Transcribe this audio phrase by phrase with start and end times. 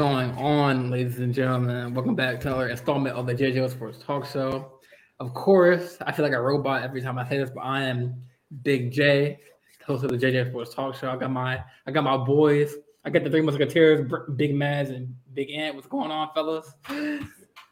[0.00, 1.92] is going on, ladies and gentlemen?
[1.92, 4.78] Welcome back to another installment of the JJ Sports Talk Show.
[5.18, 8.14] Of course, I feel like a robot every time I say this, but I am
[8.62, 9.38] Big J,
[9.84, 11.10] host of the JJ Sports Talk Show.
[11.10, 12.76] I got my I got my boys.
[13.04, 15.74] I got the three musketeers, Big Maz and Big Ant.
[15.74, 16.72] What's going on, fellas?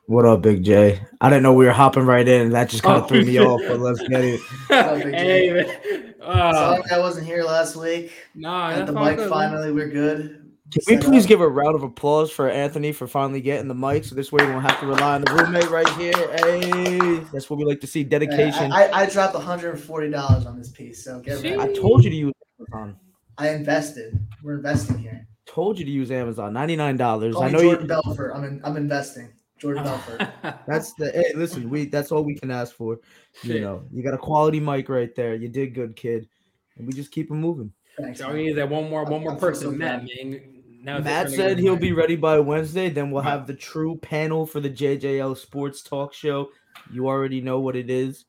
[0.05, 1.01] What up, Big J?
[1.23, 2.51] I didn't know we were hopping right in.
[2.51, 4.41] That just kind of oh, threw me off, but let's get it.
[4.69, 8.13] hey, uh, Sorry I wasn't here last week.
[8.35, 9.75] No, nah, the mic good, finally, man.
[9.75, 10.48] we're good.
[10.71, 11.29] Can we please up.
[11.29, 14.45] give a round of applause for Anthony for finally getting the mic, so this way
[14.45, 16.13] we won't have to rely on the roommate right here.
[16.13, 18.05] Hey, that's what we like to see.
[18.05, 18.71] Dedication.
[18.71, 21.59] I, I, I dropped one hundred and forty dollars on this piece, so get ready.
[21.59, 22.97] I told you to use Amazon.
[23.39, 24.19] I invested.
[24.43, 25.27] We're investing here.
[25.47, 26.53] Told you to use Amazon.
[26.53, 27.35] Ninety nine dollars.
[27.41, 27.89] I know Jordan you.
[27.89, 28.33] Belfort.
[28.35, 29.33] I'm in, I'm investing.
[29.57, 30.29] Jordan Belfort.
[30.67, 31.71] that's the hey, listen.
[31.71, 32.99] We that's all we can ask for.
[33.43, 33.57] Shit.
[33.57, 35.35] You know, you got a quality mic right there.
[35.35, 36.29] You did good, kid,
[36.77, 37.73] and we just keep it moving.
[37.99, 40.05] Thanks, all we need that one more one more person, so Matt.
[40.05, 42.89] Man now Matt said he'll be ready by Wednesday.
[42.89, 46.51] Then we'll have the true panel for the JJL Sports Talk Show.
[46.93, 48.27] You already know what it is,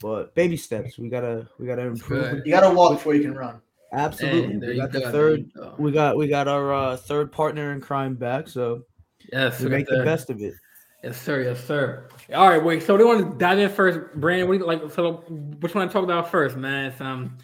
[0.00, 0.98] but baby steps.
[0.98, 2.46] We gotta we gotta improve.
[2.46, 3.60] You gotta walk before you can run.
[3.92, 4.68] Absolutely.
[4.68, 5.50] we got the third.
[5.78, 8.48] We got we got our uh, third partner in crime back.
[8.48, 8.84] So
[9.32, 10.54] yes, we, we make the, the best of it.
[11.02, 11.42] Yes, sir.
[11.42, 12.08] Yes, sir.
[12.34, 12.82] All right, wait.
[12.82, 14.48] So we want to dive in first, Brandon.
[14.48, 15.24] We like so.
[15.60, 16.86] Which one to talk about first, man?
[16.86, 17.38] It's, um,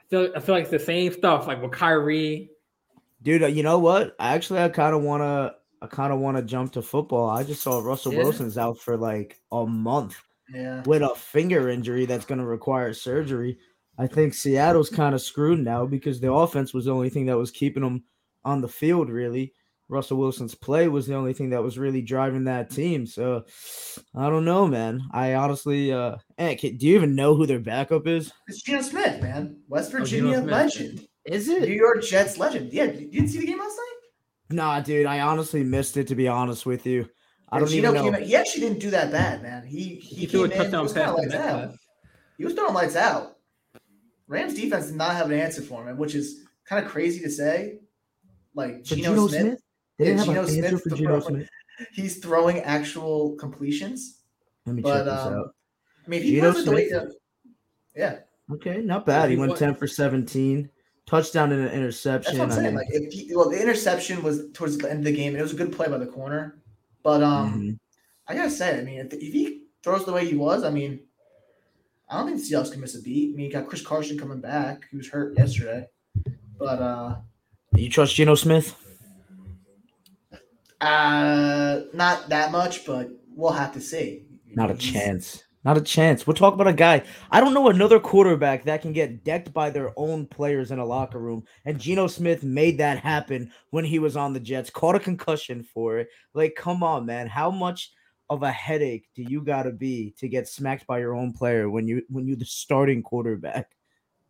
[0.00, 2.50] I feel I feel like it's the same stuff, like with Kyrie
[3.26, 4.14] Dude, uh, you know what?
[4.20, 5.56] Actually, I kind of want to.
[5.82, 7.28] I kind of want to jump to football.
[7.28, 8.22] I just saw Russell yeah.
[8.22, 10.16] Wilson's out for like a month
[10.48, 10.84] yeah.
[10.86, 13.58] with a finger injury that's going to require surgery.
[13.98, 17.36] I think Seattle's kind of screwed now because the offense was the only thing that
[17.36, 18.04] was keeping them
[18.44, 19.52] on the field, really.
[19.88, 23.08] Russell Wilson's play was the only thing that was really driving that team.
[23.08, 23.44] So
[24.14, 25.02] I don't know, man.
[25.12, 28.32] I honestly, uh, hey, do you even know who their backup is?
[28.46, 29.62] It's Geno Smith, man.
[29.68, 31.08] West oh, Virginia oh, legend.
[31.26, 32.72] Is it New York Jets legend?
[32.72, 34.56] Yeah, you didn't see the game last night?
[34.56, 36.06] Nah, dude, I honestly missed it.
[36.08, 37.08] To be honest with you,
[37.50, 38.18] I don't Geno even know.
[38.18, 39.66] he actually didn't do that bad, man.
[39.66, 41.16] He he, he threw a touchdown pass.
[41.16, 41.74] Lights out.
[42.38, 43.36] He was throwing lights out.
[44.28, 47.30] Rams defense did not have an answer for him, which is kind of crazy to
[47.30, 47.80] say.
[48.54, 49.60] Like Geno, Smith, Smith?
[49.98, 51.48] They yeah, Geno Smith, for Geno Smith.
[51.92, 54.20] He's throwing actual completions.
[54.64, 55.54] Let me but, check this um, out.
[56.04, 56.68] I mean, he Geno Smith.
[56.74, 56.90] Way,
[57.96, 58.18] yeah.
[58.52, 59.28] Okay, not bad.
[59.28, 60.70] He, he went ten for seventeen
[61.06, 62.36] touchdown and an interception.
[62.36, 62.66] That's what I'm saying.
[62.66, 65.36] I mean, like if he, well, the interception was towards the end of the game.
[65.36, 66.58] It was a good play by the corner,
[67.02, 67.70] but um, mm-hmm.
[68.28, 71.00] I gotta say, I mean, if, if, he throws the way he was, I mean,
[72.08, 73.32] I don't think the Seahawks can miss a beat.
[73.32, 74.86] I mean, you got Chris Carson coming back.
[74.90, 75.86] He was hurt yesterday,
[76.58, 77.16] but uh,
[77.74, 78.74] you trust Geno Smith?
[80.80, 84.24] Uh, not that much, but we'll have to see.
[84.54, 85.44] Not a chance.
[85.66, 86.28] Not a chance.
[86.28, 87.02] We're talking about a guy.
[87.32, 90.84] I don't know another quarterback that can get decked by their own players in a
[90.84, 91.42] locker room.
[91.64, 94.70] And Geno Smith made that happen when he was on the Jets.
[94.70, 96.08] Caught a concussion for it.
[96.34, 97.26] Like, come on, man.
[97.26, 97.90] How much
[98.30, 101.88] of a headache do you gotta be to get smacked by your own player when
[101.88, 103.72] you when you're the starting quarterback?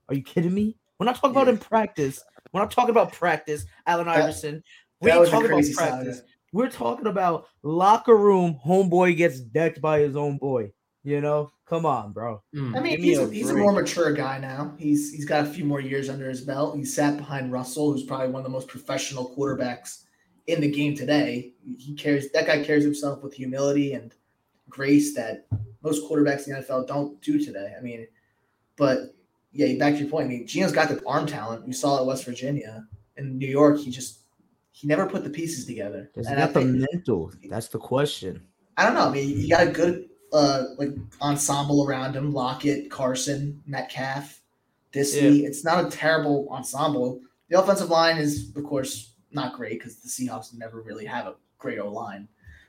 [0.08, 0.78] Are you kidding me?
[0.98, 1.42] We're not talking yeah.
[1.42, 2.24] about in practice.
[2.54, 4.64] We're not talking about practice, Allen Iverson.
[5.02, 6.22] We ain't talking about practice.
[6.54, 8.58] We're talking about locker room.
[8.64, 10.72] Homeboy gets decked by his own boy.
[11.06, 12.42] You know, come on, bro.
[12.52, 12.76] Mm.
[12.76, 14.74] I mean, he's, a, he's a more mature guy now.
[14.76, 16.76] He's he's got a few more years under his belt.
[16.76, 20.02] He sat behind Russell, who's probably one of the most professional quarterbacks
[20.48, 21.52] in the game today.
[21.78, 24.12] He cares that guy carries himself with humility and
[24.68, 25.46] grace that
[25.80, 27.76] most quarterbacks in the NFL don't do today.
[27.78, 28.08] I mean,
[28.74, 29.14] but
[29.52, 30.24] yeah, back to your point.
[30.24, 31.68] I mean, Geno's got the arm talent.
[31.68, 32.84] We saw it at West Virginia.
[33.16, 34.22] and New York, he just
[34.72, 36.10] he never put the pieces together.
[36.16, 37.30] Is that the mental?
[37.48, 38.42] That's the question.
[38.76, 39.08] I don't know.
[39.08, 44.40] I mean, you got a good uh like ensemble around him: Lockett, Carson, Metcalf,
[44.92, 45.40] Dissly.
[45.40, 45.48] Yeah.
[45.48, 47.20] It's not a terrible ensemble.
[47.48, 51.34] The offensive line is, of course, not great because the Seahawks never really have a
[51.58, 52.28] great O line.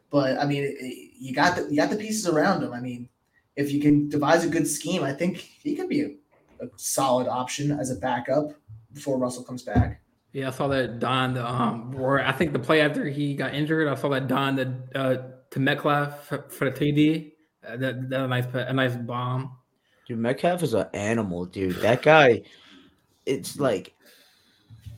[0.09, 2.73] But I mean, it, it, you got the you got the pieces around him.
[2.73, 3.09] I mean,
[3.55, 6.09] if you can devise a good scheme, I think he could be a,
[6.63, 8.51] a solid option as a backup
[8.93, 10.01] before Russell comes back.
[10.31, 11.33] Yeah, I saw that Don.
[11.33, 14.55] the Um, where I think the play after he got injured, I saw that Don
[14.55, 15.17] the uh,
[15.51, 17.31] to Metcalf for, for the TD.
[17.67, 19.57] Uh, that, that a nice a nice bomb.
[20.07, 21.75] Dude, Metcalf is an animal, dude.
[21.77, 22.43] That guy,
[23.25, 23.93] it's like,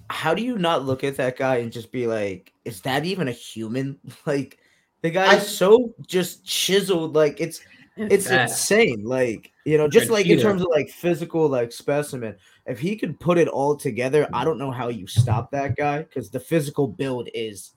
[0.10, 3.28] how do you not look at that guy and just be like, is that even
[3.28, 3.98] a human?
[4.26, 4.60] Like,
[5.02, 7.16] the guy is so just chiseled.
[7.16, 7.62] Like, it's
[8.00, 9.04] it's, it's insane.
[9.04, 12.36] Like, you know, just like in terms of like physical like specimen.
[12.66, 16.04] If he could put it all together, I don't know how you stop that guy
[16.04, 17.72] because the physical build is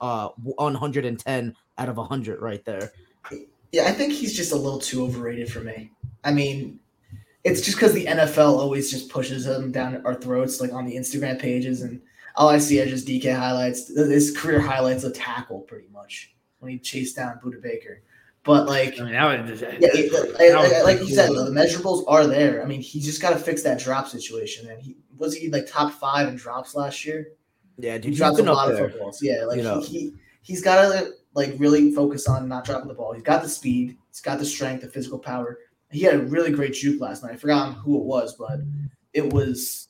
[0.00, 2.92] uh 110 out of 100 right there.
[3.72, 5.90] Yeah, I think he's just a little too overrated for me.
[6.24, 6.80] I mean,
[7.44, 10.96] it's just because the NFL always just pushes him down our throats, like on the
[10.96, 12.00] Instagram pages, and
[12.36, 13.88] all I see are just DK highlights.
[13.94, 18.02] His career highlights a tackle pretty much when he chased down Budda Baker.
[18.44, 21.50] But like, I mean, that was just, yeah, it- like, like- like you said, the
[21.50, 22.62] measurables are there.
[22.62, 24.70] I mean, he just got to fix that drop situation.
[24.70, 27.32] And he was he like top five in drops last year.
[27.76, 28.88] Yeah, He dude, he's drops a been up lot of there.
[28.90, 29.22] footballs.
[29.22, 29.80] Yeah, like you know.
[29.80, 30.12] he, he
[30.42, 33.12] he's got to like really focus on not dropping the ball.
[33.12, 33.96] He's got the speed.
[34.10, 35.58] He's got the strength, the physical power.
[35.90, 37.32] He had a really great juke last night.
[37.32, 38.60] I forgot who it was, but
[39.12, 39.88] it was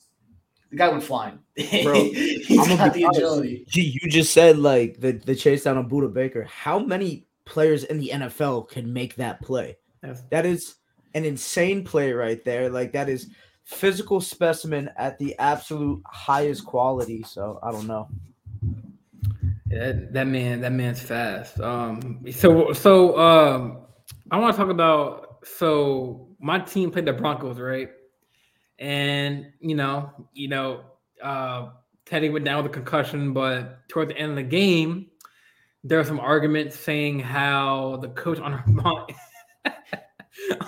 [0.69, 1.39] the guy went flying.
[1.83, 3.19] Bro, he's I'm got the honest.
[3.19, 3.65] agility.
[3.67, 6.43] Gee, you just said like the, the chase down on Budda Baker.
[6.43, 9.77] How many players in the NFL can make that play?
[10.01, 10.75] That's- That is
[11.15, 12.69] an insane play right there.
[12.69, 13.31] Like that is
[13.65, 17.23] physical specimen at the absolute highest quality.
[17.23, 18.07] So I don't know.
[19.69, 21.59] That, that man, that man's fast.
[21.59, 23.79] Um, so so um,
[24.31, 27.89] I want to talk about so my team played the Broncos, right?
[28.79, 30.85] And you know, you know,
[31.23, 31.69] uh,
[32.05, 35.07] Teddy went down with a concussion, but toward the end of the game,
[35.83, 38.53] there were some arguments saying how the coach on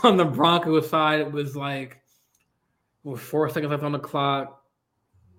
[0.04, 2.02] on the Broncos side was like,
[3.04, 4.64] with four seconds left on the clock,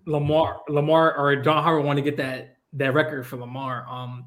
[0.07, 3.87] Lamar, Lamar or John Harbaugh wanted to get that that record for Lamar.
[3.89, 4.27] Um,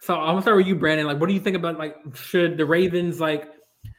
[0.00, 1.06] so I'm gonna start with you, Brandon.
[1.06, 3.48] Like, what do you think about like should the Ravens like?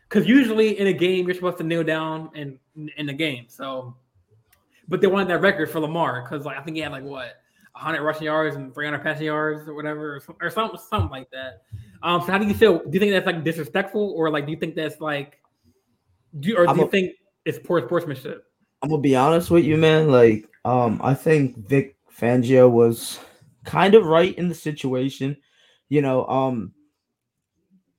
[0.10, 2.60] Because usually in a game you're supposed to kneel down in
[2.98, 3.46] in the game.
[3.48, 3.96] So,
[4.88, 7.36] but they wanted that record for Lamar because like I think he had like what
[7.74, 11.30] 100 rushing yards and 300 passing yards or whatever, or, some- or something something like
[11.32, 11.62] that.
[12.04, 12.80] Um, so how do you feel?
[12.80, 15.40] Do you think that's like disrespectful, or like do you think that's like,
[16.40, 17.12] do you, or do I'm you a- think
[17.46, 18.46] it's poor sportsmanship?
[18.82, 20.10] I'm gonna be honest with you, man.
[20.12, 23.20] Like, um, I think Vic Fangio was
[23.66, 25.38] kind of right in the situation.
[25.90, 26.74] You know, um,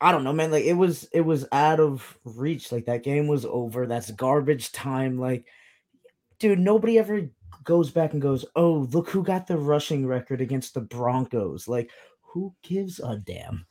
[0.01, 0.51] I don't know, man.
[0.51, 2.73] Like, it was it was out of reach.
[2.73, 3.87] Like that game was over.
[3.87, 5.19] That's garbage time.
[5.19, 5.47] Like,
[6.39, 7.29] dude, nobody ever
[7.65, 11.91] goes back and goes, "Oh, look who got the rushing record against the Broncos." Like,
[12.21, 13.67] who gives a damn?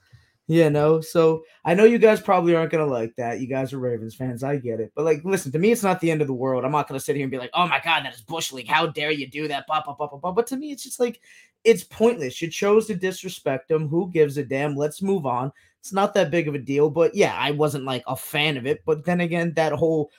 [0.47, 3.39] You know, so I know you guys probably aren't gonna like that.
[3.39, 4.91] You guys are Ravens fans, I get it.
[4.95, 6.65] But like, listen, to me, it's not the end of the world.
[6.65, 8.67] I'm not gonna sit here and be like, "Oh my god, that is bush league.
[8.67, 10.31] How dare you do that?" Blah, blah, blah, blah, blah.
[10.31, 11.21] But to me, it's just like
[11.63, 12.42] it's pointless.
[12.42, 13.88] You chose to disrespect him.
[13.88, 14.75] Who gives a damn?
[14.75, 15.52] Let's move on.
[15.80, 16.90] It's not that big of a deal.
[16.90, 18.84] But yeah, I wasn't like a fan of it.
[18.86, 20.12] But then again, that whole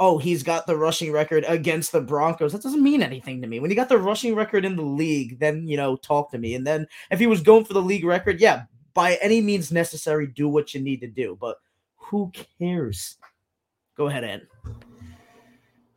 [0.00, 2.52] oh, he's got the rushing record against the Broncos.
[2.52, 3.58] That doesn't mean anything to me.
[3.60, 6.54] When you got the rushing record in the league, then you know, talk to me.
[6.54, 10.26] And then if he was going for the league record, yeah, by any means necessary,
[10.26, 11.36] do what you need to do.
[11.40, 11.56] But
[11.96, 13.16] who cares?
[13.96, 14.46] Go ahead, Ed.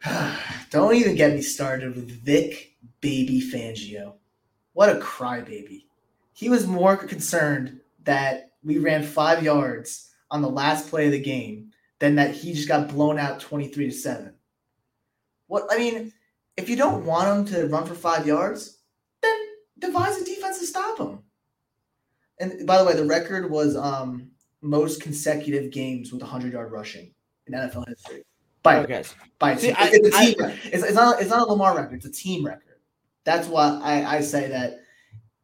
[0.71, 4.15] Don't even get me started with Vic Baby Fangio.
[4.73, 5.85] What a crybaby.
[6.33, 11.19] He was more concerned that we ran five yards on the last play of the
[11.21, 14.33] game than that he just got blown out 23 to 7.
[15.47, 16.13] What I mean,
[16.57, 18.79] if you don't want him to run for five yards,
[19.21, 19.37] then
[19.79, 21.19] devise a defense to stop him.
[22.39, 24.29] And by the way, the record was um
[24.61, 27.13] most consecutive games with 100 yard rushing
[27.47, 28.23] in NFL history.
[28.63, 29.03] By Okay.
[29.39, 29.71] by See.
[29.71, 30.59] I- it's, a I- team record.
[30.65, 31.95] It's, it's not it's not a Lamar record.
[31.95, 32.70] It's a team record.
[33.23, 34.79] That's why I, I say that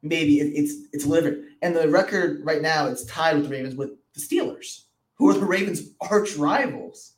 [0.02, 1.44] maybe it, it's it's liver.
[1.62, 4.84] And the record right now it's tied with the Ravens with the Steelers,
[5.16, 7.14] who are the Ravens' arch rivals.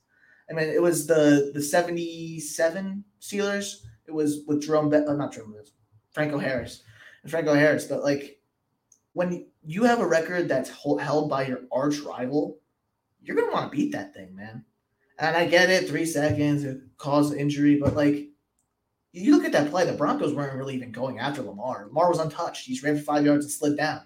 [0.50, 3.86] I mean, it was the the seventy seven Steelers.
[4.08, 5.56] It was with Jerome, Be- uh, not Jerome,
[6.12, 6.84] Franco Harris,
[7.22, 7.86] and Franco Harris.
[7.86, 8.40] But like
[9.14, 12.58] when you have a record that's held by your arch rival,
[13.22, 14.66] you're gonna want to beat that thing, man.
[15.20, 18.30] And I get it, three seconds, it caused injury, but like
[19.12, 21.86] you look at that play, the Broncos weren't really even going after Lamar.
[21.88, 22.66] Lamar was untouched.
[22.66, 24.02] He's ran for five yards and slid down.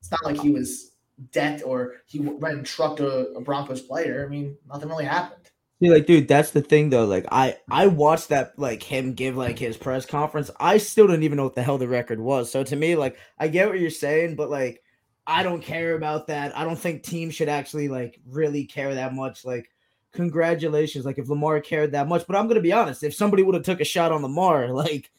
[0.00, 0.92] It's not like he was
[1.32, 4.24] decked or he went and trucked a, a Broncos player.
[4.24, 5.50] I mean, nothing really happened.
[5.82, 7.06] See, like, dude, that's the thing though.
[7.06, 10.50] Like, I I watched that like him give like his press conference.
[10.60, 12.50] I still didn't even know what the hell the record was.
[12.50, 14.82] So to me, like, I get what you're saying, but like,
[15.26, 16.56] I don't care about that.
[16.56, 19.44] I don't think teams should actually like really care that much.
[19.44, 19.70] Like,
[20.12, 21.04] congratulations.
[21.04, 23.64] Like, if Lamar cared that much, but I'm gonna be honest, if somebody would have
[23.64, 25.10] took a shot on Lamar, like.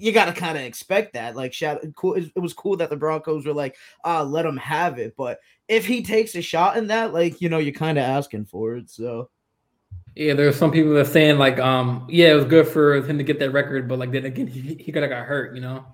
[0.00, 1.34] You gotta kind of expect that.
[1.34, 2.14] Like, shot, cool.
[2.14, 3.74] It was cool that the Broncos were like,
[4.04, 7.48] "Ah, let him have it." But if he takes a shot in that, like, you
[7.48, 8.90] know, you're kind of asking for it.
[8.90, 9.28] So,
[10.14, 13.18] Yeah, there's some people that are saying like, um, yeah, it was good for him
[13.18, 15.60] to get that record, but like then again, he, he could have got hurt, you
[15.60, 15.84] know.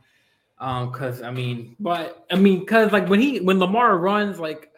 [0.59, 4.71] Um, cause I mean, but I mean, cause like when he when Lamar runs, like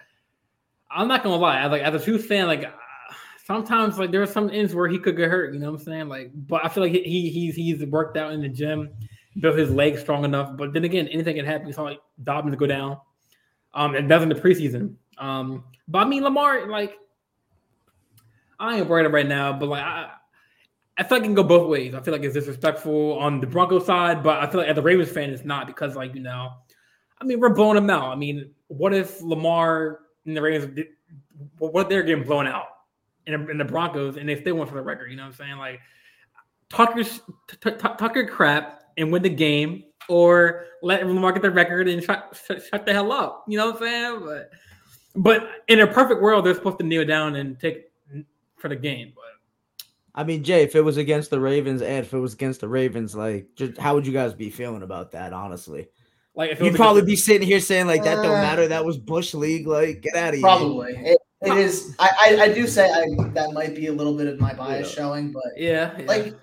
[0.90, 2.64] I'm not gonna lie, I, like as a true fan, like
[3.46, 5.84] sometimes like there are some ends where he could get hurt, you know what I'm
[5.84, 6.08] saying?
[6.08, 8.90] Like, but I feel like he, he he's he's worked out in the gym,
[9.38, 10.56] built his legs strong enough.
[10.56, 11.72] But then again, anything can happen.
[11.72, 12.98] Saw like Dobbins go down,
[13.72, 14.96] um, and that's in the preseason.
[15.18, 16.96] Um, but I mean Lamar, like
[18.58, 20.10] I ain't worried right now, but like I,
[20.98, 21.94] I feel like it can go both ways.
[21.94, 24.82] I feel like it's disrespectful on the Broncos side, but I feel like as a
[24.82, 26.52] Ravens fan, it's not because, like, you know,
[27.20, 28.10] I mean, we're blowing them out.
[28.10, 30.86] I mean, what if Lamar and the Ravens,
[31.58, 32.75] what they're getting blown out
[33.26, 35.10] in, the, in the Broncos and they still went for the record?
[35.10, 35.56] You know what I'm saying?
[35.58, 35.80] Like,
[36.68, 37.20] talk your, t-
[37.60, 42.02] t- talk your crap and win the game, or let Lamar get the record and
[42.02, 43.44] shut, shut, shut the hell up.
[43.48, 44.20] You know what I'm saying?
[44.24, 44.50] But,
[45.16, 47.90] but in a perfect world, they're supposed to kneel down and take
[48.56, 49.12] for the game.
[49.14, 49.24] But
[50.14, 52.68] I mean, Jay, if it was against the Ravens and if it was against the
[52.68, 55.32] Ravens, like, just how would you guys be feeling about that?
[55.32, 55.88] Honestly,
[56.34, 58.68] like, if you'd probably be sitting here saying like that don't Uh, matter.
[58.68, 59.66] That was Bush League.
[59.66, 60.42] Like, get out of here.
[60.42, 60.92] Probably.
[60.92, 61.94] It, it is.
[61.98, 64.88] I, I, I do say I, that might be a little bit of my bias
[64.88, 64.94] Yeah.
[64.94, 66.06] showing, but yeah, yeah.
[66.06, 66.34] like,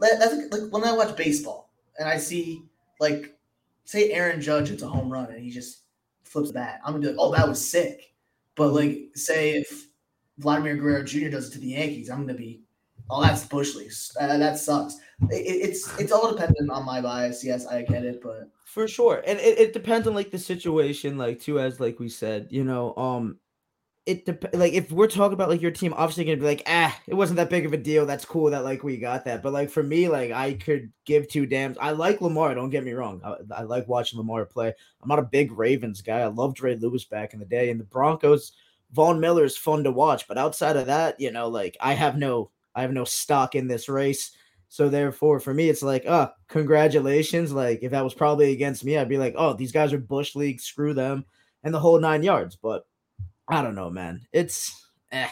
[0.00, 2.62] that's like when I watch baseball and I see
[3.00, 3.36] like,
[3.84, 5.82] say Aaron Judge hits a home run and he just
[6.24, 8.12] flips the bat, I'm gonna be like, oh, that was sick.
[8.54, 9.88] But like, say if
[10.38, 11.28] Vladimir Guerrero Jr.
[11.28, 12.62] does it to the Yankees, I'm gonna be,
[13.10, 13.92] oh, that's Bush League.
[14.20, 14.96] Uh, that sucks.
[15.30, 17.44] It- it's it's all dependent on my bias.
[17.44, 21.16] Yes, I get it, but for sure and it, it depends on like the situation
[21.16, 23.38] like too as like we said you know um
[24.06, 26.94] it dep- like if we're talking about like your team obviously gonna be like ah
[27.06, 28.04] it wasn't that big of a deal.
[28.04, 29.42] That's cool that like we got that.
[29.42, 31.78] But like for me like i could give two damns.
[31.80, 33.20] I like lamar don't get me wrong.
[33.24, 34.74] I, I like watching lamar play.
[35.02, 36.20] I'm not a big ravens guy.
[36.20, 38.52] I loved Ray lewis back in the day and the broncos
[38.92, 42.16] Von miller is fun to watch but outside of that you know like i have
[42.16, 44.32] no i have no stock in this race.
[44.68, 47.52] So therefore, for me, it's like, oh, congratulations.
[47.52, 50.34] Like if that was probably against me, I'd be like, oh, these guys are bush
[50.34, 51.24] league, screw them,
[51.62, 52.56] and the whole nine yards.
[52.56, 52.84] But
[53.48, 54.22] I don't know, man.
[54.32, 55.28] It's eh.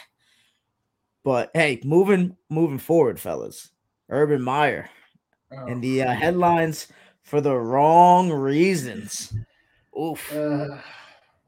[1.23, 3.69] But hey, moving moving forward, fellas.
[4.09, 4.89] Urban Meyer
[5.51, 6.87] oh, and the uh, headlines
[7.23, 9.33] for the wrong reasons.
[9.97, 10.33] Oof.
[10.35, 10.77] uh,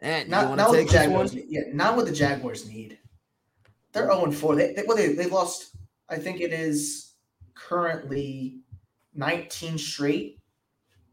[0.05, 1.45] Eh, not, not what the Jaguars need.
[1.50, 3.00] Yeah, not what the Jaguars need.
[3.91, 4.55] They're 0 4.
[4.55, 5.75] They, they, well, they, they've lost,
[6.10, 7.13] I think it is
[7.55, 8.60] currently
[9.15, 10.39] 19 straight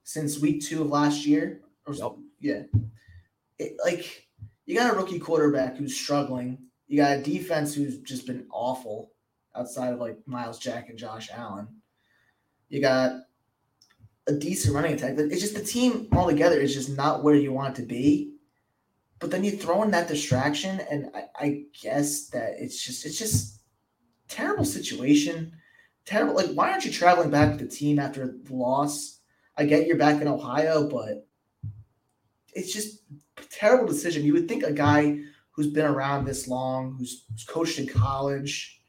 [0.05, 1.63] since week two of last year.
[1.87, 2.13] Or, Yep.
[2.41, 2.63] Yeah.
[3.59, 4.27] It, like,
[4.67, 6.59] you got a rookie quarterback who's struggling.
[6.87, 9.13] You got a defense who's just been awful
[9.57, 11.69] outside of like Myles Jack and Josh Allen.
[12.69, 13.13] You got
[14.27, 15.15] a decent running attack.
[15.17, 18.35] It's just the team altogether is just not where you want it to be.
[19.19, 23.19] But then you throw in that distraction, and I, I guess that it's just it's
[23.19, 23.61] just
[24.29, 25.53] terrible situation.
[26.05, 26.35] Terrible.
[26.35, 29.21] Like, why aren't you traveling back with the team after the loss?
[29.57, 31.29] I get you're back in Ohio, but
[32.53, 33.03] it's just
[33.51, 34.25] terrible decision.
[34.25, 35.19] You would think a guy
[35.53, 38.81] who's been around this long, who's, who's coached in college,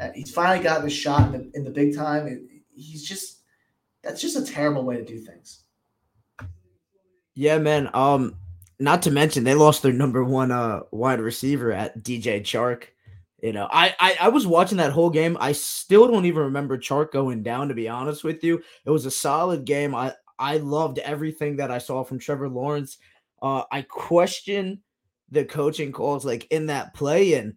[0.00, 2.26] uh, he's finally gotten a shot in the in the big time.
[2.26, 2.40] It,
[2.74, 3.40] he's just
[4.02, 5.64] that's just a terrible way to do things.
[7.34, 7.90] Yeah, man.
[7.94, 8.36] Um,
[8.78, 12.84] not to mention they lost their number one uh wide receiver at DJ Chark.
[13.42, 15.36] You know, I, I I was watching that whole game.
[15.40, 17.68] I still don't even remember Chark going down.
[17.68, 19.94] To be honest with you, it was a solid game.
[19.94, 22.98] I I loved everything that I saw from Trevor Lawrence.
[23.42, 24.80] Uh, I question
[25.30, 27.54] the coaching calls like in that play, and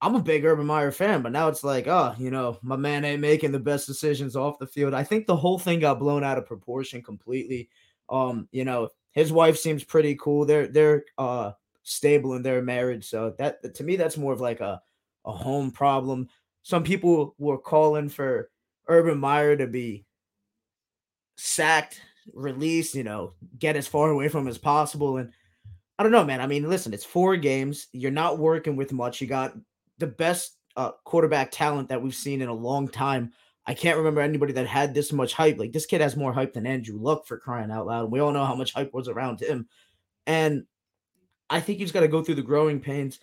[0.00, 3.04] I'm a big Urban Meyer fan, but now it's like, oh, you know, my man
[3.04, 4.94] ain't making the best decisions off the field.
[4.94, 7.68] I think the whole thing got blown out of proportion completely.
[8.08, 10.44] Um, you know, his wife seems pretty cool.
[10.44, 14.60] They're they're uh stable in their marriage, so that to me that's more of like
[14.60, 14.80] a
[15.24, 16.28] a home problem.
[16.62, 18.50] Some people were calling for
[18.88, 20.05] Urban Meyer to be
[21.36, 22.00] sacked,
[22.32, 25.18] released, you know, get as far away from as possible.
[25.18, 25.32] And
[25.98, 26.40] I don't know, man.
[26.40, 27.88] I mean, listen, it's four games.
[27.92, 29.20] You're not working with much.
[29.20, 29.54] You got
[29.98, 33.32] the best uh, quarterback talent that we've seen in a long time.
[33.66, 35.58] I can't remember anybody that had this much hype.
[35.58, 38.10] Like this kid has more hype than Andrew Luck for crying out loud.
[38.10, 39.66] We all know how much hype was around him.
[40.26, 40.64] And
[41.50, 43.18] I think he's got to go through the growing pains.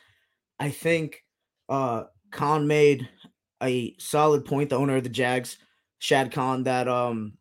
[0.60, 1.24] I think
[1.70, 3.08] uh Khan made
[3.62, 5.58] a solid point, the owner of the Jags,
[6.00, 7.38] Shad Khan, that um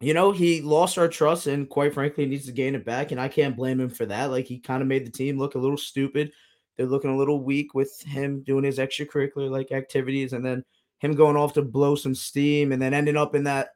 [0.00, 3.10] you know, he lost our trust and quite frankly needs to gain it back.
[3.10, 4.30] And I can't blame him for that.
[4.30, 6.32] Like he kind of made the team look a little stupid.
[6.76, 10.64] They're looking a little weak with him doing his extracurricular like activities and then
[10.98, 13.70] him going off to blow some steam and then ending up in that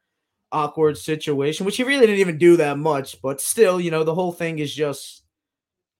[0.52, 4.14] awkward situation, which he really didn't even do that much, but still, you know, the
[4.14, 5.24] whole thing is just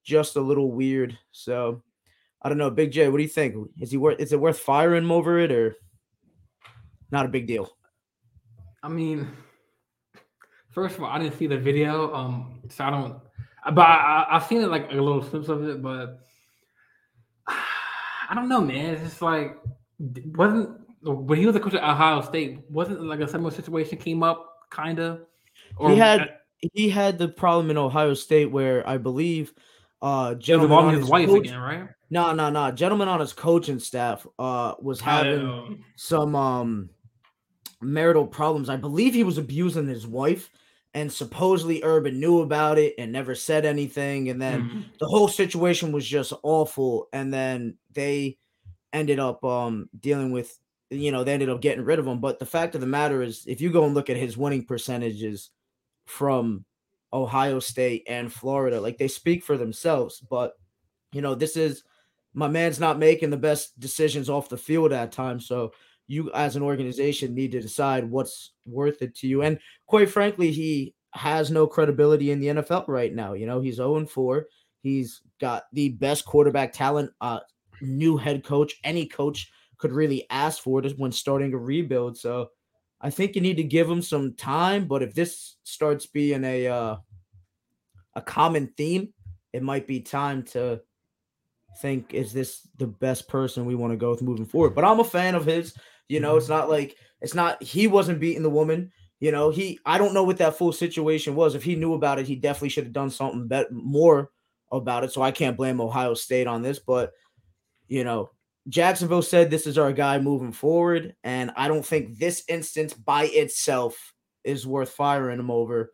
[0.04, 1.18] just a little weird.
[1.32, 1.82] So
[2.40, 3.56] I don't know, Big J, what do you think?
[3.80, 5.76] Is he worth is it worth firing him over it or
[7.10, 7.70] not a big deal?
[8.82, 9.28] I mean,
[10.72, 13.16] first of all, I didn't see the video, um, so I don't.
[13.72, 16.18] But I, I, I've seen it like a little snips of it, but
[17.46, 18.94] I don't know, man.
[18.94, 19.56] It's just like
[20.36, 24.22] wasn't when he was a coach at Ohio State, wasn't like a similar situation came
[24.22, 25.20] up, kind of.
[25.80, 26.34] He had
[26.72, 29.52] he had the problem in Ohio State where I believe
[30.00, 31.88] uh gentleman on his his wife coach- again, right?
[32.10, 32.70] No, no, no.
[32.72, 36.90] Gentleman on his coaching staff uh was having some um
[37.80, 38.68] marital problems.
[38.68, 40.50] I believe he was abusing his wife,
[40.94, 44.28] and supposedly Urban knew about it and never said anything.
[44.28, 44.80] And then mm-hmm.
[44.98, 47.08] the whole situation was just awful.
[47.12, 48.38] And then they
[48.92, 50.58] ended up um dealing with
[50.90, 52.20] you know, they ended up getting rid of him.
[52.20, 54.66] But the fact of the matter is, if you go and look at his winning
[54.66, 55.48] percentages
[56.04, 56.66] from
[57.12, 60.20] Ohio State and Florida, like they speak for themselves.
[60.20, 60.52] But
[61.12, 61.82] you know, this is
[62.34, 65.46] my man's not making the best decisions off the field at times.
[65.46, 65.72] So
[66.12, 69.42] you as an organization need to decide what's worth it to you.
[69.42, 73.32] And quite frankly, he has no credibility in the NFL right now.
[73.32, 74.46] You know, he's 0 4.
[74.82, 77.40] He's got the best quarterback talent, uh,
[77.80, 82.16] new head coach, any coach could really ask for it when starting a rebuild.
[82.18, 82.50] So
[83.00, 84.86] I think you need to give him some time.
[84.86, 86.96] But if this starts being a uh,
[88.14, 89.14] a common theme,
[89.52, 90.80] it might be time to
[91.80, 94.74] think is this the best person we want to go with moving forward.
[94.74, 95.74] But I'm a fan of his.
[96.08, 98.92] You know, it's not like it's not he wasn't beating the woman.
[99.20, 101.54] You know, he I don't know what that full situation was.
[101.54, 104.30] If he knew about it, he definitely should have done something better more
[104.70, 105.12] about it.
[105.12, 107.12] So I can't blame Ohio State on this, but
[107.88, 108.30] you know,
[108.68, 113.24] Jacksonville said this is our guy moving forward, and I don't think this instance by
[113.24, 115.92] itself is worth firing him over.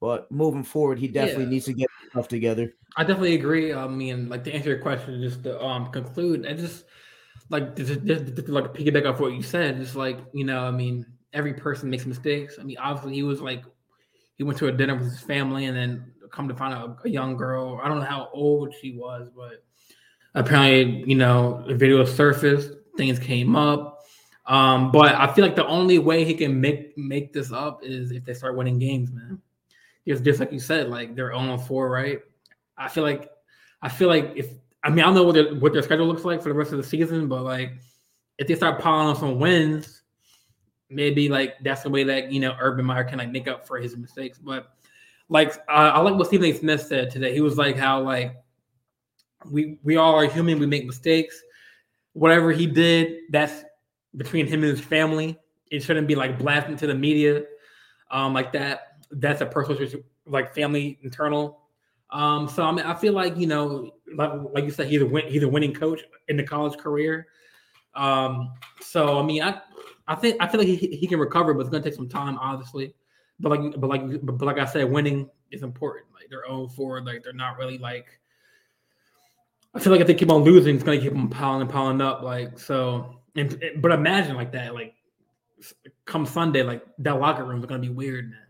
[0.00, 1.50] But moving forward, he definitely yeah.
[1.50, 2.72] needs to get stuff together.
[2.96, 3.74] I definitely agree.
[3.74, 6.84] I mean, like to answer your question, just to um conclude, I just
[7.50, 9.76] like just, just, just like piggyback off what you said.
[9.78, 12.56] Just like you know, I mean, every person makes mistakes.
[12.58, 13.64] I mean, obviously, he was like
[14.36, 17.08] he went to a dinner with his family, and then come to find out a,
[17.08, 17.80] a young girl.
[17.82, 19.64] I don't know how old she was, but
[20.34, 23.98] apparently, you know, the video surfaced, things came up.
[24.46, 28.10] Um, but I feel like the only way he can make make this up is
[28.10, 29.40] if they start winning games, man.
[30.04, 32.20] Because just like you said, like they're on four, right?
[32.76, 33.30] I feel like
[33.82, 34.48] I feel like if
[34.82, 36.72] I mean I don't know what their what their schedule looks like for the rest
[36.72, 37.72] of the season, but like
[38.38, 40.02] if they start piling on some wins,
[40.88, 43.78] maybe like that's the way that you know Urban Meyer can like make up for
[43.78, 44.38] his mistakes.
[44.38, 44.74] But
[45.28, 46.52] like uh, I like what Stephen A.
[46.52, 47.32] Smith said today.
[47.32, 48.34] He was like how like
[49.50, 50.58] we we all are human.
[50.58, 51.40] We make mistakes.
[52.12, 53.62] Whatever he did, that's
[54.16, 55.38] between him and his family.
[55.70, 57.44] It shouldn't be like blasting to the media,
[58.10, 59.04] um, like that.
[59.12, 61.60] That's a personal, like family internal.
[62.12, 65.06] Um, so I mean, I feel like you know, like, like you said, he's a
[65.06, 67.28] win, he's a winning coach in the college career.
[67.94, 69.60] Um, so I mean, I
[70.08, 72.38] I think I feel like he, he can recover, but it's gonna take some time,
[72.38, 72.94] obviously.
[73.38, 76.06] But like but like but like I said, winning is important.
[76.12, 78.06] Like they're 0 4, like they're not really like
[79.74, 82.00] I feel like if they keep on losing, it's gonna keep them piling and piling
[82.00, 82.22] up.
[82.22, 84.94] Like so, and, but imagine like that, like
[86.06, 88.40] come Sunday, like that locker room is gonna be weird, man.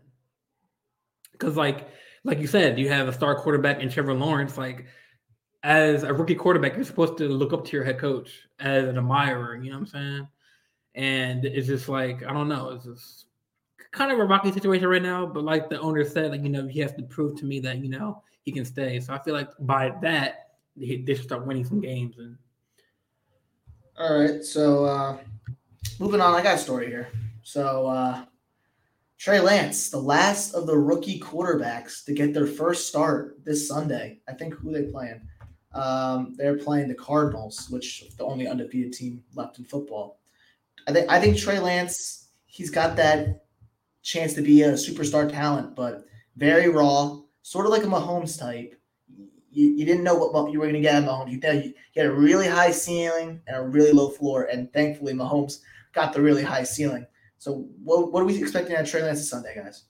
[1.31, 1.87] Because like
[2.23, 4.57] like you said, you have a star quarterback in Trevor Lawrence.
[4.57, 4.85] Like
[5.63, 8.97] as a rookie quarterback, you're supposed to look up to your head coach as an
[8.97, 9.55] admirer.
[9.55, 10.27] You know what I'm saying?
[10.95, 12.69] And it's just like I don't know.
[12.69, 13.25] It's just
[13.91, 15.25] kind of a rocky situation right now.
[15.25, 17.77] But like the owner said, like you know, he has to prove to me that
[17.77, 18.99] you know he can stay.
[18.99, 22.17] So I feel like by that they, should start winning some games.
[22.17, 22.37] And
[23.97, 25.17] all right, so uh,
[25.99, 27.09] moving on, I got a story here.
[27.43, 28.25] So uh,
[29.21, 34.19] Trey Lance, the last of the rookie quarterbacks to get their first start this Sunday.
[34.27, 35.21] I think who they playing?
[35.75, 40.21] Um, they're playing the Cardinals, which the only undefeated team left in football.
[40.87, 43.45] I think I think Trey Lance, he's got that
[44.01, 46.05] chance to be a superstar talent, but
[46.35, 48.73] very raw, sort of like a Mahomes type
[49.51, 51.29] you, you didn't know what, you were going to get at Mahomes.
[51.29, 55.13] You, you, you had a really high ceiling and a really low floor, and thankfully
[55.13, 55.59] Mahomes
[55.93, 57.05] got the really high ceiling.
[57.41, 59.85] So what, what are we expecting at Trey Lance Sunday, guys?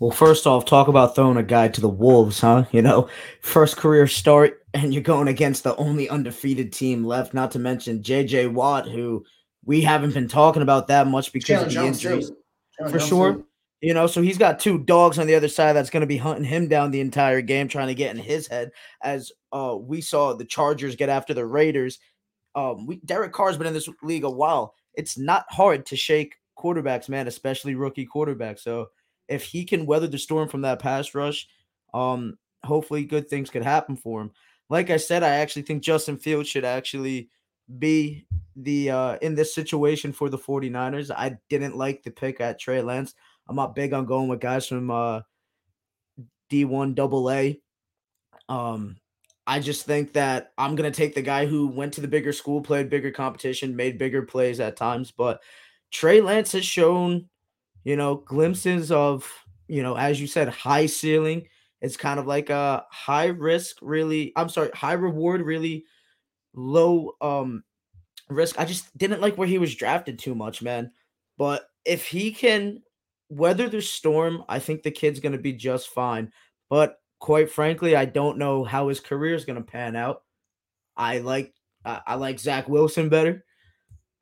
[0.00, 2.64] Well, first off, talk about throwing a guy to the wolves, huh?
[2.72, 3.08] You know,
[3.42, 7.32] first career start, and you're going against the only undefeated team left.
[7.32, 8.48] Not to mention J.J.
[8.48, 9.24] Watt, who
[9.64, 12.32] we haven't been talking about that much because Jalen of the injuries,
[12.90, 13.34] for sure.
[13.34, 13.46] Too.
[13.80, 16.16] You know, so he's got two dogs on the other side that's going to be
[16.16, 18.72] hunting him down the entire game, trying to get in his head.
[19.00, 22.00] As uh, we saw the Chargers get after the Raiders.
[22.56, 24.74] Um, we, Derek Carr's been in this league a while.
[24.94, 28.60] It's not hard to shake quarterbacks, man, especially rookie quarterbacks.
[28.60, 28.88] So
[29.28, 31.46] if he can weather the storm from that pass rush,
[31.92, 34.30] um, hopefully good things could happen for him.
[34.70, 37.28] Like I said, I actually think Justin Fields should actually
[37.78, 41.10] be the uh in this situation for the 49ers.
[41.10, 43.14] I didn't like the pick at Trey Lance.
[43.48, 45.20] I'm not big on going with guys from uh,
[46.50, 47.60] D1 double A.
[48.48, 48.96] Um,
[49.46, 52.62] I just think that I'm gonna take the guy who went to the bigger school,
[52.62, 55.10] played bigger competition, made bigger plays at times.
[55.10, 55.42] But
[55.90, 57.28] Trey Lance has shown,
[57.84, 59.30] you know, glimpses of,
[59.68, 61.48] you know, as you said, high ceiling.
[61.80, 64.32] It's kind of like a high risk, really.
[64.36, 65.84] I'm sorry, high reward, really
[66.54, 67.64] low um
[68.28, 68.58] risk.
[68.58, 70.92] I just didn't like where he was drafted too much, man.
[71.36, 72.82] But if he can
[73.28, 76.32] weather the storm, I think the kid's going to be just fine.
[76.70, 80.22] But quite frankly, I don't know how his career is going to pan out.
[80.96, 81.52] I like
[81.84, 83.44] uh, I like Zach Wilson better,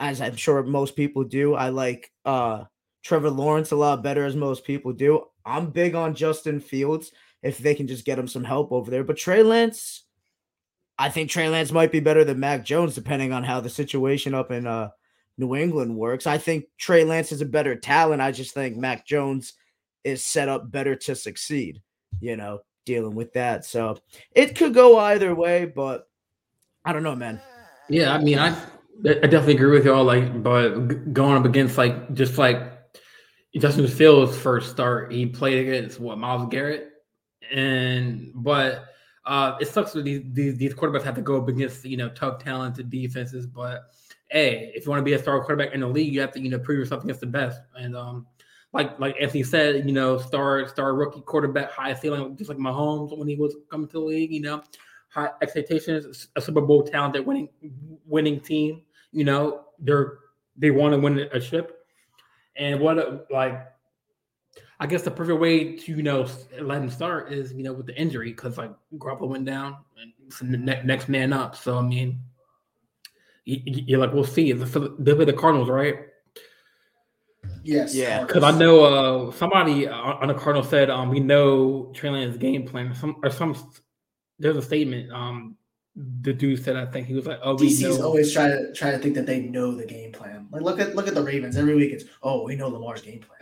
[0.02, 1.54] as I'm sure most people do.
[1.54, 2.64] I like uh
[3.04, 5.24] Trevor Lawrence a lot better, as most people do.
[5.46, 7.12] I'm big on Justin Fields
[7.42, 9.04] if they can just get him some help over there.
[9.04, 10.04] But Trey Lance,
[10.98, 14.34] I think Trey Lance might be better than Mac Jones, depending on how the situation
[14.34, 14.90] up in uh,
[15.38, 16.26] New England works.
[16.26, 18.22] I think Trey Lance is a better talent.
[18.22, 19.54] I just think Mac Jones
[20.04, 21.80] is set up better to succeed,
[22.20, 23.64] you know, dealing with that.
[23.64, 23.98] So
[24.32, 26.08] it could go either way, but
[26.84, 27.40] I don't know, man.
[27.88, 28.56] Yeah, I mean, I
[29.00, 30.04] I definitely agree with y'all.
[30.04, 32.72] Like, but going up against like just like
[33.56, 36.90] Justin Fields' first start, he played against what Myles Garrett,
[37.50, 38.84] and but
[39.24, 42.08] uh, it sucks that these, these these quarterbacks have to go up against you know
[42.10, 43.46] tough, talented defenses.
[43.46, 43.82] But
[44.30, 46.40] hey, if you want to be a star quarterback in the league, you have to
[46.40, 47.60] you know prove yourself against the best.
[47.76, 48.26] And um,
[48.72, 53.16] like like Anthony said, you know, star star rookie quarterback, high ceiling, just like Mahomes
[53.16, 54.32] when he was coming to the league.
[54.32, 54.62] You know,
[55.12, 57.48] high expectations, a Super Bowl talented winning
[58.06, 58.82] winning team.
[59.12, 60.18] You know, they're
[60.56, 61.78] they want to win a ship.
[62.56, 63.66] And what a, like
[64.80, 66.26] I guess the perfect way to you know
[66.60, 69.76] let him start is you know with the injury because like Garoppolo went down
[70.40, 71.56] and the ne- next man up.
[71.56, 72.20] So I mean,
[73.44, 74.52] you, are like we'll see.
[74.52, 76.06] They'll be the Cardinals, right?
[77.64, 77.94] Yes.
[77.94, 78.24] Yeah.
[78.24, 82.66] Because I know uh, somebody on the Cardinals said um, we know Trey Lance's game
[82.66, 82.94] plan.
[82.94, 83.54] Some or some
[84.42, 85.10] there's a statement.
[85.12, 85.56] Um,
[85.94, 88.06] the dude said I think he was like, "Oh, we DC's know.
[88.06, 90.48] always try to try to think that they know the game plan.
[90.50, 91.92] Like look at look at the Ravens every week.
[91.92, 93.38] It's oh, we know Lamar's game plan.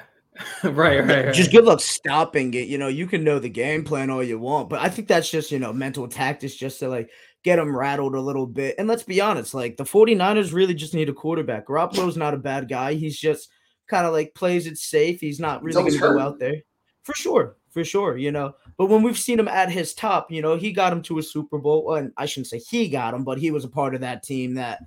[0.74, 1.34] right, right, right.
[1.34, 2.68] Just good luck stopping it.
[2.68, 5.30] You know, you can know the game plan all you want, but I think that's
[5.30, 7.10] just you know mental tactics just to like
[7.44, 8.74] get them rattled a little bit.
[8.78, 11.66] And let's be honest, like the 49ers really just need a quarterback.
[11.66, 12.94] Garoppolo's not a bad guy.
[12.94, 13.48] He's just
[13.88, 15.20] kind of like plays it safe.
[15.20, 16.56] He's not really going to go out there
[17.04, 18.54] for sure for sure, you know.
[18.76, 21.22] But when we've seen him at his top, you know, he got him to a
[21.22, 21.94] Super Bowl.
[21.94, 24.54] And I shouldn't say he got him, but he was a part of that team
[24.54, 24.82] that,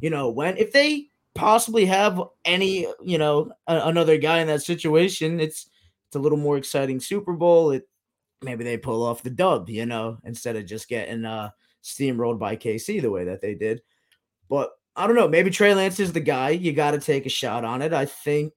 [0.00, 4.62] you know, when if they possibly have any, you know, a, another guy in that
[4.62, 5.68] situation, it's
[6.06, 7.72] it's a little more exciting Super Bowl.
[7.72, 7.88] It
[8.40, 11.50] maybe they pull off the dub, you know, instead of just getting uh
[11.82, 13.82] steamrolled by KC the way that they did.
[14.48, 15.28] But I don't know.
[15.28, 16.50] Maybe Trey Lance is the guy.
[16.50, 17.92] You got to take a shot on it.
[17.92, 18.54] I think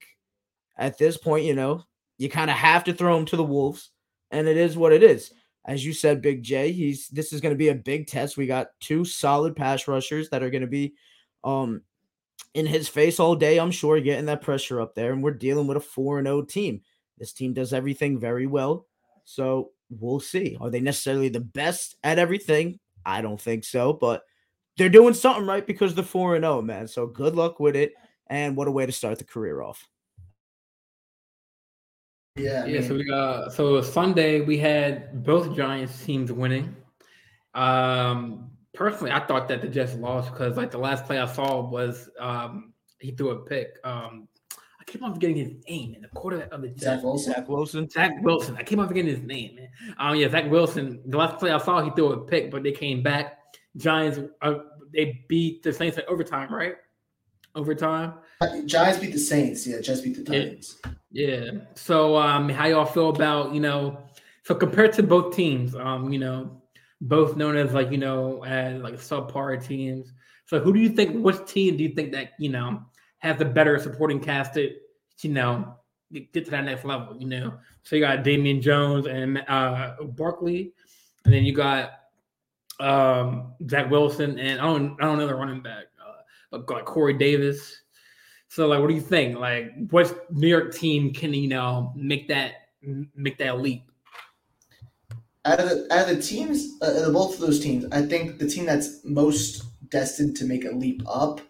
[0.76, 1.84] at this point, you know,
[2.22, 3.90] you kind of have to throw him to the wolves,
[4.30, 5.32] and it is what it is.
[5.64, 8.36] As you said, Big J, he's this is going to be a big test.
[8.36, 10.94] We got two solid pass rushers that are going to be
[11.42, 11.82] um
[12.54, 15.12] in his face all day, I'm sure, getting that pressure up there.
[15.12, 16.82] And we're dealing with a 4 and 0 team.
[17.18, 18.86] This team does everything very well.
[19.24, 20.56] So we'll see.
[20.60, 22.78] Are they necessarily the best at everything?
[23.04, 24.22] I don't think so, but
[24.76, 26.86] they're doing something right because they're 4 and 0, man.
[26.86, 27.94] So good luck with it.
[28.28, 29.88] And what a way to start the career off.
[32.36, 32.64] Yeah.
[32.64, 32.80] Yeah.
[32.80, 36.74] So we got so Sunday we had both Giants teams winning.
[37.54, 41.60] Um, personally, I thought that the Jets lost because like the last play I saw
[41.60, 43.78] was um he threw a pick.
[43.84, 44.28] Um,
[44.80, 46.82] I keep on forgetting his name and the quarterback of the Jets.
[46.82, 47.32] Zach Wilson.
[47.32, 47.90] Zach Wilson.
[47.90, 48.56] Zach Wilson.
[48.56, 49.68] I keep on forgetting his name, man.
[49.98, 51.02] Um, yeah, Zach Wilson.
[51.06, 53.38] The last play I saw, he threw a pick, but they came back.
[53.76, 54.18] Giants.
[54.40, 54.54] Uh,
[54.92, 56.76] they beat the Saints in overtime, right?
[57.54, 58.14] Overtime.
[58.66, 59.66] Giants beat the Saints.
[59.66, 60.78] Yeah, Jets beat the Titans.
[60.84, 60.92] Yeah.
[61.12, 61.50] Yeah.
[61.74, 63.98] So, um, how y'all feel about you know?
[64.44, 66.62] So compared to both teams, um, you know,
[67.02, 70.12] both known as like you know as like subpar teams.
[70.46, 71.22] So, who do you think?
[71.22, 72.82] Which team do you think that you know
[73.18, 74.74] has the better supporting cast to
[75.20, 75.76] you know
[76.10, 77.16] get to that next level?
[77.18, 80.72] You know, so you got Damian Jones and uh Barkley,
[81.24, 81.92] and then you got
[82.80, 86.86] um Zach Wilson and I don't I don't know the running back, uh, but like
[86.86, 87.81] Corey Davis.
[88.52, 89.38] So like, what do you think?
[89.38, 92.52] Like, what New York team can you know make that
[93.16, 93.90] make that leap?
[95.46, 98.46] Out of the, out of the teams, uh, both of those teams, I think the
[98.46, 101.40] team that's most destined to make a leap up,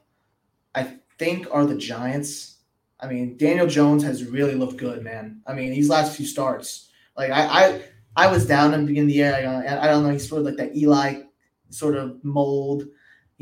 [0.76, 2.58] I think, are the Giants.
[3.00, 5.42] I mean, Daniel Jones has really looked good, man.
[5.44, 7.82] I mean, these last few starts, like I, I,
[8.14, 9.64] I was down in the beginning of the year.
[9.66, 10.10] I, I don't know.
[10.10, 11.22] He's sort of like that Eli
[11.68, 12.86] sort of mold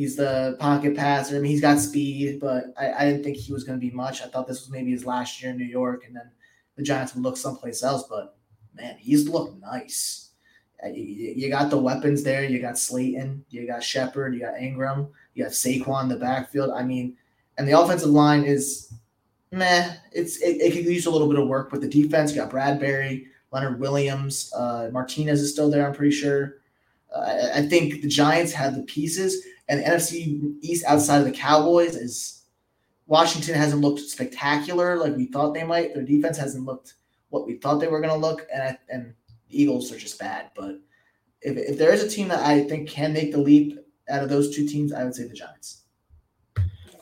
[0.01, 1.37] He's the pocket passer.
[1.37, 3.95] I mean, he's got speed, but I, I didn't think he was going to be
[3.95, 4.23] much.
[4.23, 6.31] I thought this was maybe his last year in New York, and then
[6.77, 8.05] the Giants would look someplace else.
[8.09, 8.35] But
[8.75, 10.31] man, he's looked nice.
[10.83, 12.43] Uh, you got the weapons there.
[12.45, 13.45] You got Slayton.
[13.51, 14.33] You got Shepard.
[14.33, 15.09] You got Ingram.
[15.35, 16.71] You have Saquon in the backfield.
[16.71, 17.19] I mean,
[17.59, 18.95] and the offensive line is
[19.53, 19.97] meh.
[20.13, 22.35] It's it, it could use a little bit of work, but the defense.
[22.35, 25.87] You got Bradberry, Leonard Williams, uh, Martinez is still there.
[25.87, 26.57] I'm pretty sure.
[27.15, 31.31] Uh, I think the Giants have the pieces, And the NFC East outside of the
[31.31, 32.43] Cowboys is
[33.07, 35.95] Washington hasn't looked spectacular like we thought they might.
[35.95, 36.95] Their defense hasn't looked
[37.29, 39.15] what we thought they were going to look, and and
[39.49, 40.51] the Eagles are just bad.
[40.57, 40.81] But
[41.41, 43.79] if, if there is a team that I think can make the leap
[44.11, 45.85] out of those two teams, I would say the Giants.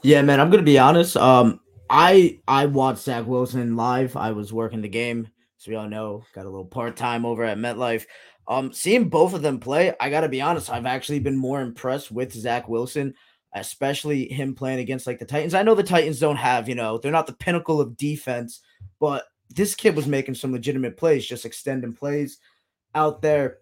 [0.03, 1.17] Yeah, man, I'm gonna be honest.
[1.17, 4.15] Um, I I watched Zach Wilson live.
[4.15, 5.27] I was working the game,
[5.57, 6.23] so we all know.
[6.35, 8.05] Got a little part time over at MetLife.
[8.49, 10.71] Um, seeing both of them play, I gotta be honest.
[10.71, 13.15] I've actually been more impressed with Zach Wilson,
[13.55, 15.55] especially him playing against like the Titans.
[15.55, 18.61] I know the Titans don't have, you know, they're not the pinnacle of defense,
[19.01, 22.39] but this kid was making some legitimate plays, just extending plays
[22.95, 23.59] out there.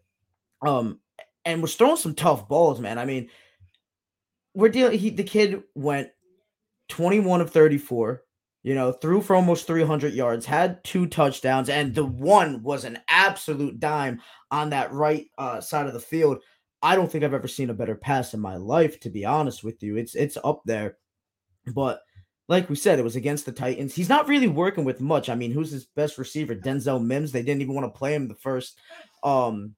[0.64, 1.01] Um,
[1.44, 2.99] and was throwing some tough balls, man.
[2.99, 3.29] I mean,
[4.55, 4.99] we're dealing.
[4.99, 6.11] He the kid went
[6.88, 8.22] 21 of 34,
[8.62, 12.99] you know, threw for almost 300 yards, had two touchdowns, and the one was an
[13.09, 16.38] absolute dime on that right uh, side of the field.
[16.82, 19.64] I don't think I've ever seen a better pass in my life, to be honest
[19.64, 19.96] with you.
[19.96, 20.96] It's it's up there.
[21.74, 22.00] But
[22.48, 23.94] like we said, it was against the Titans.
[23.94, 25.28] He's not really working with much.
[25.28, 26.54] I mean, who's his best receiver?
[26.54, 27.32] Denzel Mims.
[27.32, 28.78] They didn't even want to play him the first
[29.24, 29.74] um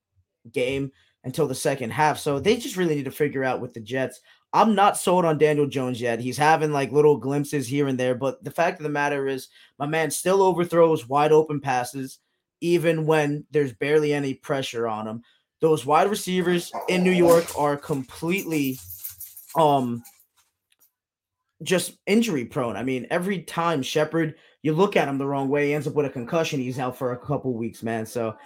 [0.53, 0.93] game
[1.25, 2.19] until the second half.
[2.19, 4.21] So they just really need to figure out with the Jets.
[4.53, 6.21] I'm not sold on Daniel Jones yet.
[6.21, 9.49] He's having like little glimpses here and there, but the fact of the matter is,
[9.79, 12.19] my man still overthrows wide open passes,
[12.61, 15.23] even when there's barely any pressure on him.
[15.61, 18.79] Those wide receivers in New York are completely
[19.57, 20.03] um
[21.63, 22.77] just injury prone.
[22.77, 25.95] I mean, every time Shepard, you look at him the wrong way, he ends up
[25.95, 26.61] with a concussion.
[26.61, 28.07] He's out for a couple weeks, man.
[28.07, 28.37] So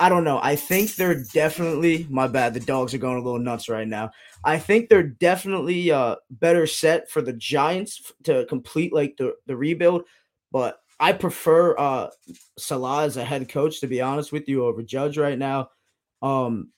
[0.00, 0.40] I don't know.
[0.42, 2.54] I think they're definitely my bad.
[2.54, 4.10] The dogs are going a little nuts right now.
[4.44, 9.56] I think they're definitely uh better set for the Giants to complete like the, the
[9.56, 10.04] rebuild,
[10.50, 12.10] but I prefer uh
[12.56, 15.70] Salah as a head coach to be honest with you over Judge right now.
[16.22, 16.70] Um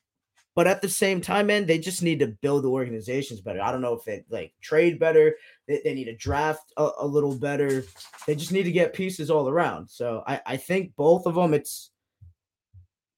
[0.56, 3.60] but at the same time, man, they just need to build the organizations better.
[3.60, 5.34] I don't know if they like trade better.
[5.66, 7.84] They, they need to draft a, a little better.
[8.26, 9.90] They just need to get pieces all around.
[9.90, 11.90] So I, I think both of them, it's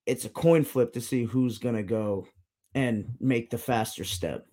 [0.07, 2.27] it's a coin flip to see who's gonna go
[2.75, 4.47] and make the faster step.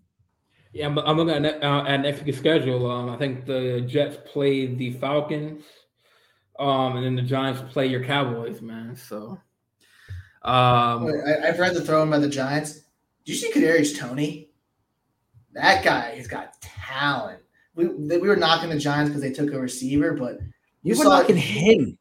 [0.74, 2.89] Yeah, I'm, I'm looking at, uh, at next week's schedule.
[2.89, 5.63] Um, I think the Jets play the Falcons,
[6.60, 8.96] um, and then the Giants play your Cowboys, man.
[8.96, 9.39] So,
[10.44, 12.82] um, I, have read the throw in by the Giants.
[13.26, 14.50] Do you see Kadarius Toney?
[15.54, 17.39] That guy he's got talent.
[17.76, 20.39] We we were knocking the Giants because they took a receiver, but
[20.84, 21.98] you were knocking him.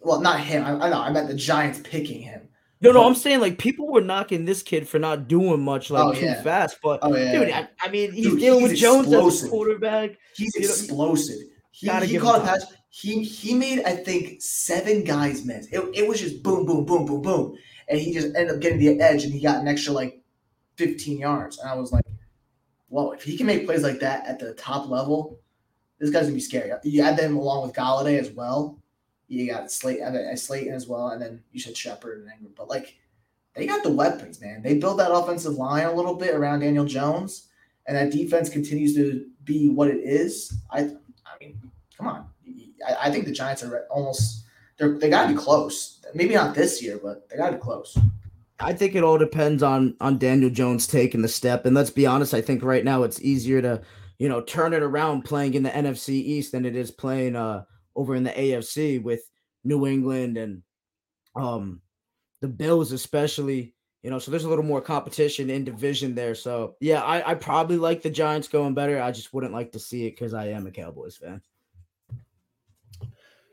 [0.00, 0.64] well, not him.
[0.64, 1.00] I, I know.
[1.00, 2.48] I meant the Giants picking him.
[2.80, 6.04] No, no, I'm saying like people were knocking this kid for not doing much like
[6.04, 6.42] oh, too yeah.
[6.42, 6.78] fast.
[6.82, 9.48] But oh, yeah, dude, I, I, mean, he's dude, dealing he's with Jones as a
[9.48, 10.10] quarterback.
[10.36, 11.38] He's you explosive.
[11.82, 12.64] Know, he, he, he caught a pass.
[12.90, 15.66] He he made I think seven guys miss.
[15.66, 17.56] It, it was just boom, boom, boom, boom, boom,
[17.88, 20.22] and he just ended up getting the edge, and he got an extra like
[20.76, 21.58] 15 yards.
[21.58, 22.04] And I was like,
[22.88, 23.12] whoa!
[23.12, 25.38] If he can make plays like that at the top level,
[25.98, 26.72] this guy's gonna be scary.
[26.82, 28.78] You add them along with Golladay as well
[29.28, 32.54] you got Slate, uh, Slayton as well, and then you said Shepard and Ingram.
[32.56, 32.96] But like,
[33.54, 34.62] they got the weapons, man.
[34.62, 37.48] They build that offensive line a little bit around Daniel Jones,
[37.86, 40.56] and that defense continues to be what it is.
[40.70, 41.60] I, I mean,
[41.96, 42.26] come on.
[42.86, 44.44] I, I think the Giants are almost
[44.78, 46.00] they're they got to be close.
[46.14, 47.96] Maybe not this year, but they got to be close.
[48.60, 51.66] I think it all depends on on Daniel Jones taking the step.
[51.66, 53.82] And let's be honest, I think right now it's easier to
[54.18, 57.64] you know turn it around playing in the NFC East than it is playing uh
[57.94, 59.22] over in the AFC with
[59.64, 60.62] New England and
[61.36, 61.80] um
[62.40, 63.74] the Bills especially.
[64.02, 66.36] You know, so there's a little more competition in division there.
[66.36, 69.02] So yeah, I, I probably like the Giants going better.
[69.02, 71.42] I just wouldn't like to see it because I am a Cowboys fan.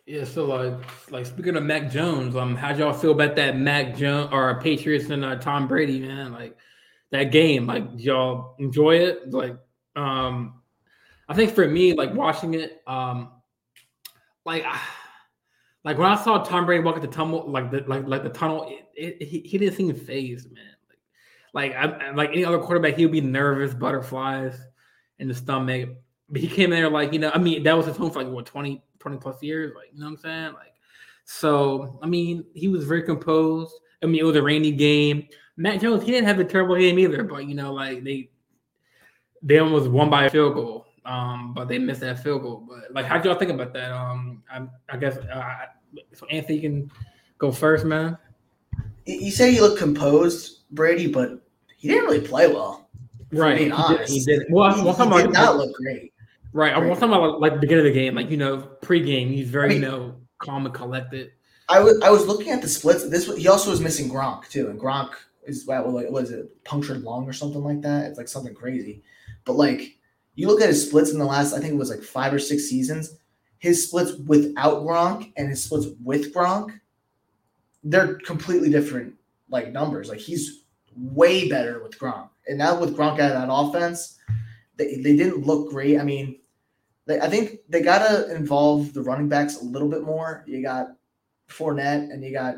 [0.06, 3.96] Yeah, so like like speaking of Mac Jones, um, how'd y'all feel about that Mac
[3.96, 6.32] Jones or Patriots and uh, Tom Brady, man?
[6.32, 6.56] Like
[7.10, 9.32] that game, like y'all enjoy it?
[9.32, 9.58] Like,
[9.96, 10.62] um,
[11.28, 13.32] I think for me, like watching it, um,
[14.46, 14.64] like
[15.84, 18.30] like when I saw Tom Brady walk at the tunnel, like the like like the
[18.30, 20.66] tunnel, it, it, he, he didn't seem phased, man.
[21.52, 24.56] Like like I, like any other quarterback, he would be nervous, butterflies
[25.18, 25.90] in the stomach.
[26.30, 28.22] But he came in there like you know, I mean, that was his home for
[28.22, 30.74] like what 20, 20 plus years, like you know what I'm saying, like.
[31.26, 33.74] So I mean, he was very composed.
[34.04, 35.28] I mean, it was a rainy game.
[35.58, 38.30] Mac Jones, he didn't have a terrible game either, but you know, like they
[39.42, 42.66] they almost won by a field goal um, but they missed that field goal.
[42.68, 43.92] But like, how do y'all think about that?
[43.92, 45.56] Um, I, I guess uh,
[46.14, 46.26] so.
[46.28, 46.92] Anthony can
[47.38, 48.18] go first, man.
[49.06, 51.40] You say he looked composed, Brady, but
[51.78, 52.90] he didn't really play well.
[53.32, 54.44] Right, being honest, he did.
[54.50, 56.14] Well, he, he did not look great.
[56.56, 59.50] Right, I'm talking about like the beginning of the game, like you know, pre-game, he's
[59.50, 61.34] very I mean, you know calm and collected.
[61.68, 63.10] I was I was looking at the splits.
[63.10, 65.16] This he also was missing Gronk too, and Gronk
[65.46, 68.06] is what was it punctured lung or something like that.
[68.06, 69.04] It's like something crazy.
[69.44, 69.98] But like
[70.36, 72.40] you look at his splits in the last, I think it was like five or
[72.40, 73.18] six seasons.
[73.58, 76.80] His splits without Gronk and his splits with Gronk,
[77.84, 79.14] they're completely different
[79.50, 80.08] like numbers.
[80.08, 80.64] Like he's
[80.96, 84.20] way better with Gronk, and now with Gronk out of that offense,
[84.78, 86.00] they, they didn't look great.
[86.00, 86.40] I mean,
[87.08, 90.44] I think they gotta involve the running backs a little bit more.
[90.48, 90.88] You got
[91.50, 92.56] Fournette and you got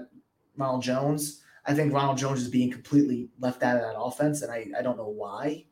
[0.55, 1.41] Ronald Jones.
[1.65, 4.81] I think Ronald Jones is being completely left out of that offense, and I, I
[4.81, 5.65] don't know why.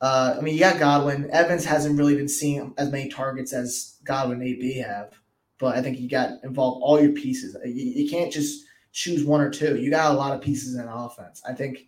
[0.00, 1.30] Uh, I mean, you got Godwin.
[1.30, 5.14] Evans hasn't really been seeing as many targets as Godwin AB have,
[5.60, 7.56] but I think you got involve all your pieces.
[7.64, 9.76] You, you can't just choose one or two.
[9.76, 11.40] You got a lot of pieces in offense.
[11.48, 11.86] I think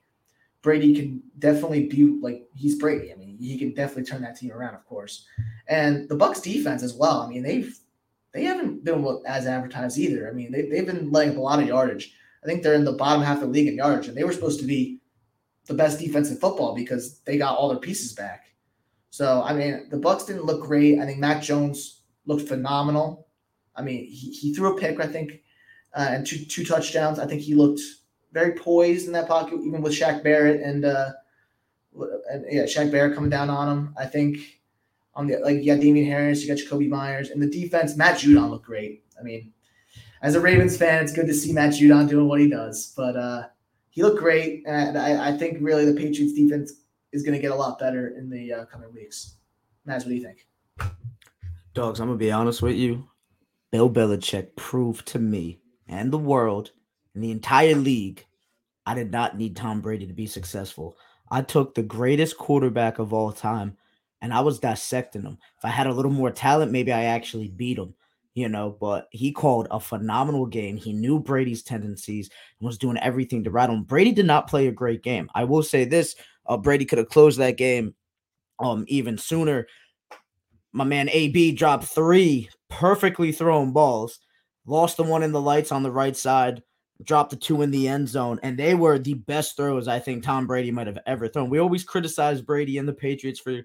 [0.65, 3.13] Brady can definitely be like he's Brady.
[3.13, 5.27] I mean, he can definitely turn that team around, of course.
[5.69, 7.21] And the Bucs defense as well.
[7.21, 7.79] I mean, they've
[8.33, 10.27] they haven't been as advertised either.
[10.29, 12.15] I mean, they, they've been letting up a lot of yardage.
[12.43, 14.33] I think they're in the bottom half of the league in yardage, and they were
[14.33, 15.01] supposed to be
[15.67, 18.47] the best defense in football because they got all their pieces back.
[19.11, 20.99] So I mean, the Bucs didn't look great.
[20.99, 23.29] I think Mac Jones looked phenomenal.
[23.77, 25.43] I mean, he, he threw a pick, I think,
[25.95, 27.19] uh, and two two touchdowns.
[27.19, 27.83] I think he looked
[28.35, 31.13] very poised in that pocket, even with Shaq Barrett and uh,
[32.31, 33.95] and yeah, Shaq Barrett coming down on him.
[33.97, 34.61] I think
[35.15, 37.97] on the like you got Damien Harris, you got Jakobi Meyers, and the defense.
[37.97, 39.05] Matt Judon looked great.
[39.19, 39.53] I mean,
[40.21, 42.93] as a Ravens fan, it's good to see Matt Judon doing what he does.
[42.97, 43.45] But uh,
[43.91, 46.73] he looked great, and I, I, think really the Patriots defense
[47.13, 49.37] is going to get a lot better in the uh, coming weeks.
[49.85, 50.49] Matt, what do you think?
[51.75, 53.09] Dogs, I'm gonna be honest with you.
[53.71, 56.73] Bill Belichick proved to me and the world
[57.15, 58.25] and the entire league
[58.87, 60.97] I did not need Tom Brady to be successful.
[61.31, 63.77] I took the greatest quarterback of all time
[64.21, 65.39] and I was dissecting him.
[65.59, 67.95] If I had a little more talent, maybe I actually beat him
[68.35, 70.77] you know, but he called a phenomenal game.
[70.77, 73.85] He knew Brady's tendencies and was doing everything to rattle him.
[73.85, 75.31] Brady did not play a great game.
[75.35, 77.95] I will say this: uh, Brady could have closed that game
[78.59, 79.67] um even sooner.
[80.73, 84.19] My man AB dropped three perfectly thrown balls,
[84.67, 86.63] lost the one in the lights on the right side,
[87.03, 90.23] dropped the two in the end zone, and they were the best throws I think
[90.23, 91.51] Tom Brady might have ever thrown.
[91.51, 93.61] We always criticize Brady and the Patriots for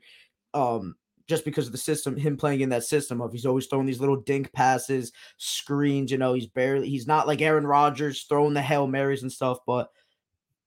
[0.54, 0.96] um
[1.28, 4.00] just because of the system, him playing in that system of he's always throwing these
[4.00, 8.62] little dink passes, screens, you know, he's barely he's not like Aaron Rodgers throwing the
[8.62, 9.90] Hail Marys and stuff, but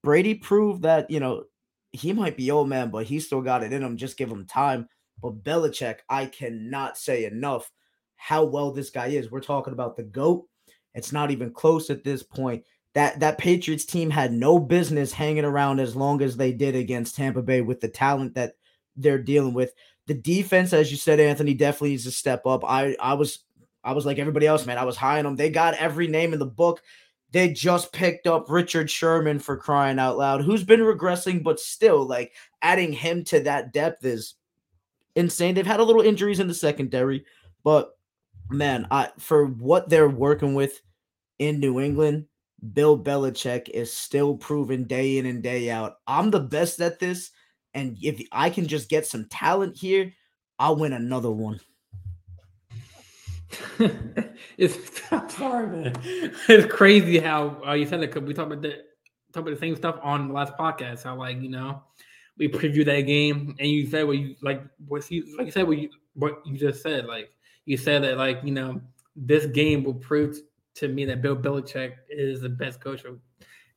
[0.02, 1.44] Brady proved that, you know,
[1.92, 3.96] he might be old man, but he still got it in him.
[3.96, 4.88] Just give him time.
[5.20, 7.70] But Belichick, I cannot say enough
[8.16, 9.30] how well this guy is.
[9.30, 10.46] We're talking about the GOAT.
[10.94, 12.64] It's not even close at this point.
[12.94, 17.16] That that Patriots team had no business hanging around as long as they did against
[17.16, 18.54] Tampa Bay with the talent that
[18.96, 19.72] they're dealing with.
[20.06, 22.64] The defense, as you said, Anthony, definitely needs to step up.
[22.64, 23.44] I I was
[23.82, 24.78] I was like everybody else, man.
[24.78, 25.36] I was high on them.
[25.36, 26.82] They got every name in the book.
[27.30, 32.06] They just picked up Richard Sherman for crying out loud, who's been regressing, but still,
[32.06, 34.34] like adding him to that depth is
[35.16, 35.54] insane.
[35.54, 37.24] They've had a little injuries in the secondary,
[37.64, 37.96] but
[38.50, 40.80] man, I for what they're working with
[41.38, 42.26] in New England,
[42.72, 45.96] Bill Belichick is still proven day in and day out.
[46.06, 47.30] I'm the best at this.
[47.74, 50.12] And if I can just get some talent here,
[50.58, 51.58] I'll win another one.
[54.58, 54.76] it's
[55.34, 55.94] sorry, man.
[56.48, 58.76] It's crazy how uh, you said that we talked about the
[59.32, 61.04] talk about the same stuff on the last podcast.
[61.04, 61.82] How like you know
[62.38, 65.66] we previewed that game and you said what you like what you like you said
[65.66, 67.30] what you what you just said like
[67.64, 68.80] you said that like you know
[69.16, 70.38] this game will prove
[70.74, 73.04] to me that Bill Belichick is the best coach.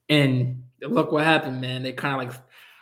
[0.09, 1.83] And look what happened, man.
[1.83, 2.41] They kind of like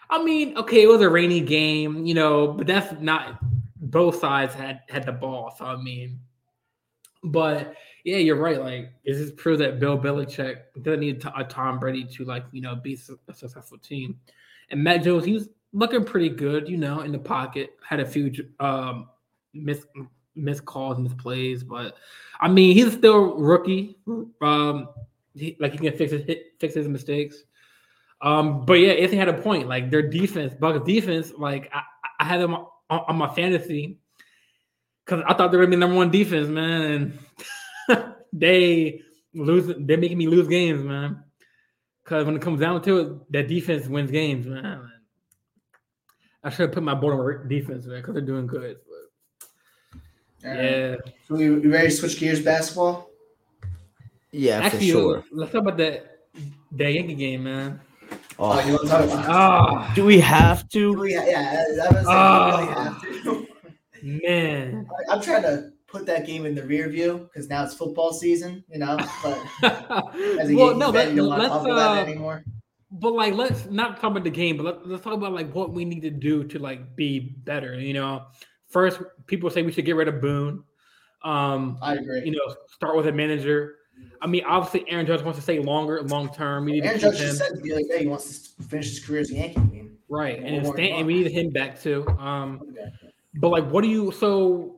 [0.10, 3.40] I mean, okay, it was a rainy game, you know, but that's not
[3.78, 5.54] both sides had had the ball.
[5.58, 6.20] So I mean,
[7.24, 8.60] but yeah, you're right.
[8.60, 12.62] Like, is this prove that Bill Belichick doesn't need a Tom Brady to like you
[12.62, 14.20] know be a successful team?
[14.70, 17.72] And Mac Jones, he was looking pretty good, you know, in the pocket.
[17.88, 19.10] Had a few um
[19.54, 19.86] miss
[20.36, 21.96] missed calls, missed plays, but
[22.40, 23.98] I mean, he's still rookie.
[24.42, 24.90] Um,
[25.36, 26.24] he, like he can fix his
[26.60, 27.44] fix his mistakes.
[28.22, 29.68] Um, but yeah, Anthony had a point.
[29.68, 31.82] Like their defense, Bucs defense, like I,
[32.20, 33.98] I had them on, on my fantasy
[35.06, 37.18] because I thought they were gonna be number one defense, man.
[37.90, 39.02] And they
[39.34, 39.74] lose.
[39.78, 41.24] They're making me lose games, man.
[42.04, 44.92] Because when it comes down to it, that defense wins games, man.
[46.44, 48.78] I should have put my board on defense, man, because they're doing good.
[50.44, 50.96] But, yeah.
[51.28, 53.10] So we, we ready to switch gears basketball?
[54.32, 55.24] Yeah, Actually, for sure.
[55.32, 56.14] Let's talk about that
[56.72, 57.80] that Yankee game, man.
[58.40, 59.90] Oh, you want to talk about?
[59.90, 59.96] Oh.
[59.96, 60.94] Do we have to?
[60.94, 62.58] We, yeah, that was oh.
[62.58, 63.48] really have to.
[64.04, 68.12] Man, I'm trying to put that game in the rear view because now it's football
[68.12, 68.98] season, you know.
[69.22, 69.40] But
[70.40, 72.44] as a well, no, fan, you don't want to talk uh, about it anymore.
[72.92, 75.72] but like let's not talk about the game, but let, let's talk about like what
[75.72, 77.80] we need to do to like be better.
[77.80, 78.24] You know,
[78.74, 80.64] first people say we should get rid of Boone.
[81.24, 82.24] Um, I agree.
[82.26, 83.76] You know, start with a manager.
[84.22, 86.66] I mean, obviously, Aaron Judge wants to stay longer, long term.
[86.66, 87.28] We need Aaron to Judge him.
[87.28, 89.60] just said the other day he wants to finish his career as a Yankee.
[89.60, 92.08] I mean, Right, One and more Stan, and we need him back too.
[92.20, 92.92] Um, okay.
[93.36, 94.12] but like, what do you?
[94.12, 94.76] So,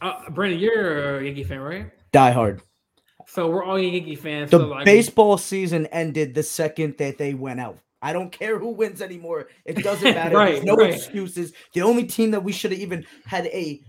[0.00, 1.90] uh, Brandon, you're a Yankee fan, right?
[2.12, 2.62] Die hard.
[3.26, 4.50] So we're all Yankee fans.
[4.50, 7.78] The so like, baseball season ended the second that they went out.
[8.02, 9.48] I don't care who wins anymore.
[9.64, 10.36] It doesn't matter.
[10.36, 10.94] Right, There's no right.
[10.94, 11.52] excuses.
[11.72, 13.82] The only team that we should have even had a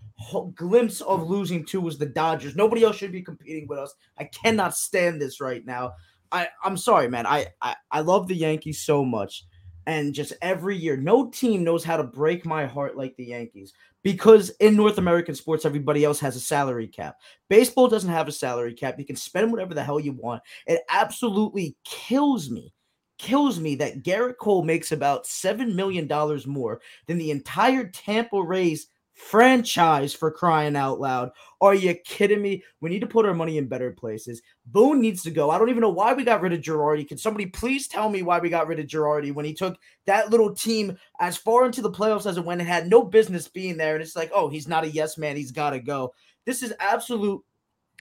[0.55, 2.55] glimpse of losing to was the Dodgers.
[2.55, 3.93] Nobody else should be competing with us.
[4.17, 5.93] I cannot stand this right now.
[6.31, 7.25] I I'm sorry, man.
[7.25, 9.45] I I, I love the Yankees so much.
[9.85, 13.71] And just every year, no team knows how to break my heart like the Yankees.
[14.03, 17.15] Because in North American sports, everybody else has a salary cap.
[17.49, 18.99] Baseball doesn't have a salary cap.
[18.99, 20.43] You can spend whatever the hell you want.
[20.65, 22.73] It absolutely kills me,
[23.17, 26.07] kills me that Gerrit Cole makes about $7 million
[26.45, 28.87] more than the entire Tampa Rays
[29.17, 31.31] franchise for crying out loud.
[31.59, 32.63] Are you kidding me?
[32.81, 34.43] We need to put our money in better places.
[34.67, 35.49] Boone needs to go.
[35.49, 37.07] I don't even know why we got rid of Girardi.
[37.07, 40.29] Can somebody please tell me why we got rid of Girardi when he took that
[40.29, 43.75] little team as far into the playoffs as it went and had no business being
[43.75, 43.95] there?
[43.95, 45.35] And it's like, oh, he's not a yes man.
[45.35, 46.13] He's got to go.
[46.45, 47.43] This is absolute,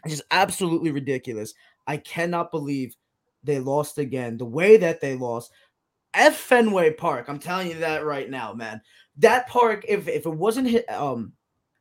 [0.07, 1.55] just absolutely ridiculous.
[1.87, 2.95] I cannot believe
[3.47, 4.37] they lost again.
[4.37, 5.53] The way that they lost.
[6.15, 7.27] F Fenway Park.
[7.29, 8.81] I'm telling you that right now, man.
[9.19, 11.33] That park, if if it wasn't um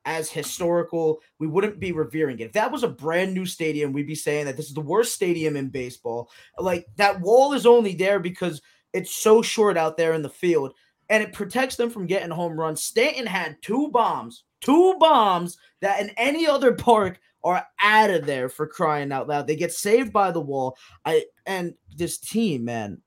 [0.06, 2.46] as historical, we wouldn't be revering it.
[2.46, 5.14] If that was a brand new stadium, we'd be saying that this is the worst
[5.14, 6.30] stadium in baseball.
[6.60, 8.62] Like that wall is only there because
[8.94, 10.74] it's so short out there in the field
[11.10, 12.84] and it protects them from getting home runs.
[12.84, 18.50] Stanton had two bombs, two bombs that in any other park are out of there
[18.50, 19.46] for crying out loud.
[19.46, 20.78] They get saved by the wall.
[21.06, 23.02] I and this team, man,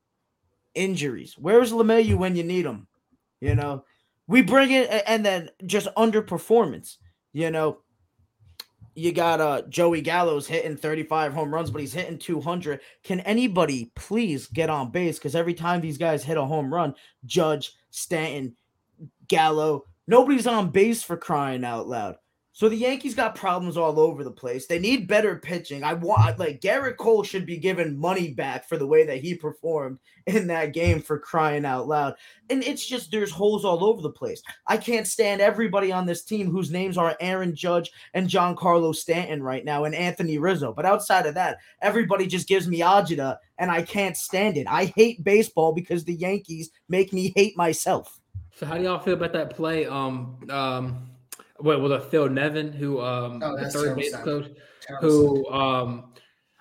[0.75, 1.35] injuries.
[1.37, 2.87] Where's LeMahieu when you need him?
[3.41, 3.85] You know,
[4.29, 6.97] we bring it and then just underperformance.
[7.33, 7.81] You know,
[8.95, 12.81] you got uh Joey Gallo's hitting 35 home runs, but he's hitting 200.
[13.03, 15.19] Can anybody please get on base?
[15.19, 18.55] Because every time these guys hit a home run, Judge, Stanton,
[19.27, 22.17] Gallo, nobody's on base for crying out loud.
[22.59, 24.67] So the Yankees got problems all over the place.
[24.67, 25.85] They need better pitching.
[25.85, 29.37] I want like Gerrit Cole should be given money back for the way that he
[29.37, 32.17] performed in that game for crying out loud.
[32.51, 34.43] And it's just there's holes all over the place.
[34.67, 39.41] I can't stand everybody on this team whose names are Aaron Judge and Giancarlo Stanton
[39.41, 40.73] right now and Anthony Rizzo.
[40.73, 44.67] But outside of that, everybody just gives me agita and I can't stand it.
[44.69, 48.19] I hate baseball because the Yankees make me hate myself.
[48.57, 49.87] So how do y'all feel about that play?
[49.87, 51.08] Um, um,
[51.59, 54.47] what was it Phil Nevin who um Oh, the third base coach
[55.01, 56.13] who um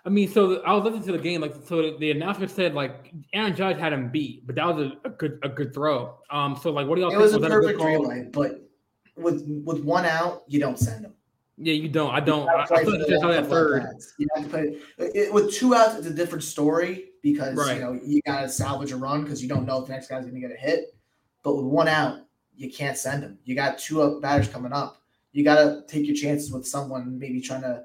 [0.06, 3.14] I mean so I was listening to the game like so the announcement said like
[3.34, 6.56] Aaron Judge had him beat but that was a, a good a good throw um
[6.62, 7.88] so like what do y'all It think was a that perfect call?
[7.88, 8.70] relay, but
[9.16, 11.14] with with one out, you don't send them.
[11.58, 13.50] Yeah you don't I don't I, gotta I feel like the you should have that
[13.50, 13.84] third.
[14.20, 15.96] You have to play it, with two outs.
[15.96, 17.78] It's a different story because Right.
[17.78, 20.08] you know you got to salvage a run because you don't know if the next
[20.10, 20.96] guy's going to get a hit.
[21.44, 22.20] But with one out,
[22.58, 23.38] you can't send them.
[23.46, 25.02] You got two up batters coming up.
[25.32, 27.84] You got to take your chances with someone maybe trying to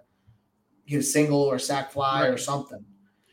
[0.86, 2.84] get a single or sack fly or something.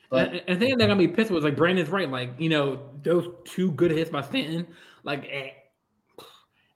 [0.10, 2.10] But and, and the thing that got me pissed was like Brandon's right.
[2.10, 4.68] Like you know those two good hits by Stanton.
[5.04, 5.54] Like at,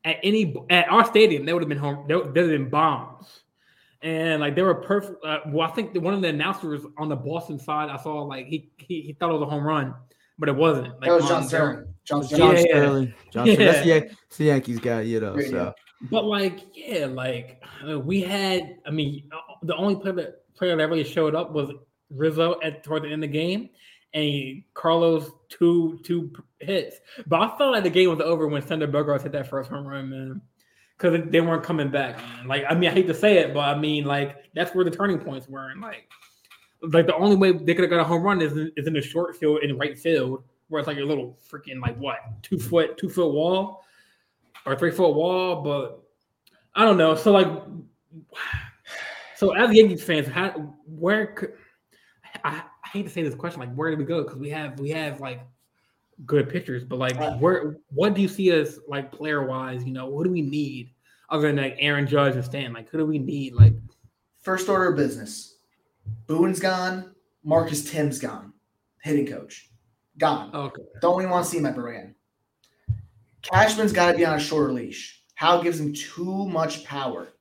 [0.05, 2.05] at any at our stadium, they would have been home.
[2.07, 3.41] They would have been bombs.
[4.01, 5.24] And like they were perfect.
[5.26, 8.45] Uh, well, I think one of the announcers on the Boston side, I saw like
[8.47, 9.95] he he, he thought it was a home run,
[10.39, 10.88] but it wasn't.
[10.99, 11.93] Like that was John Sterling.
[12.05, 12.55] John John Sterling.
[12.55, 12.65] Yeah, yeah.
[12.65, 13.13] Sterling.
[13.31, 13.65] John Sterling.
[13.65, 13.95] That's the, Yeah.
[13.95, 15.34] Yan- the Yankees guy, you know.
[15.34, 15.51] Radio.
[15.51, 15.73] So
[16.09, 18.77] But like, yeah, like uh, we had.
[18.86, 21.71] I mean, uh, the only player that player that really showed up was
[22.09, 23.69] Rizzo at toward the end of the game,
[24.13, 26.97] and Carlos two two hits.
[27.27, 29.88] But I felt like the game was over when Xander Bogaerts hit that first home
[29.88, 30.41] run, man.
[30.97, 32.17] Because they weren't coming back.
[32.17, 32.47] Man.
[32.47, 34.91] Like, I mean, I hate to say it, but I mean, like that's where the
[34.91, 35.69] turning points were.
[35.69, 36.07] And like,
[36.91, 38.93] like the only way they could have got a home run is in, is in
[38.93, 42.59] the short field in right field, where it's like a little freaking like what two
[42.59, 43.84] foot two foot wall
[44.65, 46.03] or three foot wall, but
[46.75, 47.15] I don't know.
[47.15, 47.47] So like,
[49.36, 50.49] so as Yankees fans, how
[50.86, 51.53] where could
[52.43, 54.23] I, I hate to say this question, like where do we go?
[54.23, 55.41] Because we have we have like
[56.25, 59.86] good pitchers, but like where what do you see us like player wise?
[59.86, 60.91] You know, what do we need
[61.29, 62.73] other than like Aaron Judge and Stan?
[62.73, 63.53] Like who do we need?
[63.53, 63.73] Like
[64.43, 65.53] First order of business.
[66.28, 67.14] Boone's gone.
[67.43, 68.54] Marcus Thames gone.
[69.01, 69.70] Hitting coach.
[70.18, 70.54] Gone.
[70.54, 72.16] okay, Don't even want to see him ever again.
[73.41, 75.22] Cashman's got to be on a shorter leash.
[75.36, 77.34] Howe gives him too much power.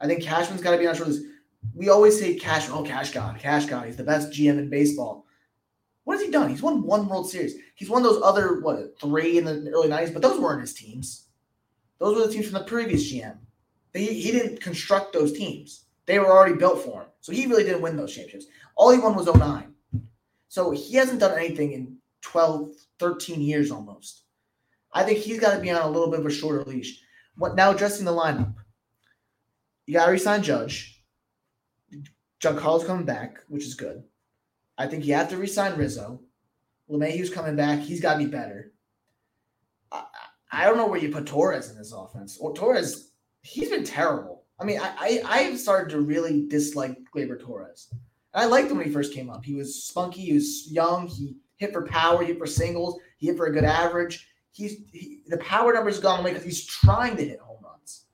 [0.00, 1.30] I think Cashman's got to be on a shorter leash.
[1.74, 3.86] We always say Cashman, oh, Cash God, Cash God.
[3.86, 5.26] He's the best GM in baseball.
[6.04, 6.50] What has he done?
[6.50, 7.56] He's won one World Series.
[7.74, 11.28] He's won those other what three in the early '90s, but those weren't his teams.
[11.98, 13.38] Those were the teams from the previous GM.
[13.94, 15.84] He, he didn't construct those teams.
[16.06, 17.08] They were already built for him.
[17.24, 18.52] So he really didn't win those championships.
[18.76, 19.72] All he won was 09.
[20.48, 24.24] So he hasn't done anything in 12, 13 years almost.
[24.92, 27.00] I think he's got to be on a little bit of a shorter leash.
[27.36, 28.52] What now addressing the lineup?
[29.86, 31.02] You got to resign Judge.
[32.42, 34.04] Giancarlo's coming back, which is good.
[34.76, 36.20] I think you have to resign Rizzo.
[36.90, 37.80] LeMahieu's coming back.
[37.80, 38.74] He's got to be better.
[39.90, 40.04] I,
[40.52, 42.36] I don't know where you put Torres in this offense.
[42.38, 44.43] Or Torres, he's been terrible.
[44.60, 47.92] I mean, I, I I've started to really dislike Gleyber Torres.
[48.34, 49.44] I liked him when he first came up.
[49.44, 50.22] He was spunky.
[50.22, 51.06] He was young.
[51.06, 52.20] He hit for power.
[52.20, 53.00] He hit for singles.
[53.18, 54.28] He hit for a good average.
[54.52, 58.06] He's he, the power numbers have gone away because he's trying to hit home runs,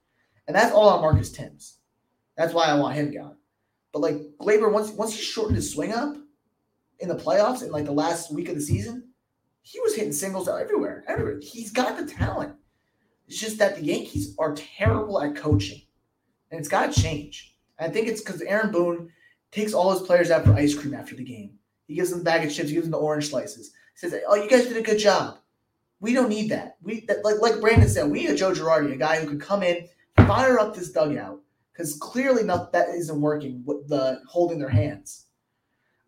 [0.47, 1.78] and that's all on Marcus Thames.
[2.36, 3.36] That's why I want him gone.
[3.93, 6.16] But like Gleyber, once once he shortened his swing up
[7.01, 9.11] in the playoffs in like the last week of the season,
[9.62, 11.05] he was hitting singles everywhere.
[11.09, 11.41] Everywhere.
[11.43, 12.55] He's got the talent.
[13.26, 15.82] It's just that the Yankees are terrible at coaching,
[16.51, 17.55] and it's got to change.
[17.79, 19.11] I think it's because Aaron Boone
[19.51, 21.59] takes all his players out for ice cream after the game.
[21.87, 22.69] He gives them the bag of chips.
[22.69, 23.73] He gives them the orange slices.
[23.95, 25.39] He says, "Oh, you guys did a good job."
[26.01, 26.77] We don't need that.
[26.83, 29.41] We that, like like Brandon said, we need a Joe Girardi, a guy who can
[29.41, 29.89] come in,
[30.27, 31.41] fire up this dugout
[31.73, 33.63] because clearly not that isn't working.
[33.65, 35.27] With the holding their hands,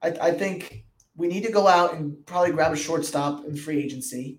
[0.03, 0.85] I, I think
[1.17, 4.39] we need to go out and probably grab a shortstop in free agency.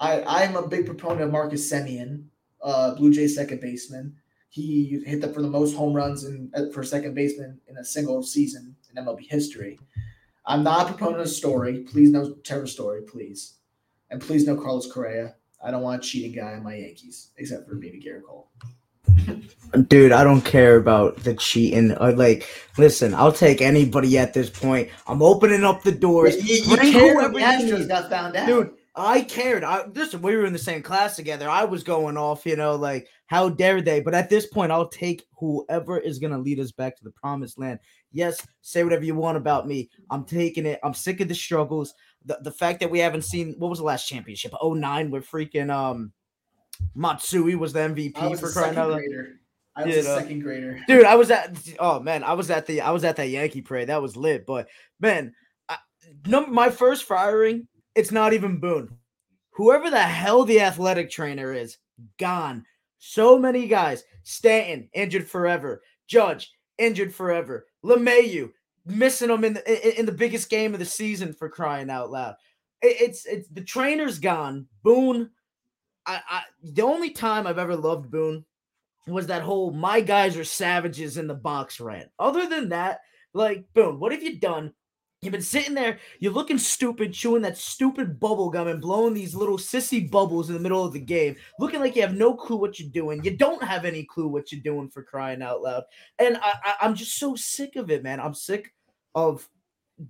[0.00, 2.24] I I'm a big proponent of Marcus Semien,
[2.62, 4.16] uh, Blue Jay second baseman.
[4.50, 8.22] He hit the, for the most home runs in, for second baseman in a single
[8.22, 9.78] season in MLB history.
[10.46, 11.80] I'm not a proponent of Story.
[11.80, 13.54] Please no Trevor Story, please.
[14.10, 15.34] And please no Carlos Correa.
[15.62, 18.48] I don't want a cheating guy on my Yankees, except for maybe Gerrit Cole.
[19.88, 21.92] Dude, I don't care about the cheating.
[21.92, 24.88] Or like, listen, I'll take anybody at this point.
[25.06, 26.36] I'm opening up the doors.
[26.36, 28.46] You, you Bring cared whoever the Astros got found out.
[28.46, 29.64] Dude, I cared.
[29.64, 31.48] I listen, we were in the same class together.
[31.48, 34.00] I was going off, you know, like how dare they?
[34.00, 37.58] But at this point, I'll take whoever is gonna lead us back to the promised
[37.58, 37.78] land.
[38.12, 39.88] Yes, say whatever you want about me.
[40.10, 40.80] I'm taking it.
[40.82, 41.94] I'm sick of the struggles.
[42.24, 44.52] The the fact that we haven't seen what was the last championship?
[44.62, 46.12] 09 with freaking um
[46.94, 49.02] Matsui was the MVP was for crying out loud.
[49.76, 50.18] I was You a know.
[50.18, 50.80] second grader.
[50.88, 53.62] Dude, I was at oh man, I was at the I was at that Yankee
[53.62, 53.88] parade.
[53.88, 54.44] That was lit.
[54.44, 54.68] But
[55.00, 55.34] man,
[55.68, 55.76] I,
[56.26, 57.68] number my first firing,
[57.98, 58.96] it's not even Boone.
[59.50, 61.78] Whoever the hell the athletic trainer is,
[62.16, 62.64] gone.
[62.98, 64.04] So many guys.
[64.22, 65.82] Stanton injured forever.
[66.06, 67.66] Judge injured forever.
[67.84, 68.52] LeMahieu
[68.86, 72.36] missing him in the in, the biggest game of the season for crying out loud.
[72.82, 74.68] It's it's the trainer's gone.
[74.84, 75.30] Boone.
[76.06, 78.44] I, I the only time I've ever loved Boone
[79.08, 82.10] was that whole my guys are savages in the box rant.
[82.20, 83.00] Other than that,
[83.34, 84.72] like Boone, what have you done?
[85.20, 89.34] You've been sitting there, you're looking stupid, chewing that stupid bubble gum and blowing these
[89.34, 92.56] little sissy bubbles in the middle of the game, looking like you have no clue
[92.56, 93.24] what you're doing.
[93.24, 95.82] You don't have any clue what you're doing for crying out loud.
[96.20, 98.20] And I, I, I'm just so sick of it, man.
[98.20, 98.72] I'm sick
[99.16, 99.48] of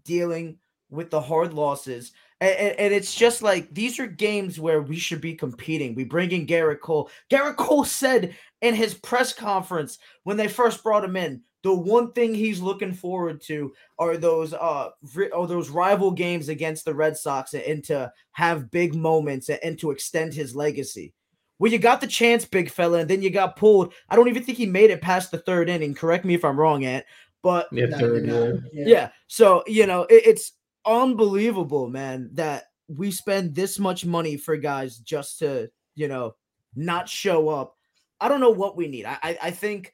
[0.04, 0.58] dealing
[0.90, 2.12] with the hard losses.
[2.42, 5.94] And, and, and it's just like these are games where we should be competing.
[5.94, 7.10] We bring in Gerrit Cole.
[7.30, 12.12] Gerrit Cole said in his press conference when they first brought him in, the one
[12.12, 16.94] thing he's looking forward to are those uh ri- are those rival games against the
[16.94, 21.12] Red Sox and, and to have big moments and, and to extend his legacy.
[21.58, 23.92] Well, you got the chance, big fella, and then you got pulled.
[24.08, 25.94] I don't even think he made it past the third inning.
[25.94, 27.04] Correct me if I'm wrong, Ant.
[27.42, 28.26] But Yeah, third,
[28.72, 28.84] yeah.
[28.86, 29.10] yeah.
[29.26, 30.52] So, you know, it, it's
[30.86, 36.36] unbelievable, man, that we spend this much money for guys just to, you know,
[36.76, 37.76] not show up.
[38.20, 39.04] I don't know what we need.
[39.06, 39.92] I I, I think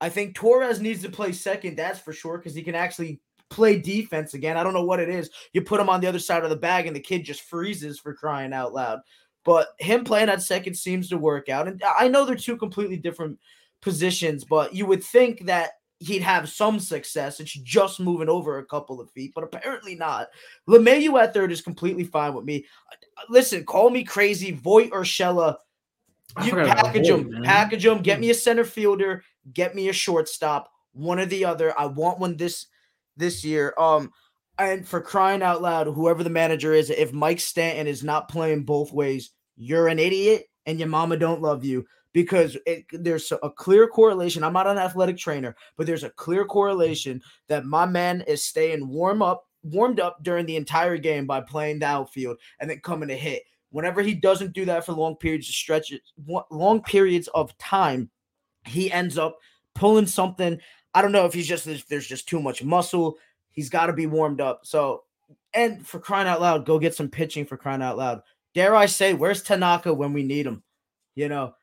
[0.00, 3.20] I think Torres needs to play second, that's for sure, because he can actually
[3.50, 4.56] play defense again.
[4.56, 5.30] I don't know what it is.
[5.52, 7.98] You put him on the other side of the bag and the kid just freezes
[7.98, 9.00] for crying out loud.
[9.44, 11.66] But him playing at second seems to work out.
[11.66, 13.38] And I know they're two completely different
[13.82, 17.40] positions, but you would think that he'd have some success.
[17.40, 20.28] It's just moving over a couple of feet, but apparently not.
[20.68, 22.64] LeMahieu at third is completely fine with me.
[23.28, 25.56] Listen, call me crazy, Voit or Shella.
[26.44, 28.02] You package them, package them.
[28.02, 31.78] Get me a center fielder, get me a shortstop, one or the other.
[31.78, 32.66] I want one this
[33.16, 33.74] this year.
[33.78, 34.10] Um,
[34.58, 38.64] and for crying out loud, whoever the manager is, if Mike Stanton is not playing
[38.64, 43.50] both ways, you're an idiot, and your mama don't love you because it, there's a
[43.50, 44.44] clear correlation.
[44.44, 48.88] I'm not an athletic trainer, but there's a clear correlation that my man is staying
[48.88, 53.08] warm up, warmed up during the entire game by playing the outfield and then coming
[53.08, 53.42] to hit.
[53.70, 56.00] Whenever he doesn't do that for long periods of stretches,
[56.50, 58.10] long periods of time,
[58.66, 59.38] he ends up
[59.74, 60.58] pulling something.
[60.94, 63.16] I don't know if he's just if there's just too much muscle.
[63.52, 64.60] He's got to be warmed up.
[64.64, 65.04] So
[65.54, 68.22] and for crying out loud, go get some pitching for crying out loud.
[68.54, 70.62] Dare I say, where's Tanaka when we need him?
[71.14, 71.54] You know,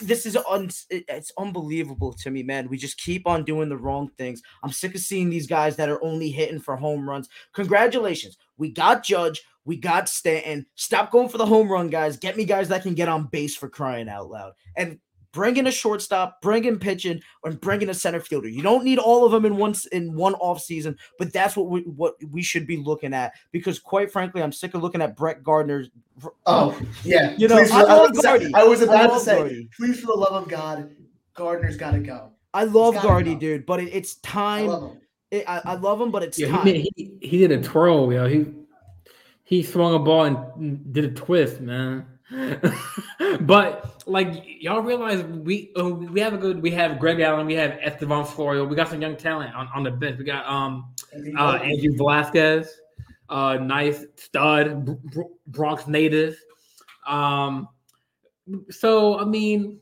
[0.00, 2.68] this is un, it's unbelievable to me, man.
[2.68, 4.42] We just keep on doing the wrong things.
[4.62, 7.28] I'm sick of seeing these guys that are only hitting for home runs.
[7.52, 8.36] Congratulations.
[8.56, 10.66] We got Judge, we got Stanton.
[10.74, 12.16] Stop going for the home run, guys.
[12.16, 14.52] Get me guys that can get on base for crying out loud.
[14.76, 14.98] And
[15.34, 18.48] bring in a shortstop, bring in pitching, and bring in a center fielder.
[18.48, 21.66] You don't need all of them in one in one off season, but that's what
[21.66, 23.34] we what we should be looking at.
[23.52, 25.90] Because quite frankly, I'm sick of looking at Brett Gardner's.
[26.46, 28.54] Oh yeah, you know I, I, love Gardy.
[28.54, 29.68] I was about I to say, Gardy.
[29.76, 30.90] please for the love of God,
[31.34, 32.30] Gardner's got to go.
[32.54, 33.40] I love Gardy, go.
[33.40, 34.70] dude, but it, it's time.
[34.70, 35.00] I love him.
[35.32, 36.66] It, I, I, love him, but it's yeah, time.
[36.66, 38.28] He, he, he did a twirl, yo.
[38.28, 38.46] He
[39.42, 42.06] he swung a ball and did a twist, man.
[43.40, 47.54] but like y'all realize we uh, we have a good we have Greg Allen, we
[47.54, 50.18] have Estevan Florial, we got some young talent on, on the bench.
[50.18, 50.94] We got um
[51.38, 52.80] uh, Andrew Velazquez,
[53.28, 54.98] uh nice stud
[55.46, 56.38] Bronx native.
[57.06, 57.68] Um
[58.70, 59.80] so I mean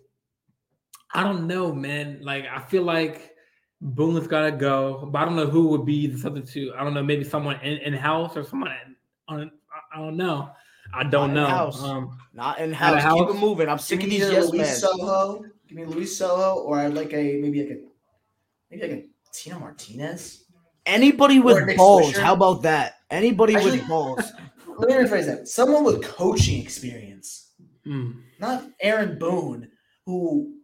[1.14, 2.20] I don't know, man.
[2.22, 3.34] Like I feel like
[3.80, 6.72] Boone's gotta go, but I don't know who would be the substitute.
[6.76, 8.70] I don't know, maybe someone in, in house or someone
[9.28, 9.50] on
[9.92, 10.50] I don't know.
[10.92, 11.46] I don't not know.
[11.46, 11.82] House.
[11.82, 13.02] Um, not in house.
[13.02, 13.68] Keep it moving.
[13.68, 14.90] I'm sick of these yes Luis men.
[14.90, 15.44] Sojo.
[15.68, 17.80] Give me Luis Sojo, or I'd like a maybe like a
[18.70, 20.44] maybe like a Tino Martinez.
[20.84, 22.16] Anybody with balls.
[22.16, 22.96] How about that?
[23.10, 24.32] Anybody Actually, with balls.
[24.78, 25.48] Let me rephrase that.
[25.48, 27.52] Someone with coaching experience.
[27.86, 28.22] Mm.
[28.38, 29.68] Not Aaron Boone,
[30.06, 30.54] who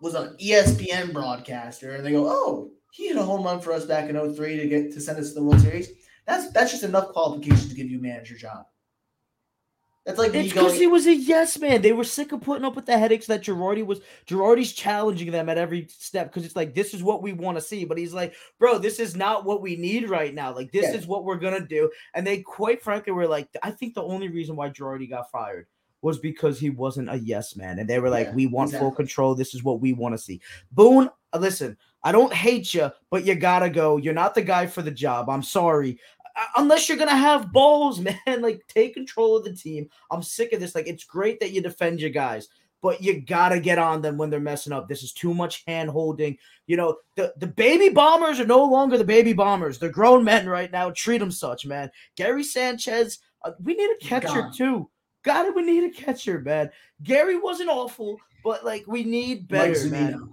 [0.00, 3.84] was an ESPN broadcaster, and they go, "Oh, he hit a home run for us
[3.84, 5.90] back in 03 to get to send us to the World Series."
[6.26, 8.66] That's that's just enough qualification to give you a manager job.
[10.08, 11.82] That's like it's because he was a yes man.
[11.82, 14.00] They were sick of putting up with the headaches that Girardi was.
[14.26, 17.60] Girardi's challenging them at every step because it's like this is what we want to
[17.60, 20.54] see, but he's like, bro, this is not what we need right now.
[20.54, 20.94] Like this yeah.
[20.94, 21.90] is what we're gonna do.
[22.14, 25.66] And they quite frankly were like, I think the only reason why Girardi got fired
[26.00, 28.88] was because he wasn't a yes man, and they were like, yeah, we want exactly.
[28.88, 29.34] full control.
[29.34, 30.40] This is what we want to see.
[30.72, 33.98] Boone, listen, I don't hate you, but you gotta go.
[33.98, 35.28] You're not the guy for the job.
[35.28, 35.98] I'm sorry
[36.56, 38.40] unless you're gonna have balls, man.
[38.40, 39.88] Like take control of the team.
[40.10, 40.74] I'm sick of this.
[40.74, 42.48] Like it's great that you defend your guys,
[42.82, 44.88] but you gotta get on them when they're messing up.
[44.88, 46.38] This is too much hand holding.
[46.66, 49.78] You know, the, the baby bombers are no longer the baby bombers.
[49.78, 50.90] They're grown men right now.
[50.90, 51.90] Treat them such, man.
[52.16, 54.88] Gary Sanchez, uh, we need a catcher too.
[55.24, 55.54] Got it.
[55.54, 56.70] We need a catcher, man.
[57.02, 60.32] Gary wasn't awful, but like we need better, man.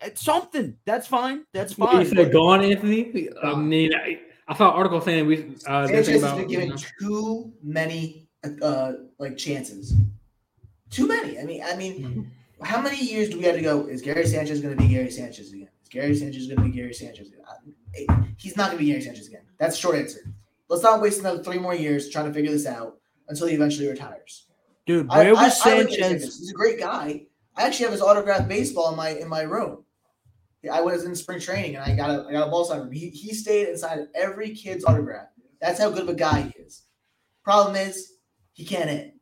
[0.00, 0.76] It's something.
[0.84, 1.44] That's fine.
[1.52, 2.00] That's fine.
[2.00, 3.30] You said gone, Anthony.
[3.42, 5.54] I mean, I, I saw an article saying we.
[5.66, 8.28] Uh, Sanchez has been given too many
[8.62, 9.94] uh, like chances.
[10.90, 11.38] Too many.
[11.38, 12.64] I mean, I mean, mm-hmm.
[12.64, 13.86] how many years do we have to go?
[13.86, 15.68] Is Gary Sanchez going to be Gary Sanchez again?
[15.82, 17.28] Is Gary Sanchez going to be Gary Sanchez?
[17.28, 18.34] Again?
[18.38, 19.42] He's not going to be Gary Sanchez again.
[19.58, 20.20] That's the short answer.
[20.68, 23.88] Let's not waste another three more years trying to figure this out until he eventually
[23.88, 24.46] retires.
[24.86, 26.00] Dude, where I, was I, Sanchez?
[26.00, 27.22] I He's a great guy.
[27.56, 29.83] I actually have his autographed baseball in my in my room.
[30.70, 32.90] I was in spring training and I got a I got a ball sign.
[32.92, 35.28] He he stayed inside every kid's autograph.
[35.60, 36.82] That's how good of a guy he is.
[37.42, 38.14] Problem is,
[38.52, 39.14] he can't hit.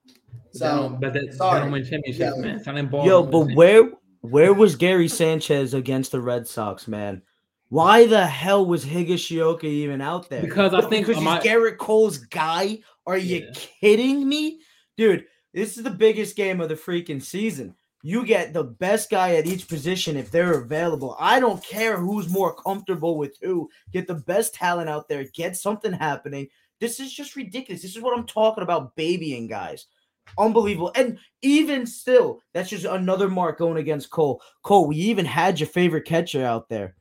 [0.52, 1.60] So, but that, sorry.
[1.60, 2.42] don't win championships, yeah.
[2.42, 2.62] man.
[2.62, 3.06] Selling ball.
[3.06, 3.90] Yo, but where
[4.20, 7.22] where was Gary Sanchez against the Red Sox, man?
[7.68, 10.42] Why the hell was Higashioka even out there?
[10.42, 12.80] Because I think because he's I, Gerrit Cole's guy.
[13.06, 13.60] Are you yeah.
[13.80, 14.60] kidding me,
[14.96, 15.24] dude?
[15.54, 17.74] This is the biggest game of the freaking season.
[18.04, 21.16] You get the best guy at each position if they're available.
[21.20, 23.70] I don't care who's more comfortable with who.
[23.92, 25.24] Get the best talent out there.
[25.32, 26.48] Get something happening.
[26.80, 27.82] This is just ridiculous.
[27.82, 29.86] This is what I'm talking about babying guys.
[30.36, 30.90] Unbelievable.
[30.96, 34.42] And even still, that's just another mark going against Cole.
[34.62, 36.96] Cole, we even had your favorite catcher out there.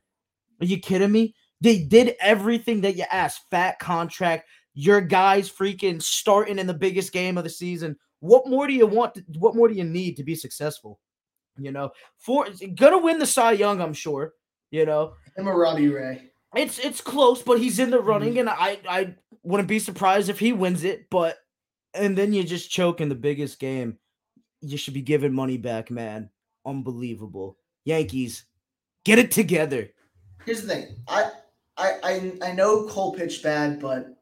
[0.60, 1.34] Are you kidding me?
[1.60, 3.42] They did everything that you asked.
[3.50, 4.48] Fat contract.
[4.74, 7.96] Your guys freaking starting in the biggest game of the season.
[8.22, 9.14] What more do you want?
[9.16, 11.00] To, what more do you need to be successful?
[11.58, 12.46] You know, for
[12.76, 14.34] gonna win the Cy Young, I'm sure.
[14.70, 16.30] You know, I'm a Robbie Ray.
[16.54, 18.46] It's it's close, but he's in the running, mm-hmm.
[18.46, 21.10] and I I wouldn't be surprised if he wins it.
[21.10, 21.36] But
[21.94, 23.98] and then you just choke in the biggest game.
[24.60, 26.30] You should be giving money back, man.
[26.64, 27.58] Unbelievable.
[27.84, 28.44] Yankees,
[29.04, 29.90] get it together.
[30.46, 30.96] Here's the thing.
[31.08, 31.28] I
[31.76, 34.16] I I, I know Cole pitched bad, but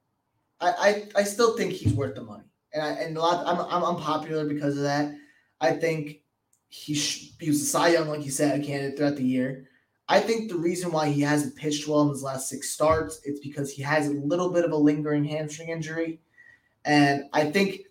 [0.59, 3.46] I, I I still think he's worth the money and I, and a lot.
[3.46, 5.14] I'm I'm unpopular because of that.
[5.60, 6.20] I think
[6.68, 9.68] he sh- he was a Cy Young, like you said, a candidate throughout the year.
[10.08, 13.40] I think the reason why he hasn't pitched well in his last six starts it's
[13.40, 16.20] because he has a little bit of a lingering hamstring injury,
[16.84, 17.82] and I think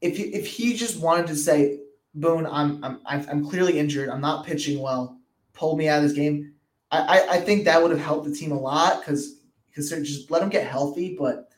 [0.00, 1.80] if he, if he just wanted to say,
[2.14, 4.08] "Boone, I'm I'm I'm clearly injured.
[4.08, 5.18] I'm not pitching well.
[5.54, 6.54] Pull me out of this game,"
[6.90, 10.30] I I, I think that would have helped the team a lot because because just
[10.30, 11.51] let him get healthy, but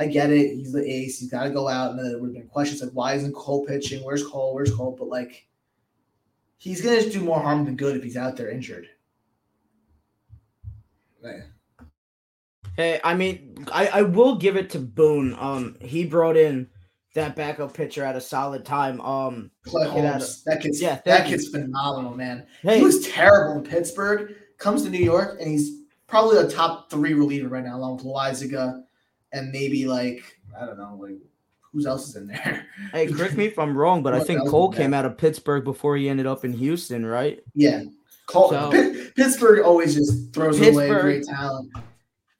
[0.00, 0.54] I get it.
[0.54, 1.18] He's the ace.
[1.18, 1.90] He's got to go out.
[1.90, 4.04] And then there would have been questions like, why isn't Cole pitching?
[4.04, 4.54] Where's Cole?
[4.54, 4.94] Where's Cole?
[4.96, 5.46] But like,
[6.56, 8.88] he's gonna do more harm than good if he's out there injured.
[11.22, 11.40] Yeah.
[12.76, 15.34] Hey, I mean, I, I will give it to Boone.
[15.38, 16.68] Um, he brought in
[17.14, 19.00] that backup pitcher at a solid time.
[19.00, 21.32] Um, Clay Get out Holmes, that kid's Yeah, that you.
[21.36, 22.46] kid's phenomenal, man.
[22.62, 24.34] hey, He was terrible in Pittsburgh.
[24.58, 28.06] Comes to New York, and he's probably a top three reliever right now, along with
[28.06, 28.84] Loaisiga,
[29.32, 30.22] and maybe like
[30.60, 31.18] I don't know, like
[31.72, 32.66] who's else is in there?
[32.92, 35.96] hey, correct me if I'm wrong, but I think Cole came out of Pittsburgh before
[35.96, 37.40] he ended up in Houston, right?
[37.54, 37.84] Yeah,
[38.26, 41.70] Cole, So- Pitt- Pittsburgh always just throws away great talent.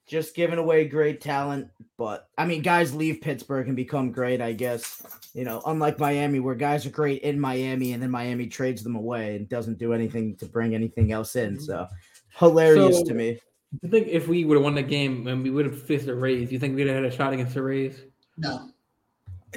[0.07, 4.53] Just giving away great talent, but I mean, guys leave Pittsburgh and become great, I
[4.53, 5.03] guess.
[5.35, 8.95] You know, unlike Miami, where guys are great in Miami and then Miami trades them
[8.95, 11.53] away and doesn't do anything to bring anything else in.
[11.57, 11.63] Mm-hmm.
[11.63, 11.87] So
[12.35, 13.39] hilarious So- to me.
[13.83, 16.15] I think if we would have won the game and we would have faced the
[16.15, 18.01] Rays, you think we'd have had a shot against the Rays?
[18.37, 18.69] No,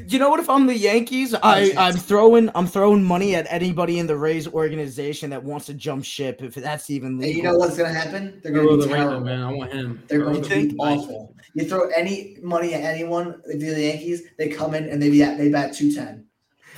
[0.09, 0.41] You know what?
[0.41, 4.47] If I'm the Yankees, I, I'm throwing I'm throwing money at anybody in the Rays
[4.49, 7.29] organization that wants to jump ship if that's even legal.
[7.29, 8.41] and you know what's gonna happen?
[8.43, 9.21] They're gonna the be Ranger, terrible.
[9.21, 9.43] man.
[9.43, 10.03] I want him.
[10.09, 10.81] They're Throw going the to be think?
[10.81, 11.35] awful.
[11.55, 15.11] You throw any money at anyone, if you're the Yankees, they come in and they
[15.11, 16.27] be at, they bat two ten.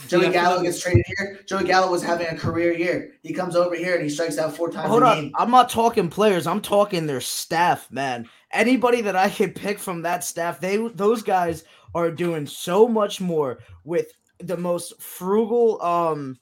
[0.09, 1.41] Joey Gallo gets traded here.
[1.47, 3.13] Joey Gallo was having a career year.
[3.23, 5.33] He comes over here and he strikes out four times Hold a on, game.
[5.37, 6.47] I'm not talking players.
[6.47, 8.29] I'm talking their staff, man.
[8.53, 13.21] Anybody that I could pick from that staff, they those guys are doing so much
[13.21, 16.39] more with the most frugal um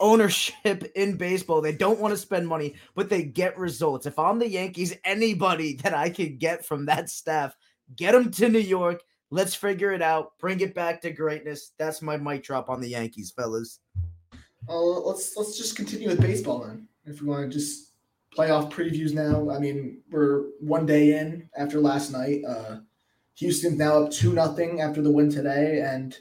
[0.00, 1.60] ownership in baseball.
[1.60, 4.06] They don't want to spend money, but they get results.
[4.06, 7.56] If I'm the Yankees, anybody that I could get from that staff,
[7.94, 9.02] get them to New York.
[9.30, 10.38] Let's figure it out.
[10.38, 11.72] Bring it back to greatness.
[11.78, 13.80] That's my mic drop on the Yankees, fellas.
[14.68, 16.88] Oh, let's let's just continue with baseball then.
[17.04, 17.86] If we want to just
[18.36, 19.50] playoff previews now.
[19.50, 22.42] I mean, we're one day in after last night.
[22.46, 22.78] Uh,
[23.34, 26.16] Houston's now up two nothing after the win today, and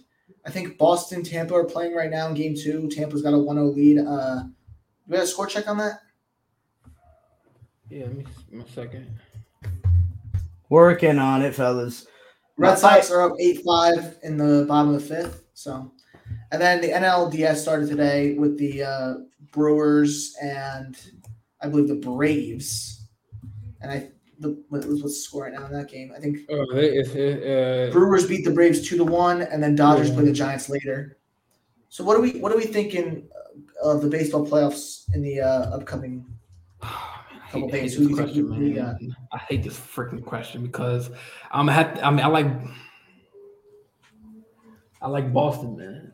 [0.45, 2.89] I think Boston, Tampa are playing right now in Game Two.
[2.89, 3.99] Tampa's got a 1-0 lead.
[3.99, 4.51] Uh, do
[5.08, 6.01] we have a score check on that?
[7.89, 8.16] Yeah, let
[8.51, 9.08] me second
[10.70, 12.08] Working on it, fellas.
[12.58, 15.43] Red Sox are up eight five in the bottom of the fifth.
[15.53, 15.91] So,
[16.51, 19.14] and then the NLDS started today with the uh,
[19.51, 20.97] Brewers and
[21.62, 23.08] I believe the Braves.
[23.82, 26.12] And I the what was what's the score right now in that game?
[26.16, 30.16] I think Oh, uh, Brewers beat the Braves two to one, and then Dodgers Yeah.
[30.16, 31.18] play the Giants later.
[31.89, 33.28] So what are we what are we thinking
[33.82, 36.26] of the baseball playoffs in the uh, upcoming?
[37.54, 39.14] Man, I Couple hate, I hate this Who do you think question, you- who.
[39.32, 41.10] I hate this freaking question because
[41.52, 42.00] I'm have.
[42.04, 42.48] I mean, I like.
[45.02, 46.12] I like Boston, man.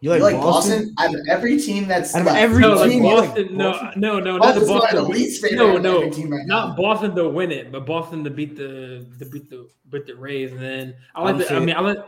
[0.00, 0.92] You You like, like Boston?
[0.94, 1.14] Boston?
[1.14, 3.56] Out of every team that's Out of left, every No, like team, you like Boston.
[3.56, 4.00] No, Boston?
[4.00, 5.08] no, no, not the Boston's my Boston.
[5.08, 6.66] least favorite No, no, team right now.
[6.68, 10.14] not Boston to win it, but Boston to beat the to beat the beat the
[10.14, 11.34] Rays, and then I like.
[11.34, 11.98] I'm The, I mean, I like.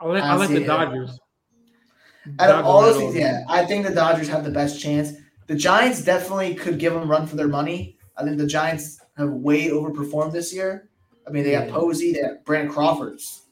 [0.00, 0.22] I like.
[0.22, 0.66] I, I like see the it.
[0.66, 1.10] Dodgers.
[1.10, 4.50] Out of Dodgers all are those all- things, yeah, I think the Dodgers have the
[4.50, 5.12] best chance.
[5.46, 7.95] The Giants definitely could give them run for their money.
[8.18, 10.88] I think the Giants have way overperformed this year.
[11.26, 11.68] I mean, they got.
[11.68, 13.42] Posey, they got Brandon Crawford's.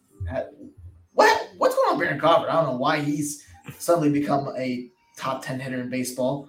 [1.13, 2.49] What what's going on, Brandon Crawford?
[2.49, 3.45] I don't know why he's
[3.79, 6.49] suddenly become a top ten hitter in baseball.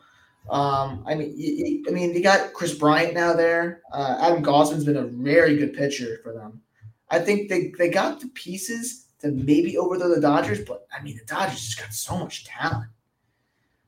[0.49, 3.81] Um, I mean, y- y- I mean, they got Kris Bryant now there.
[3.91, 6.61] Uh, Adam Gausman's been a very good pitcher for them.
[7.09, 11.17] I think they, they got the pieces to maybe overthrow the Dodgers, but I mean,
[11.17, 12.89] the Dodgers just got so much talent.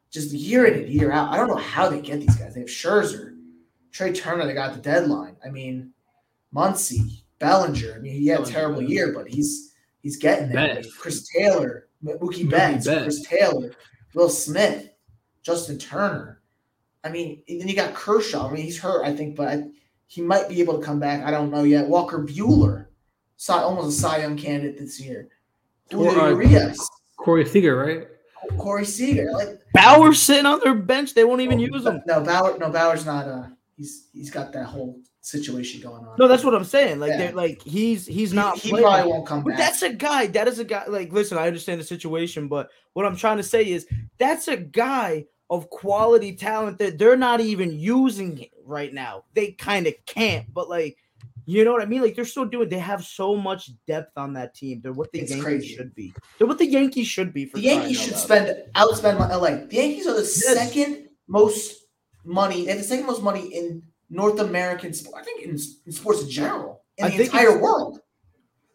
[0.09, 1.31] Just year in and year out.
[1.31, 2.53] I don't know how they get these guys.
[2.55, 3.36] They have Scherzer,
[3.91, 5.35] Trea Turner, they got the deadline.
[5.45, 5.91] I mean,
[6.53, 7.95] Muncy, Bellinger.
[7.95, 10.75] I mean, he had a terrible year, but he's he's getting there.
[10.75, 10.93] Betts.
[10.95, 13.03] Chris Taylor, Mookie Betts, Betts.
[13.03, 13.71] Chris Taylor,
[14.13, 14.89] Will Smith,
[15.41, 16.41] Justin Turner.
[17.03, 18.49] I mean, then you got Kershaw.
[18.49, 19.63] I mean, he's hurt, I think, but I,
[20.07, 21.23] he might be able to come back.
[21.23, 21.87] I don't know yet.
[21.87, 22.87] Walker Buehler,
[23.37, 25.29] Cy, almost a Cy Young candidate this year.
[25.93, 28.07] Or, uh, Urias, Corey Seager, right?
[28.57, 29.31] Corey Seager.
[29.31, 31.13] Like Bauer's sitting on their bench.
[31.13, 32.01] They won't even use them.
[32.05, 32.57] no Bauer.
[32.57, 33.27] No Bauer's not.
[33.27, 33.47] Uh,
[33.77, 36.15] he's he's got that whole situation going on.
[36.17, 36.99] No, that's what I'm saying.
[36.99, 37.17] Like Yeah.
[37.17, 38.85] they're like he's he's not he playing.
[38.85, 39.57] probably won't come But back.
[39.59, 40.27] that's a guy.
[40.27, 40.85] That is a guy.
[40.87, 44.57] Like, listen, I understand the situation, but what I'm trying to say is that's a
[44.57, 49.23] guy of quality talent that they're not even using right now.
[49.33, 50.97] They kind of can't, but like,
[51.45, 52.01] you know what I mean?
[52.01, 52.67] Like, they're still doing.
[52.67, 54.81] They have so much depth on that team.
[54.83, 55.67] They're what the It's Yankees crazy.
[55.75, 56.13] should be.
[56.37, 57.45] They're what the Yankees should be.
[57.45, 59.65] For the Yankees should spend outspend my LA.
[59.67, 60.43] The Yankees are the Yes.
[60.43, 61.86] second most
[62.27, 62.65] money.
[62.65, 65.21] They have the second most money in North American sport.
[65.21, 65.51] I think in,
[65.85, 67.93] in sports in general in I the entire world.
[67.93, 68.01] loud.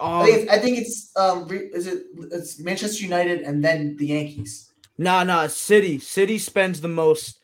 [0.00, 1.48] I think Um, it's, I think it's um
[1.78, 4.72] is it it's Manchester United and then the Yankees.
[4.98, 5.46] nah, nah.
[5.46, 7.41] City, City spends the most.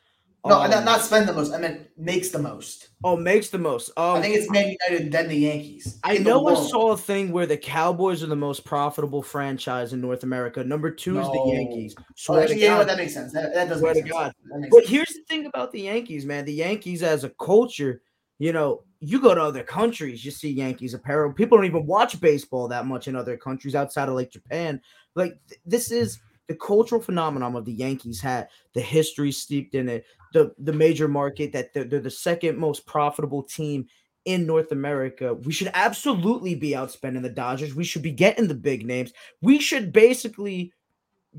[0.48, 1.52] No, Um, not, not spend the most.
[1.52, 2.88] I meant makes the most.
[3.04, 3.90] Oh, makes the most.
[3.96, 5.98] Um, I think it's Man United then the Yankees.
[6.02, 10.00] I know I saw a thing where the Cowboys are the most profitable franchise in
[10.00, 10.64] North America.
[10.64, 11.52] Number two is the No.
[11.52, 11.94] Yankees.
[11.98, 12.92] Oh, Swear actually, to yeah, you know what, God.
[12.96, 13.32] that makes sense.
[13.32, 14.32] That, that does Swear make to sense.
[14.50, 14.68] God.
[14.70, 14.88] But sense.
[14.88, 16.44] here's the thing about the Yankees, man.
[16.44, 18.02] The Yankees as a culture,
[18.38, 21.32] you know, you go to other countries, you see Yankees apparel.
[21.32, 24.80] People don't even watch baseball that much in other countries outside of like Japan.
[25.14, 26.18] Like th- this is
[26.48, 31.08] the cultural phenomenon of the Yankees had the history steeped in it, the the major
[31.08, 33.86] market that they're, they're the second most profitable team
[34.24, 35.34] in North America.
[35.34, 37.74] We should absolutely be outspending the Dodgers.
[37.74, 39.12] We should be getting the big names.
[39.40, 40.72] We should basically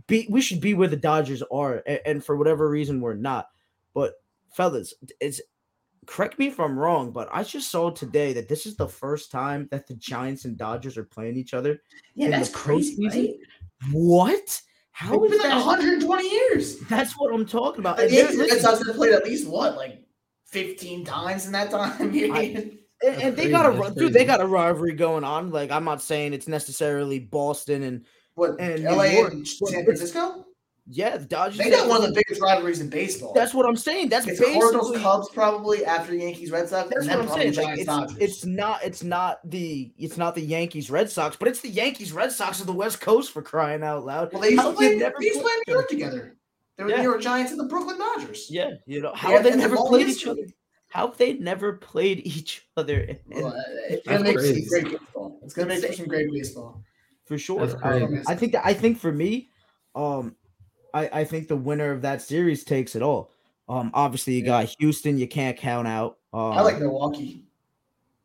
[0.08, 3.50] be we should be where the Dodgers are, and, and for whatever reason we're not.
[3.94, 4.14] But
[4.52, 5.42] fellas, it's
[6.06, 9.32] correct me if I'm wrong, but I just saw today that this is the first
[9.32, 11.82] time that the Giants and Dodgers are playing each other.
[12.16, 13.08] yeah, that's crazy.
[13.08, 13.36] Right?
[13.92, 14.62] What?
[15.00, 16.78] How It's is been like 120 years.
[16.90, 17.96] That's what I'm talking about.
[17.98, 20.04] The And, there- Yankees and Red listen, Sox have played at least what, like
[20.48, 22.80] 15 times in that time period.
[23.02, 24.14] and, and they got a that's ri- dude.
[24.14, 25.52] They got a rivalry going on.
[25.52, 29.32] Like I'm not saying it's necessarily Boston and what, and LA York.
[29.34, 30.46] and San it's- Francisco?
[30.92, 31.60] Yeah, the Dodgers.
[31.60, 33.32] They got one of the biggest rivalries in baseball.
[33.34, 34.10] That's what I'm saying.
[34.10, 37.54] That's it's Cardinals Cubs probably after the Yankees Red Sox, That's and what I'm saying.
[37.56, 41.62] Like, it's, it's not it's not the it's not the Yankees Red Sox, but it's
[41.62, 44.34] the Yankees Red Sox of the West Coast for crying out loud.
[44.34, 46.36] well, they used to play, never they used to play played in New York together.
[46.78, 46.96] They were Yeah.
[46.98, 48.48] the New York Giants and the Brooklyn Dodgers.
[48.50, 50.48] Yeah, you know how Yeah, they never long played each other.
[50.88, 53.54] How have they never played each other in- Well,
[53.90, 54.66] it's gonna make crazy.
[54.66, 55.40] some great baseball.
[55.44, 56.84] It's gonna make for some great baseball.
[57.26, 57.62] for sure.
[57.86, 58.24] Um.
[58.28, 59.52] I think that I think for me,
[59.94, 60.36] um,
[60.94, 63.32] I I think the winner of that series takes it all.
[63.68, 66.18] Um, obviously you got Houston, you can't count out.
[66.34, 67.46] Um, I like Milwaukee.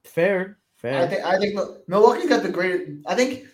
[0.04, 1.02] fair, fair.
[1.02, 2.88] I think I think Milwaukee's got the great.
[3.06, 3.44] I think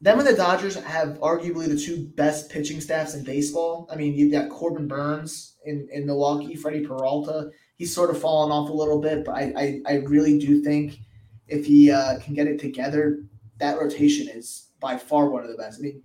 [0.00, 3.88] them and the Dodgers have arguably the two best pitching staffs in baseball.
[3.90, 7.50] I mean, you've got Corbin Burnes in, in Milwaukee, Freddie Peralta.
[7.76, 10.98] He's sort of fallen off a little bit, but I I, I really do think
[11.46, 13.22] if he uh, can get it together,
[13.58, 15.78] that rotation is by far one of the best.
[15.78, 16.02] I mean,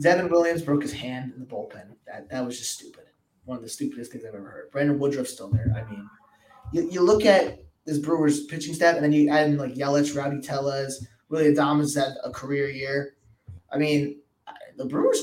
[0.00, 1.96] Devin Williams broke his hand in the bullpen.
[2.06, 3.04] That that was just stupid.
[3.44, 4.70] One of the stupidest things I've ever heard.
[4.70, 5.72] Brandon Woodruff's still there.
[5.74, 6.08] I mean,
[6.72, 10.14] you, you look at this Brewers pitching staff, and then you add in like Yelich,
[10.14, 13.14] Rowdy Tellez, Willie Adames had a career year.
[13.72, 14.20] I mean,
[14.76, 15.22] the Brewers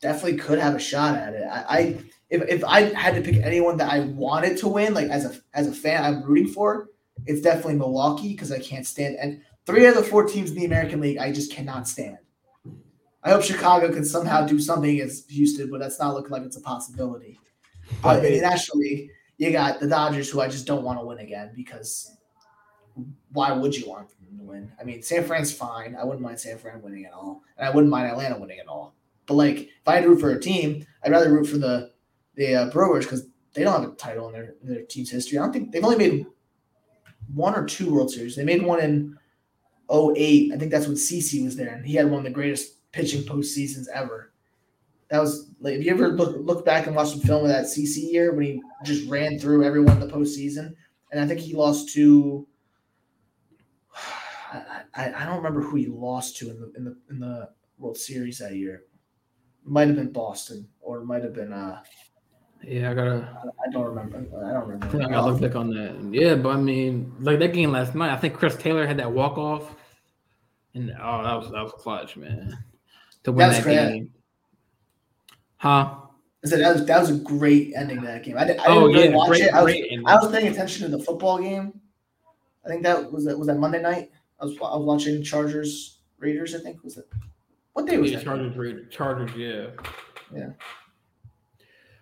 [0.00, 1.46] definitely could have a shot at it.
[1.50, 1.98] I, I
[2.28, 5.38] if, if I had to pick anyone that I wanted to win, like as a
[5.54, 6.88] as a fan, I'm rooting for,
[7.26, 10.64] it's definitely Milwaukee because I can't stand and three of the four teams in the
[10.64, 12.18] American League I just cannot stand.
[13.22, 16.56] I hope Chicago can somehow do something against Houston, but that's not looking like it's
[16.56, 17.38] a possibility.
[18.02, 21.18] But I mean- internationally, you got the Dodgers, who I just don't want to win
[21.18, 22.16] again because
[23.32, 24.72] why would you want them to win?
[24.80, 25.94] I mean, San Fran's fine.
[25.94, 28.68] I wouldn't mind San Fran winning at all, and I wouldn't mind Atlanta winning at
[28.68, 28.94] all.
[29.26, 31.92] But like, if I had to root for a team, I'd rather root for the
[32.36, 35.38] the uh, Brewers because they don't have a title in their in their team's history.
[35.38, 36.26] I don't think they've only made
[37.34, 38.36] one or two World Series.
[38.36, 39.18] They made one in
[39.90, 40.52] 08.
[40.52, 43.22] I think that's when CC was there, and he had one of the greatest pitching
[43.22, 44.32] postseasons ever.
[45.10, 47.66] That was like, if you ever look look back and watch some film of that
[47.66, 50.74] CC year when he just ran through everyone in the postseason,
[51.12, 52.46] and I think he lost to.
[54.52, 57.50] I, I, I don't remember who he lost to in the in the in the
[57.78, 58.82] World Series that year.
[59.64, 61.52] Might have been Boston, or might have been.
[61.52, 61.82] Uh,
[62.62, 63.28] Yeah, I gotta.
[63.44, 64.16] I don't remember.
[64.18, 65.02] I don't remember.
[65.04, 66.08] I gotta look back on that.
[66.10, 69.12] Yeah, but I mean, like that game last night, I think Chris Taylor had that
[69.12, 69.74] walk off,
[70.74, 72.56] and oh, that was that was clutch, man.
[73.26, 73.74] To win that great.
[73.74, 74.14] game,
[75.56, 75.96] huh?
[76.44, 78.38] I said that was that was a great ending to that game.
[78.38, 79.52] I, did, I didn't Oh really yeah, watch great, it.
[79.52, 79.74] I was.
[80.06, 81.80] I was paying attention to the football game.
[82.64, 84.10] I think that was that was that Monday night.
[84.40, 86.54] I was I was watching Chargers Raiders.
[86.54, 87.08] I think was it.
[87.72, 88.24] What day was Yeah, that?
[88.24, 89.66] Chargers, Raiders, Chargers, yeah,
[90.32, 90.50] Yeah.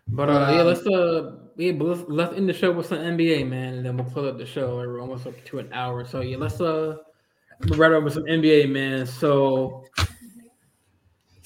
[0.08, 3.48] But uh, yeah, let's uh, yeah, but let's let's end the show with some NBA,
[3.48, 4.76] man, and then we'll close up the show.
[4.76, 6.98] We're almost up to an hour, so yeah, let's uh,
[7.70, 9.06] right over some NBA, man.
[9.06, 9.84] So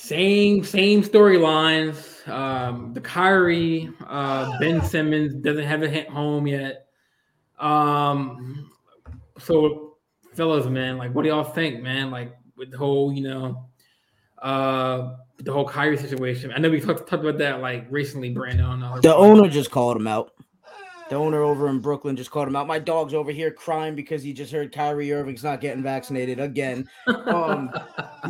[0.08, 2.26] same same storylines.
[2.28, 6.86] Um, the Kyrie, uh, Ben Simmons doesn't have a hit home yet.
[7.58, 8.70] Um,
[9.38, 9.96] so
[10.34, 12.10] fellas, man, like, what do y'all think, man?
[12.10, 13.68] Like with the whole, you know,
[14.40, 16.52] uh, the whole Kyrie situation.
[16.54, 18.64] I know we talked, talked about that like recently, Brandon.
[18.64, 20.32] On The owner just called him out.
[21.08, 22.66] The owner over in Brooklyn just called him out.
[22.66, 26.88] My dog's over here crying because he just heard Kyrie Irving's not getting vaccinated again.
[27.06, 27.70] Um,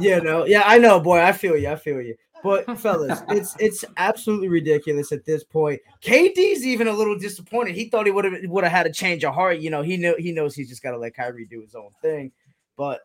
[0.00, 1.20] you know, yeah, I know, boy.
[1.20, 1.68] I feel you.
[1.68, 2.14] I feel you.
[2.42, 5.80] But fellas, it's it's absolutely ridiculous at this point.
[6.02, 7.74] KD's even a little disappointed.
[7.74, 9.58] He thought he would have would have had a change of heart.
[9.58, 11.90] You know, he knew he knows he's just got to let Kyrie do his own
[12.00, 12.32] thing.
[12.76, 13.00] But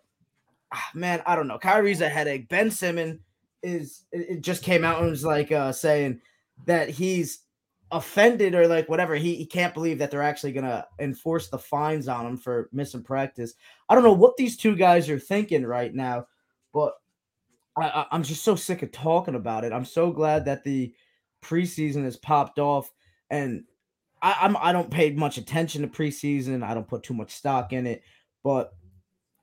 [0.72, 1.58] ah, man, I don't know.
[1.58, 2.48] Kyrie's a headache.
[2.48, 3.20] Ben Simmons
[3.64, 6.22] is it, it just came out and was like uh saying
[6.66, 7.40] that he's
[7.94, 9.16] offended or like whatever.
[9.16, 13.04] He, he can't believe that they're actually gonna enforce the fines on him for missing
[13.04, 13.54] practice.
[13.88, 16.28] I don't know what these two guys are thinking right now,
[16.74, 16.96] but
[17.78, 19.74] I, I'm just so sick of talking about it.
[19.74, 20.94] I'm so glad that the
[21.44, 22.92] preseason has popped off,
[23.30, 23.64] and
[24.22, 26.64] I, I'm I don't pay much attention to preseason.
[26.64, 28.04] I don't put too much stock in it,
[28.44, 28.74] but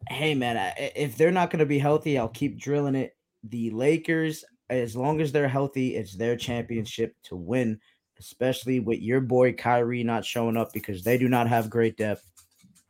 [0.08, 3.16] hey, man, I, if they're not going to be healthy, I'll keep drilling it.
[3.44, 7.80] The Lakers, as long as they're healthy, it's their championship to win,
[8.20, 12.24] especially with your boy Kyrie not showing up because they do not have great depth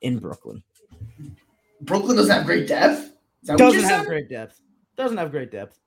[0.03, 0.63] in Brooklyn.
[1.81, 3.01] Brooklyn doesn't have great depth.
[3.43, 4.61] Is that what Doesn't have great depth.
[4.97, 5.79] Doesn't have great depth.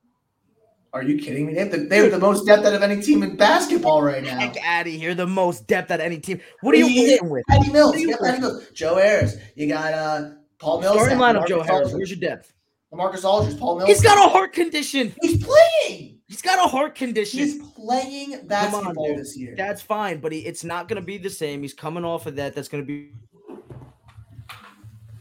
[0.92, 1.54] Are you kidding me?
[1.54, 4.22] They have, the, they have the most depth out of any team in basketball right
[4.22, 4.38] now.
[4.38, 5.14] Heck out of here.
[5.14, 6.40] The most depth at any team.
[6.62, 7.18] What are you Yeah.
[7.22, 7.44] with?
[7.48, 11.46] Patty Mills, you got Patty Mills, Joe Harris, you got uh Paul Mills, Starting lineup,
[11.48, 11.92] Joe Harris.
[11.92, 12.52] Where's your depth?
[12.92, 13.88] Marcus Aldridge, Paul Mills.
[13.88, 15.12] He's got a heart condition.
[15.20, 16.13] He's playing.
[16.26, 17.40] He's got a heart condition.
[17.40, 19.18] He's playing basketball dude.
[19.18, 19.54] this year.
[19.56, 21.60] That's fine, but he, it's not going to be the same.
[21.62, 22.54] He's coming off of that.
[22.54, 23.12] That's going to be.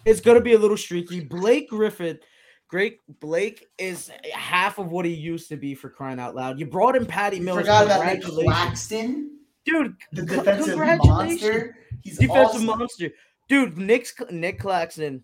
[0.06, 1.22] It's going to be a little streaky.
[1.22, 2.20] Blake Griffin,
[2.68, 3.00] great.
[3.20, 6.60] Blake is half of what he used to be for crying out loud.
[6.60, 7.60] You brought in Patty You Mills.
[7.60, 9.96] forgot about Nick Claxton, dude.
[10.12, 11.78] the c- defensive monster.
[12.02, 12.66] He's Defensive awesome.
[12.66, 13.10] monster,
[13.48, 13.78] dude.
[13.78, 15.24] Nick's Nick Claxton.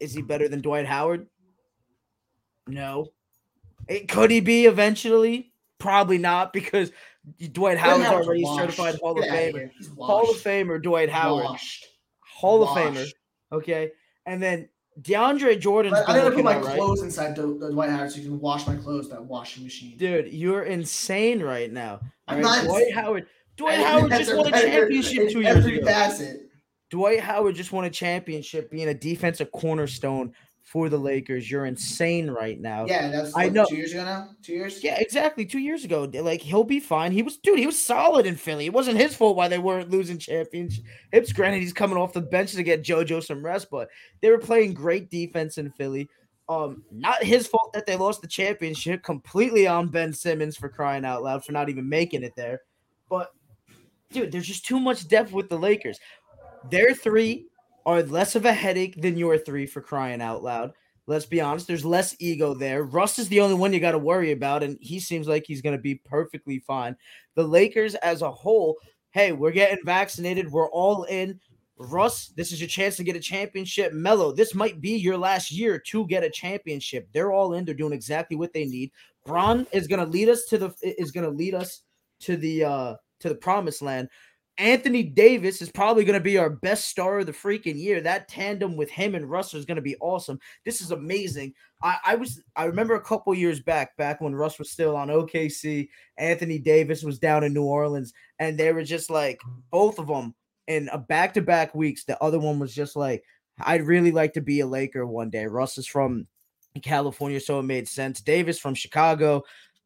[0.00, 1.28] Is he better than Dwight Howard?
[2.66, 3.08] No.
[3.90, 5.52] It, could he be eventually?
[5.78, 6.92] Probably not because
[7.52, 8.60] Dwight Howard's Howard's already washed.
[8.60, 9.70] certified Hall of Famer.
[9.98, 10.36] Hall of.
[10.36, 11.44] Famer Dwight Howard.
[11.44, 11.86] Washed.
[12.20, 13.06] Hall of Famer.
[13.52, 13.90] Okay.
[14.26, 14.68] And then
[15.00, 16.76] DeAndre been I'm gonna put my right.
[16.76, 19.96] clothes inside the, the Dwight Howard so you can wash my clothes that washing machine.
[19.96, 22.00] Dude, you're insane right now.
[22.28, 22.42] I'm right?
[22.42, 22.94] not Dwight.
[22.94, 23.26] Howard.
[23.56, 25.86] Dwight Howard just won a championship two years every ago.
[25.86, 26.48] facet.
[26.90, 30.32] Dwight Howard just won a championship being a defensive cornerstone
[30.62, 31.50] for the Lakers.
[31.50, 32.86] You're insane right now.
[32.86, 33.66] Yeah, that's I what, know.
[33.68, 34.30] two years ago now.
[34.42, 34.82] Two years.
[34.84, 35.44] Yeah, exactly.
[35.44, 37.12] Two years ago, like he'll be fine.
[37.12, 37.58] He was, dude.
[37.58, 38.66] He was solid in Philly.
[38.66, 41.32] It wasn't his fault why they weren't losing championships.
[41.32, 43.88] Granted, he's coming off the bench to get JoJo some rest, but
[44.20, 46.08] they were playing great defense in Philly.
[46.48, 49.02] Um, not his fault that they lost the championship.
[49.02, 52.60] Completely on Ben Simmons for crying out loud for not even making it there.
[53.08, 53.30] But
[54.10, 55.98] dude, there's just too much depth with the Lakers.
[56.70, 57.46] Their three
[57.86, 60.72] are less of a headache than your three for crying out loud.
[61.06, 62.84] Let's be honest, there's less ego there.
[62.84, 65.62] Russ is the only one you got to worry about, and he seems like he's
[65.62, 66.94] going to be perfectly fine.
[67.34, 68.76] The Lakers as a whole,
[69.10, 70.52] hey, we're getting vaccinated.
[70.52, 71.40] We're all in.
[71.78, 73.92] Russ, this is your chance to get a championship.
[73.92, 77.08] Mello, this might be your last year to get a championship.
[77.12, 77.64] They're all in.
[77.64, 78.92] They're doing exactly what they need.
[79.24, 81.82] Bron is going to lead us to the is going to lead us
[82.20, 84.08] to the uh to the promised land.
[84.60, 88.02] Anthony Davis is probably going to be our best star of the freaking year.
[88.02, 90.38] That tandem with him and Russ is going to be awesome.
[90.66, 91.54] This is amazing.
[91.82, 95.08] I, I was I remember a couple years back, back when Russ was still on
[95.08, 95.88] OKC,
[96.18, 99.40] Anthony Davis was down in New Orleans, and they were just like
[99.70, 100.34] both of them
[100.66, 102.04] in a back-to-back weeks.
[102.04, 103.24] The other one was just like,
[103.60, 105.46] I'd really like to be a Laker one day.
[105.46, 106.26] Russ is from
[106.82, 108.20] California, so it made sense.
[108.20, 109.42] Davis from Chicago.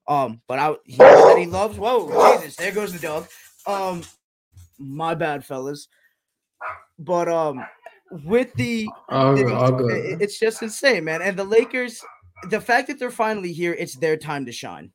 [0.09, 3.29] Um, but I he said he loves whoa, Jesus, there goes the dog.
[3.67, 4.03] Um,
[4.79, 5.89] my bad, fellas.
[6.99, 7.65] But um,
[8.25, 10.23] with the All good, it's, all it- good.
[10.23, 11.23] it's just insane, man.
[11.23, 12.03] And the Lakers,
[12.51, 14.93] the fact that they're finally here, it's their time to shine.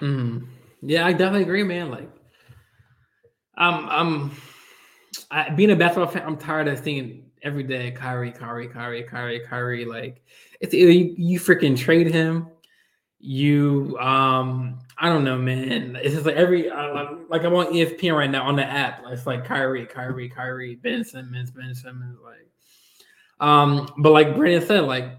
[0.00, 0.46] Mhm.
[0.82, 1.90] Yeah, I definitely agree, man.
[1.90, 2.08] Like,
[3.56, 4.30] I'm, I'm,
[5.30, 9.40] I, being a basketball fan, I'm tired of seeing every day Kyrie, Kyrie, Kyrie, Kyrie,
[9.40, 9.84] Kyrie.
[9.84, 10.22] Like,
[10.60, 12.48] it's either you, you freaking trade him,
[13.18, 15.96] you, um, I don't know, man.
[16.02, 19.02] It's just like every, uh, like, I'm on ESPN right now on the app.
[19.08, 22.48] It's like Kyrie, Kyrie, Kyrie, Ben Simmons, Ben Simmons, like,
[23.38, 25.18] um, but like Brandon said, like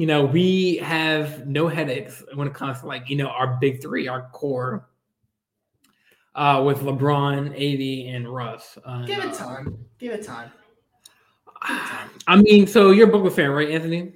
[0.00, 3.82] you know, we have no headaches when it comes to like, you know, our big
[3.82, 4.88] three, our core,
[6.34, 8.78] uh, with LeBron, AD, and Russ.
[8.84, 9.84] Uh, Give it time.
[9.98, 10.50] Give it time.
[11.62, 14.14] I mean, so you're a Brooklyn fan, right, Anthony?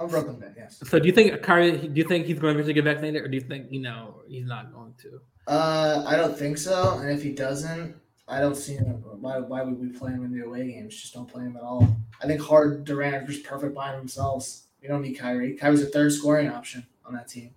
[0.00, 0.54] I'm Brooklyn fan.
[0.56, 0.82] Yes.
[0.84, 1.76] So do you think Kyrie?
[1.76, 4.22] Do you think he's going to eventually get vaccinated, or do you think you know
[4.26, 5.20] he's not going to?
[5.46, 6.98] Uh, I don't think so.
[6.98, 7.94] And if he doesn't,
[8.26, 8.86] I don't see him.
[9.20, 10.96] Why, why would we play him in the away games?
[10.96, 11.96] Just don't play him at all.
[12.22, 14.68] I think Hard Durant are just perfect by themselves.
[14.80, 15.54] We don't need Kyrie.
[15.56, 17.50] Kyrie's a third scoring option on that team.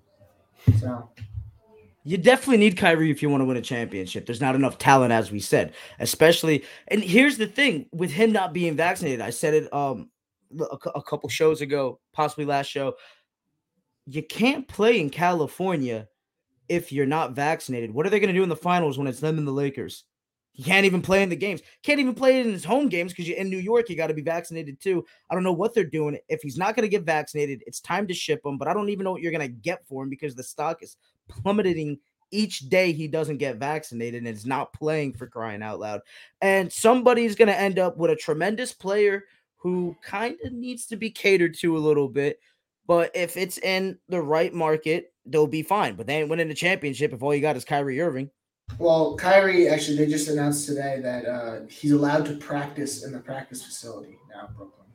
[0.80, 1.10] So
[2.04, 4.26] You definitely need Kyrie if you want to win a championship.
[4.26, 6.66] There's not enough talent, as we said, especially.
[6.90, 10.10] And here's the thing: with him not being vaccinated, I said it um
[10.60, 12.96] a, a couple shows ago, possibly last show.
[14.06, 16.08] You can't play in California
[16.70, 17.94] if you're not vaccinated.
[17.94, 20.06] What are they going to do in the finals when it's them and the Lakers?
[20.54, 21.62] He can't even play in the games.
[21.82, 23.90] Can't even play in his home games because you're in New York.
[23.90, 25.04] You got to be vaccinated too.
[25.30, 26.18] I don't know what they're doing.
[26.30, 28.60] If he's not going to get vaccinated, it's time to ship him.
[28.60, 30.84] But I don't even know what you're going to get for him because the stock
[30.84, 30.96] is
[31.28, 31.98] plummeting
[32.30, 36.02] each day he doesn't get vaccinated and is not playing for crying out loud.
[36.42, 39.26] And somebody's going to end up with a tremendous player
[39.64, 42.42] who kind of needs to be catered to a little bit.
[42.86, 45.96] But if it's in the right market, they'll be fine.
[45.96, 48.30] But they ain't winning the championship if all you got is Kyrie Irving.
[48.78, 53.20] Well, Kyrie actually, they just announced today that uh, he's allowed to practice in the
[53.20, 54.88] practice facility now in Brooklyn.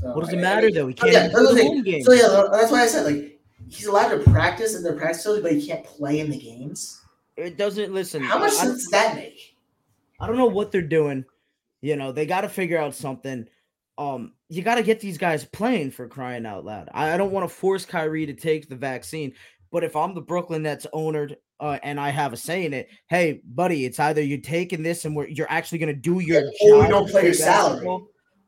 [0.00, 0.86] So, what does it matter I, though?
[0.86, 1.12] He can't.
[1.12, 4.92] Yeah, so, so yeah, that's why I said like he's allowed to practice in the
[4.92, 7.02] practice facility, but he can't play in the games.
[7.36, 8.22] It doesn't listen.
[8.22, 9.56] How much sense does that make?
[10.20, 11.24] I don't know what they're doing.
[11.80, 13.48] You know, they got to figure out something.
[14.00, 16.88] Um, you got to get these guys playing for crying out loud.
[16.94, 19.34] I, I don't want to force Kyrie to take the vaccine,
[19.70, 21.28] but if I'm the Brooklyn Nets owner
[21.60, 25.04] uh, and I have a say in it, hey, buddy, it's either you're taking this
[25.04, 27.86] and we're, you're actually going to do your yeah, or you don't play your salary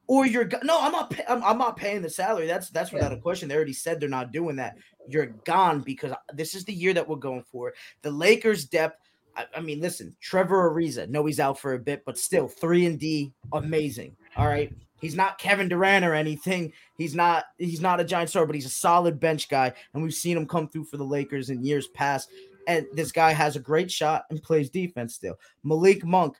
[0.06, 1.14] or you're no, I'm not.
[1.28, 2.46] I'm, I'm, not paying the salary.
[2.46, 3.18] That's that's without yeah.
[3.18, 3.48] a question.
[3.48, 4.76] They already said they're not doing that.
[5.08, 7.72] You're gone because this is the year that we're going for.
[8.02, 8.98] The Lakers' depth.
[9.36, 11.08] I, I mean, listen, Trevor Ariza.
[11.08, 14.16] No, he's out for a bit, but still three and D, amazing.
[14.36, 14.72] All right,
[15.02, 16.72] he's not Kevin Durant or anything.
[16.96, 17.44] He's not.
[17.58, 20.46] He's not a giant star, but he's a solid bench guy, and we've seen him
[20.46, 22.30] come through for the Lakers in years past.
[22.66, 25.34] And this guy has a great shot and plays defense still.
[25.64, 26.36] Malik Monk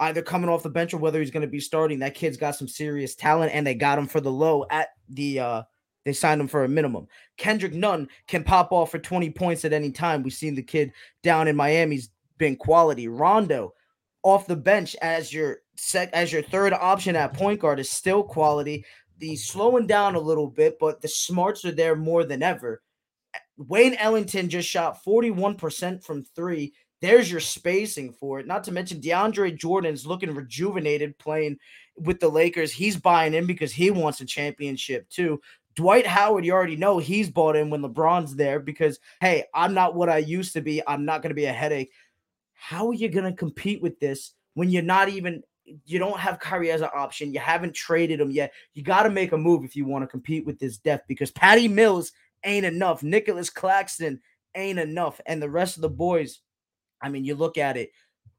[0.00, 1.98] either coming off the bench or whether he's going to be starting.
[1.98, 5.38] That kid's got some serious talent, and they got him for the low at the.
[5.38, 5.62] uh
[6.04, 7.06] They signed him for a minimum.
[7.36, 10.22] Kendrick Nunn can pop off for 20 points at any time.
[10.22, 10.92] We've seen the kid
[11.22, 13.08] down in Miami's been quality.
[13.08, 13.74] Rondo
[14.26, 18.22] off the bench as your sec as your third option at point guard is still
[18.22, 18.84] quality.
[19.20, 22.82] He's slowing down a little bit, but the smarts are there more than ever.
[23.56, 28.46] Wayne Ellington just shot 41% from three there's your spacing for it.
[28.46, 31.58] Not to mention DeAndre Jordan's looking rejuvenated playing
[31.96, 32.72] with the Lakers.
[32.72, 35.40] He's buying in because he wants a championship too.
[35.74, 39.94] Dwight Howard, you already know he's bought in when LeBron's there because, hey, I'm not
[39.94, 40.82] what I used to be.
[40.86, 41.92] I'm not going to be a headache.
[42.56, 45.42] How are you going to compete with this when you're not even,
[45.84, 47.32] you don't have Kyrie as an option?
[47.32, 48.52] You haven't traded him yet.
[48.74, 51.30] You got to make a move if you want to compete with this depth because
[51.30, 52.12] Patty Mills
[52.44, 53.02] ain't enough.
[53.02, 54.20] Nicholas Claxton
[54.54, 55.20] ain't enough.
[55.26, 56.40] And the rest of the boys,
[57.02, 57.90] I mean, you look at it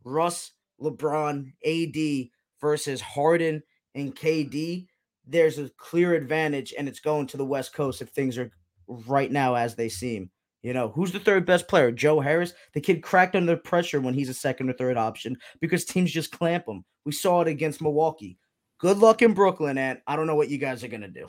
[0.04, 0.52] Russ,
[0.82, 3.62] LeBron, AD versus Harden
[3.96, 4.88] and KD.
[5.26, 8.52] There's a clear advantage, and it's going to the West Coast if things are
[8.88, 10.30] right now as they seem.
[10.64, 11.92] You know, who's the third best player?
[11.92, 12.54] Joe Harris.
[12.74, 16.32] The kid cracked under pressure when he's a second or third option because teams just
[16.32, 16.84] clamp him.
[17.06, 18.38] We saw it against Milwaukee.
[18.80, 21.26] Good luck in Brooklyn, and I don't know what you guys are gonna do.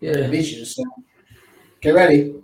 [0.00, 0.30] Yeah,
[1.80, 2.34] get ready.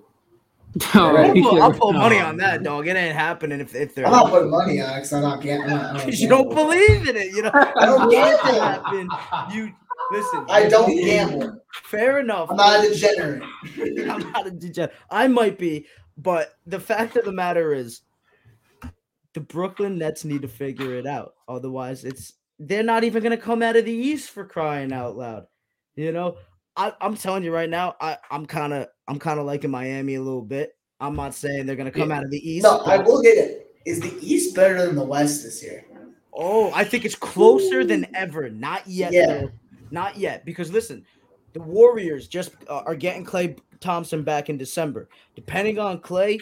[0.95, 2.87] Oh, I'll, put, I'll put oh, money on that, dog.
[2.87, 4.05] It ain't happening if, if they're.
[4.05, 6.05] I'm not putting money on it because I'm not gambling.
[6.05, 7.35] Because you don't believe in it.
[7.35, 8.61] You know, I don't gamble.
[8.61, 9.09] Happen.
[9.55, 9.73] You
[10.11, 10.45] listen.
[10.49, 11.61] I don't gamble.
[11.85, 12.51] Fair enough.
[12.51, 13.43] I'm not a degenerate.
[14.11, 14.97] I'm not a degenerate.
[15.11, 15.87] I might be,
[16.17, 18.03] but the fact of the matter is,
[19.35, 21.35] the Brooklyn Nets need to figure it out.
[21.47, 25.17] Otherwise, it's they're not even going to come out of the East for crying out
[25.17, 25.47] loud.
[25.95, 26.37] You know,
[26.77, 30.15] I, am telling you right now, I, I'm kind of I'm kind of liking Miami
[30.15, 30.77] a little bit.
[31.01, 32.65] I'm not saying they're going to come out of the East.
[32.65, 33.71] No, I will get it.
[33.85, 35.85] Is the East better than the West this year?
[36.33, 37.87] Oh, I think it's closer Ooh.
[37.87, 38.49] than ever.
[38.49, 39.13] Not yet.
[39.13, 39.27] Yeah.
[39.27, 39.51] Though.
[39.91, 40.45] Not yet.
[40.45, 41.05] Because listen,
[41.53, 45.09] the Warriors just uh, are getting Klay Thompson back in December.
[45.35, 46.39] Depending on Klay,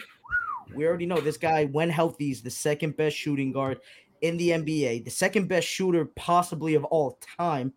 [0.73, 3.79] we already know this guy, when healthy, is the second best shooting guard
[4.21, 7.71] in the NBA, the second best shooter possibly of all time.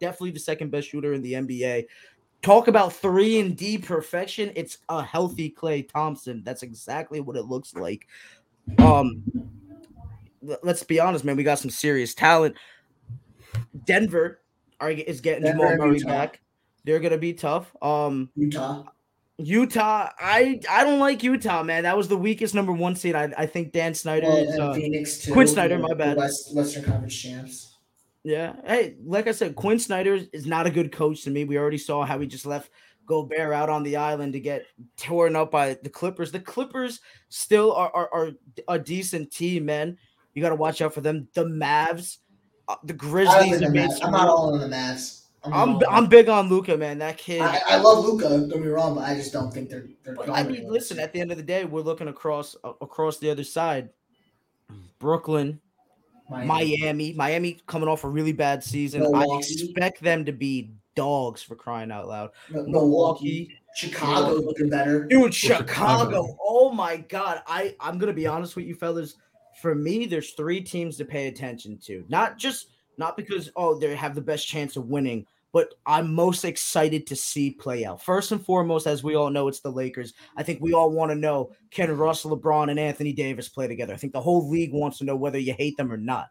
[0.00, 1.86] Definitely the second best shooter in the NBA
[2.44, 4.52] talk about three and D perfection.
[4.54, 6.42] It's a healthy Klay Thompson.
[6.44, 8.06] That's exactly what it looks like.
[8.78, 9.22] Um,
[10.62, 11.36] let's be honest, man.
[11.36, 12.54] We got some serious talent.
[13.86, 14.40] Denver
[14.84, 16.08] are, is getting Denver Jamal Murray Utah.
[16.08, 16.40] back.
[16.84, 17.74] They're gonna be tough.
[17.82, 18.84] Um, Utah.
[19.38, 21.82] Utah, I I don't like Utah, man.
[21.82, 23.16] That was the weakest number one seed.
[23.16, 25.32] I, I think Dan Snyder well, is uh, Phoenix too.
[25.32, 26.16] Quin Snyder, my bad.
[26.16, 27.78] West, Western Conference champs.
[28.22, 28.54] Yeah.
[28.64, 31.44] Hey, like I said, Quin Snyder is not a good coach to me.
[31.44, 32.70] We already saw how he just left
[33.06, 34.66] Gobert out on the island to get
[34.96, 36.30] torn up by the Clippers.
[36.32, 38.30] The Clippers still are, are, are
[38.68, 39.98] a decent team, man.
[40.32, 41.28] You got to watch out for them.
[41.34, 42.18] The Mavs,
[42.84, 43.60] the Grizzlies.
[43.60, 43.98] The Mavs.
[44.02, 45.22] I'm not all in the Mavs.
[45.44, 46.98] I'm I'm, I'm big on Luka, man.
[46.98, 47.42] That kid.
[47.42, 48.28] I, I love Luka.
[48.28, 49.86] Don't get me wrong, but I just don't think they're.
[50.02, 50.98] they're I mean, listen.
[50.98, 53.90] At the end of the day, we're looking across uh, across the other side.
[54.98, 55.60] Brooklyn,
[56.30, 56.46] Miami.
[56.46, 57.12] Miami.
[57.12, 59.02] Miami coming off a really bad season.
[59.02, 59.34] Milwaukee.
[59.34, 62.30] I expect them to be dogs for crying out loud.
[62.50, 62.72] Milwaukee.
[62.72, 63.58] Milwaukee.
[63.74, 65.04] Chicago looking better.
[65.04, 65.66] Dude, Chicago.
[65.66, 66.38] Chicago.
[66.40, 67.42] Oh my god.
[67.46, 69.16] I, I'm gonna be honest with you, fellas.
[69.60, 72.04] For me, there's three teams to pay attention to.
[72.08, 76.44] Not just not because oh they have the best chance of winning, but I'm most
[76.44, 78.02] excited to see play out.
[78.02, 80.14] First and foremost, as we all know, it's the Lakers.
[80.36, 83.94] I think we all want to know can Russell LeBron and Anthony Davis play together?
[83.94, 86.28] I think the whole league wants to know whether you hate them or not.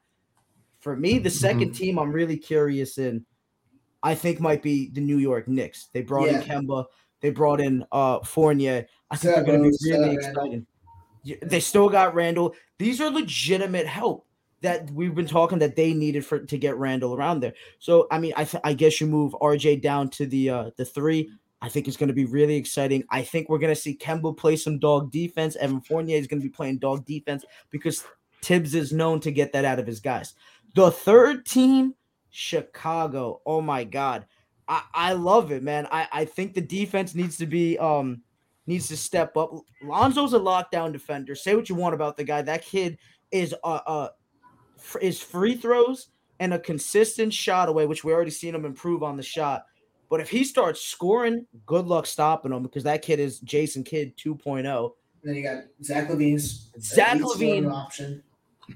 [0.79, 1.75] For me, the 2nd Mhm.
[1.75, 3.25] team I'm really curious in,
[4.03, 5.87] I think might be the New York Knicks.
[5.93, 6.41] They brought Yeah.
[6.41, 6.85] in Kemba,
[7.21, 8.85] they brought in uh Fournier.
[9.09, 10.67] I think Still they're going to be really exciting.
[11.41, 12.55] They still got Randle.
[12.79, 14.25] These are legitimate help
[14.61, 17.53] that we've been talking that they needed for to get Randle around there.
[17.79, 20.85] So I mean, I th- I guess you move RJ down to the uh the
[20.85, 21.29] three.
[21.61, 23.05] I think it's going to be really exciting.
[23.09, 25.55] I think we're going to see Kemba play some dog defense.
[25.55, 28.03] Evan Fournier is going to be playing dog defense because
[28.41, 30.33] Thibs is known to get that out of his guys.
[30.75, 31.95] The third team,
[32.31, 33.41] Chicago.
[33.45, 34.25] Oh my God.
[34.67, 35.87] I, I love it, man.
[35.89, 38.21] I, I think the defense needs to be um
[38.67, 39.51] needs to step up.
[39.83, 41.35] Lonzo's a lockdown defender.
[41.35, 42.41] Say what you want about the guy.
[42.41, 42.97] That kid
[43.31, 44.07] is uh uh
[45.01, 46.09] is free throws
[46.39, 49.65] and a consistent shot away, which we already seen him improve on the shot.
[50.09, 54.13] But if he starts scoring, good luck stopping him because that kid is Jason Kidd
[54.27, 54.35] oh.
[54.35, 54.91] 2.0.
[55.23, 58.21] Then you got Zach LaVine's Zach scoring option.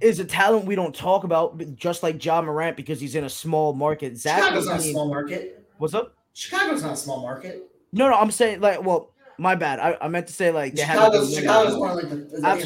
[0.02, 3.30] Is a talent we don't talk about, just like Ja Morant because he's in a
[3.30, 4.18] small market.
[4.18, 5.66] Zach Chicago's not a small market.
[5.78, 6.16] what's up?
[6.34, 7.70] Chicago's not a small market.
[7.94, 9.80] No, no, I'm saying like, well, my bad.
[9.80, 12.42] I, I meant to say like they have Chicago's, Chicago's one of like the, the
[12.42, 12.66] that's-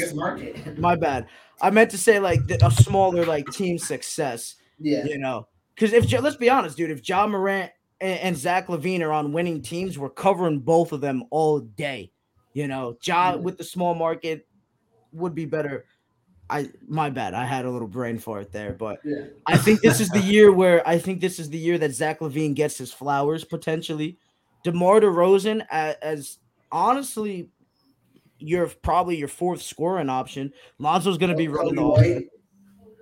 [0.00, 0.78] biggest market.
[0.78, 1.26] my bad.
[1.62, 4.56] I meant to say like the, a smaller like team success.
[4.78, 5.04] yeah.
[5.04, 7.70] You know, because if let's be honest, dude, if Ja Morant
[8.00, 12.12] and, and Zach LaVine are on winning teams, we're covering both of them all day.
[12.54, 13.40] You know, John Yeah.
[13.40, 14.46] with the small market
[15.12, 15.84] would be better.
[16.48, 17.34] I my bad.
[17.34, 19.26] I had a little brain fart there, but Yeah.
[19.46, 22.18] I think this is the year where I think this is the year that Zach
[22.20, 24.18] LaVine gets his flowers potentially.
[24.64, 26.38] DeMar DeRozan as, as
[26.72, 27.48] honestly
[28.38, 30.52] you're probably your fourth scoring option.
[30.78, 31.86] Lonzo's going to be running the.
[31.86, 32.24] White.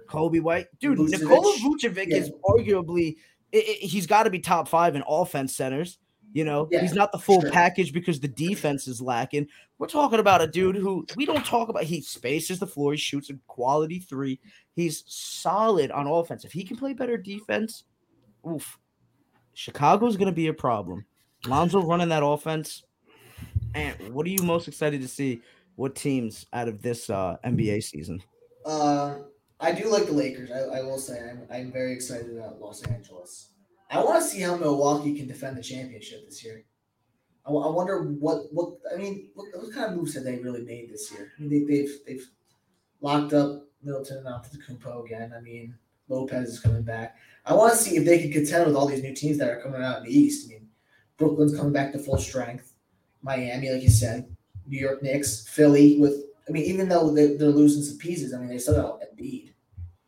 [0.08, 0.98] Coby White, dude.
[0.98, 1.20] Vucevic.
[1.20, 2.16] Nikola Vucevic Yeah.
[2.16, 3.16] is arguably
[3.54, 5.98] i- i- he's got to be top five in offense centers.
[6.32, 7.50] You know, Yeah, he's not the full sure.
[7.50, 9.48] package because the defense is lacking.
[9.78, 11.84] We're talking about a dude who we don't talk about.
[11.84, 12.92] He spaces the floor.
[12.92, 14.40] He shoots a quality three.
[14.74, 16.44] He's solid on offense.
[16.44, 17.84] If he can play better defense,
[18.46, 18.78] oof,
[19.54, 21.04] Chicago's going to be a problem.
[21.46, 22.82] Lonzo running that offense.
[23.74, 25.42] And what are you most excited to see?
[25.76, 28.20] What teams out of this uh, NBA season?
[28.66, 29.18] Uh,
[29.60, 30.50] I do like the Lakers.
[30.50, 33.52] I, I will say I'm, I'm very excited about Los Angeles.
[33.90, 36.64] I want to see how Milwaukee can defend the championship this year.
[37.46, 39.30] I, I wonder what what I mean.
[39.34, 41.32] What, what kind of moves have they really made this year?
[41.36, 42.26] I mean, they, they've they've
[43.00, 45.32] locked up Middleton and Antetokounmpo again.
[45.36, 45.74] I mean,
[46.08, 47.16] Lopez is coming back.
[47.46, 49.62] I want to see if they can contend with all these new teams that are
[49.62, 50.46] coming out in the East.
[50.46, 50.67] I mean,
[51.18, 52.72] Brooklyn's coming back to full strength.
[53.22, 54.34] Miami, like you said,
[54.66, 58.38] New York Knicks, Philly with I mean, even though they, they're losing some pieces, I
[58.38, 59.52] mean, they still got Embiid.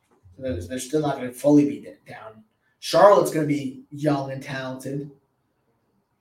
[0.08, 2.44] So they're, they're still not going to fully be down.
[2.78, 5.10] Charlotte's going to be young and talented.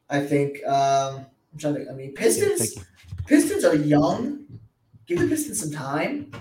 [0.09, 0.65] I think.
[0.65, 1.89] Um, I'm trying to.
[1.89, 2.75] I mean, Pistons.
[2.75, 2.81] you.
[3.27, 4.45] Pistons are young.
[5.05, 6.31] Give the Pistons some time.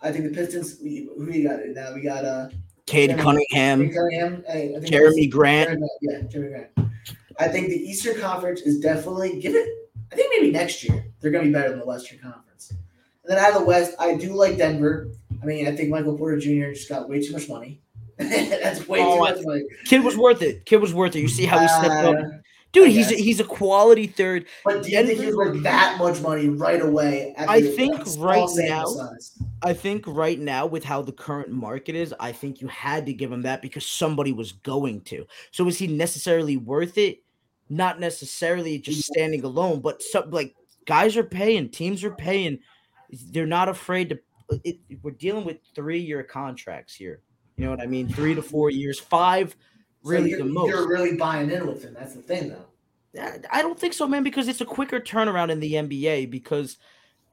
[0.00, 0.78] I think the Pistons.
[0.82, 1.94] We, who we got now?
[1.94, 2.48] We got uh,
[2.86, 4.44] Cade Jerami- Cunningham, Cunningham.
[4.50, 5.70] I, Jerami Grant.
[5.70, 6.83] Jerami- Yeah, Jerami Grant.
[7.38, 9.68] I think the Eastern Conference is definitely give it.
[10.12, 12.70] I think maybe next year they're going to be better than the Western Conference.
[12.70, 12.78] And
[13.26, 15.08] then out of the West, I do like Denver.
[15.42, 16.72] I mean, I think Michael Porter Jr.
[16.72, 17.80] just got way too much money.
[18.18, 19.62] That's way Oh, too much money.
[19.86, 20.64] Kid was worth it.
[20.66, 21.20] Kid was worth it.
[21.20, 22.28] You see how he stepped up, Uh,
[22.72, 22.90] dude.
[22.90, 24.46] He's a, he's a quality third.
[24.64, 27.34] but do you think he was worth that much money right away?
[27.36, 29.32] I think right now- size?
[29.62, 33.14] I think right now with how the current market is, I think you had to
[33.14, 35.26] give him that because somebody was going to.
[35.52, 37.23] So is he necessarily worth it?
[37.74, 39.12] Not necessarily just mm-hmm.
[39.12, 40.54] standing alone, but some like
[40.86, 42.60] guys are paying, teams are paying.
[43.30, 44.18] They're not afraid to.
[44.50, 47.20] Uh, it, we're dealing with three-year contracts here.
[47.56, 48.08] You know what I mean?
[48.08, 48.78] Three to four mm-hmm.
[48.78, 49.56] years, five,
[50.02, 50.68] really you're, the most.
[50.68, 51.94] You're really buying in with him.
[51.94, 52.66] That's the thing, though.
[53.20, 56.76] I I don't think so, man, because it's a quicker turnaround in the NBA because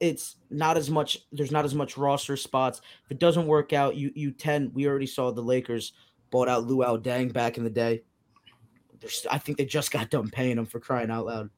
[0.00, 2.80] it's not as much there's not as much roster spots.
[3.04, 5.92] If it doesn't work out, you you tend we already saw the Lakers
[6.30, 8.02] bought out Luol Deng back in the day.
[9.30, 11.50] I think they just got done paying him for crying out loud.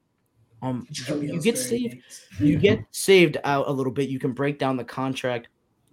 [0.62, 1.98] Um you, you get saved
[2.38, 4.08] you get saved out a little bit.
[4.08, 5.48] You can break down the contract.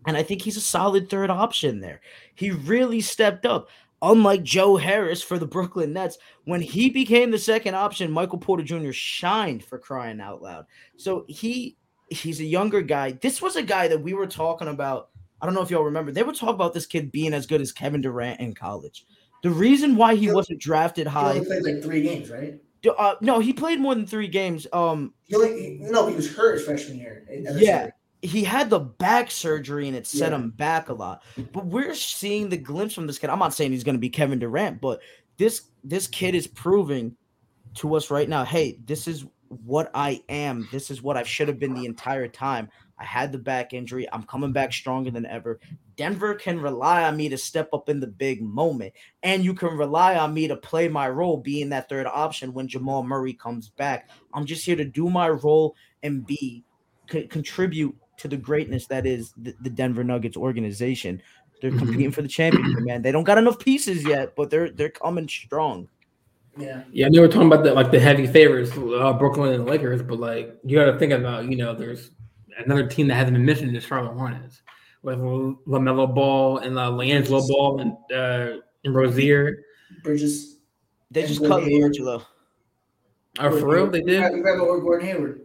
[0.08, 2.02] And I think he's a solid third option there.
[2.36, 3.70] He really stepped up.
[4.04, 8.64] Unlike Joe Harris for the Brooklyn Nets, when he became the second option, Michael Porter
[8.64, 8.92] Jr.
[8.92, 10.66] shined for crying out loud.
[10.98, 11.78] So he
[12.10, 13.12] he's a younger guy.
[13.14, 15.10] This was a guy that we were talking about.
[15.40, 16.12] I don't know if y'all remember.
[16.12, 19.06] They were talking about this kid being as good as Kevin Durant in college.
[19.42, 22.60] The reason why he wasn't drafted He high, only played like three games, right?
[22.98, 24.68] uh, no, he played more than three games.
[24.74, 27.26] Um, He only, he, no, he was hurt his freshman year.
[27.30, 27.88] Yeah.
[27.88, 27.92] MSU.
[28.24, 30.38] he had the back surgery and it set Yeah.
[30.38, 31.24] him back a lot.
[31.54, 33.30] But we're seeing the glimpse from this kid.
[33.30, 35.02] I'm not saying he's going to be Kevin Durant, but
[35.38, 37.16] this this kid is proving
[37.76, 39.26] to us right now, hey, this is
[39.66, 40.68] what I am.
[40.72, 42.70] This is what I should have been the entire time.
[43.02, 44.08] I had the back injury.
[44.14, 45.60] I'm coming back stronger than ever.
[45.98, 48.94] Denver can rely on me to step up in the big moment.
[49.24, 52.68] And you can rely on me to play my role, being that third option when
[52.68, 54.12] Jamal Murray comes back.
[54.36, 56.64] I'm just here to do my role and be
[57.10, 61.20] co- contribute to the greatness that is the, the Denver Nuggets organization.
[61.60, 61.80] They're Mhm.
[61.80, 63.02] competing for the championship, man.
[63.02, 65.88] They don't got enough pieces yet, but they're they're coming strong.
[66.58, 66.84] Yeah.
[66.92, 69.72] Yeah, I know we're talking about the like the heavy favorites, uh, Brooklyn and the
[69.72, 72.12] Lakers, but like you got to think about, you know, there's
[72.58, 74.62] another team that hasn't been mentioned, is Charlotte Hornets,
[75.04, 79.64] with LaMelo Ball and uh, LiAngelo Ball and uh, and Rozier.
[80.04, 80.58] Bridges.
[81.12, 81.84] They just cut Hayward.
[81.86, 82.26] Angelo.
[83.40, 84.20] Oh, for real, they did.
[84.20, 85.42] grab, you grab or Gordon Hayward.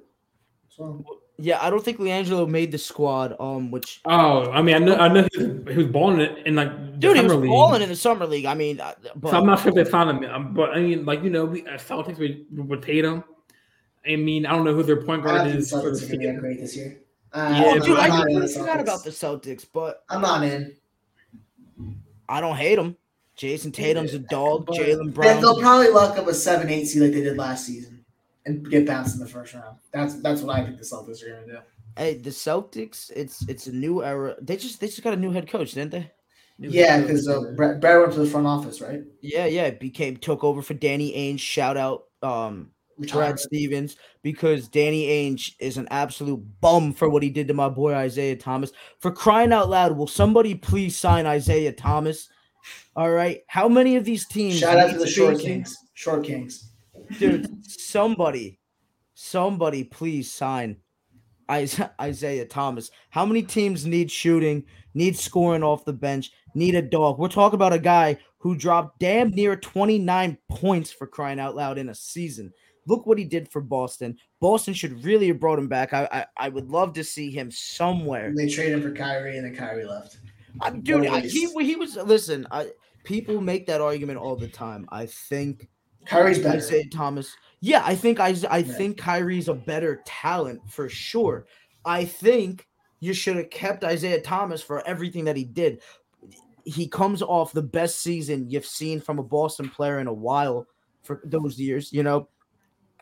[0.68, 1.04] So,
[1.38, 3.36] Yeah, I don't think LiAngelo made the squad.
[3.40, 6.36] Um, which Oh, I mean, I know, I know he was, he was balling in,
[6.46, 7.50] in like the dude, he was summer league.
[7.50, 8.44] balling in the summer league.
[8.44, 10.80] I mean, uh, but So I'm not sure if they found him, um, but I
[10.80, 12.36] mean, like you know, we uh, Celtics with,
[12.68, 13.24] with Tatum.
[14.08, 16.16] I mean, I don't know who their point guard think is for the Celtics are
[16.16, 16.98] going to be great this year.
[17.32, 20.04] Uh, Yeah, oh, I'm, dude, I I'm not in completely forgot about the Celtics, but
[20.08, 20.76] I'm not in.
[22.28, 22.96] I don't hate them.
[23.36, 24.66] Jayson Tatum's a dog.
[24.68, 25.40] Jaylen Brown.
[25.40, 28.04] they'll probably lock up a seven eight seed like they did last season
[28.46, 29.76] and get bounced in the first round.
[29.92, 31.58] That's that's what I think the Celtics are going to do.
[31.96, 33.10] Hey, the Celtics.
[33.14, 34.36] It's it's a new era.
[34.40, 36.10] They just they just got a new head coach, didn't they?
[36.58, 39.02] Yeah, because uh, Brad, Brad went to the front office, right?
[39.20, 39.70] Yeah, yeah.
[39.70, 41.40] Became took over for Danny Ainge.
[41.40, 47.30] Shout out, um, Brad Stevens because Danny Ainge is an absolute bum for what he
[47.30, 48.72] did to my boy Isaiah Thomas.
[48.98, 52.28] For crying out loud, will somebody please sign Isaiah Thomas?
[52.94, 53.42] All right.
[53.48, 54.58] How many of these teams?
[54.58, 55.38] Shout out to the Short?
[55.38, 55.76] Kings.
[55.94, 56.70] Short Kings.
[57.18, 58.58] Dude, somebody,
[59.14, 60.78] somebody please sign
[61.50, 62.90] Isaiah Thomas.
[63.10, 64.64] How many teams need shooting,
[64.94, 67.18] need scoring off the bench, need a dog?
[67.18, 71.78] We're talking about a guy who dropped damn near 29 points for crying out loud
[71.78, 72.52] in a season.
[72.86, 74.16] Look what he did for Boston.
[74.40, 75.92] Boston should really have brought him back.
[75.92, 78.32] I I, I would love to see him somewhere.
[78.34, 80.18] They traded him for Kyrie, and then Kyrie left.
[80.60, 82.46] I, dude, I, he he was listen.
[82.50, 82.70] I
[83.04, 84.86] people make that argument all the time.
[84.90, 85.68] I think
[86.06, 86.58] Kyrie's better.
[86.58, 87.34] Isaiah Thomas.
[87.60, 91.46] Yeah, I think I I think Kyrie's a better talent for sure.
[91.84, 92.66] I think
[93.00, 95.80] you should have kept Isaiah Thomas for everything that he did.
[96.64, 100.66] He comes off the best season you've seen from a Boston player in a while
[101.02, 102.28] for those years, you know.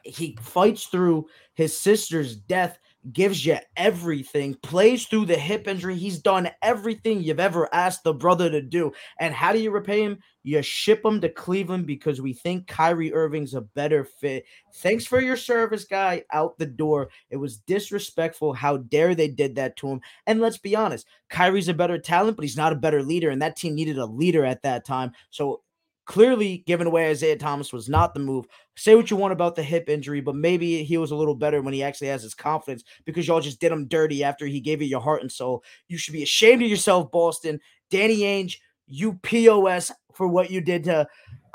[0.04, 2.78] He fights through his sister's death,
[3.12, 5.96] gives you everything, plays through the hip injury.
[5.96, 8.92] He's done everything you've ever asked the brother to do.
[9.18, 10.18] And how do you repay him?
[10.42, 14.44] You ship him to Cleveland because we think Kyrie Irving's a better fit.
[14.74, 16.24] Thanks for your service, guy.
[16.32, 17.08] Out the door.
[17.30, 18.52] It was disrespectful.
[18.52, 20.00] How dare they did that to him?
[20.26, 23.30] And let's be honest, Kyrie's a better talent, but he's not a better leader.
[23.30, 25.12] And that team needed a leader at that time.
[25.30, 25.62] So
[26.06, 28.46] clearly, giving away Isaiah Thomas was not the move.
[28.76, 31.62] Say what you want about the hip injury, but maybe he was a little better
[31.62, 34.82] when he actually has his confidence because y'all just did him dirty after he gave
[34.82, 35.62] you your heart and soul.
[35.88, 37.60] You should be ashamed of yourself, Boston.
[37.90, 38.56] Danny Ainge,
[38.86, 41.06] you POS for what you did to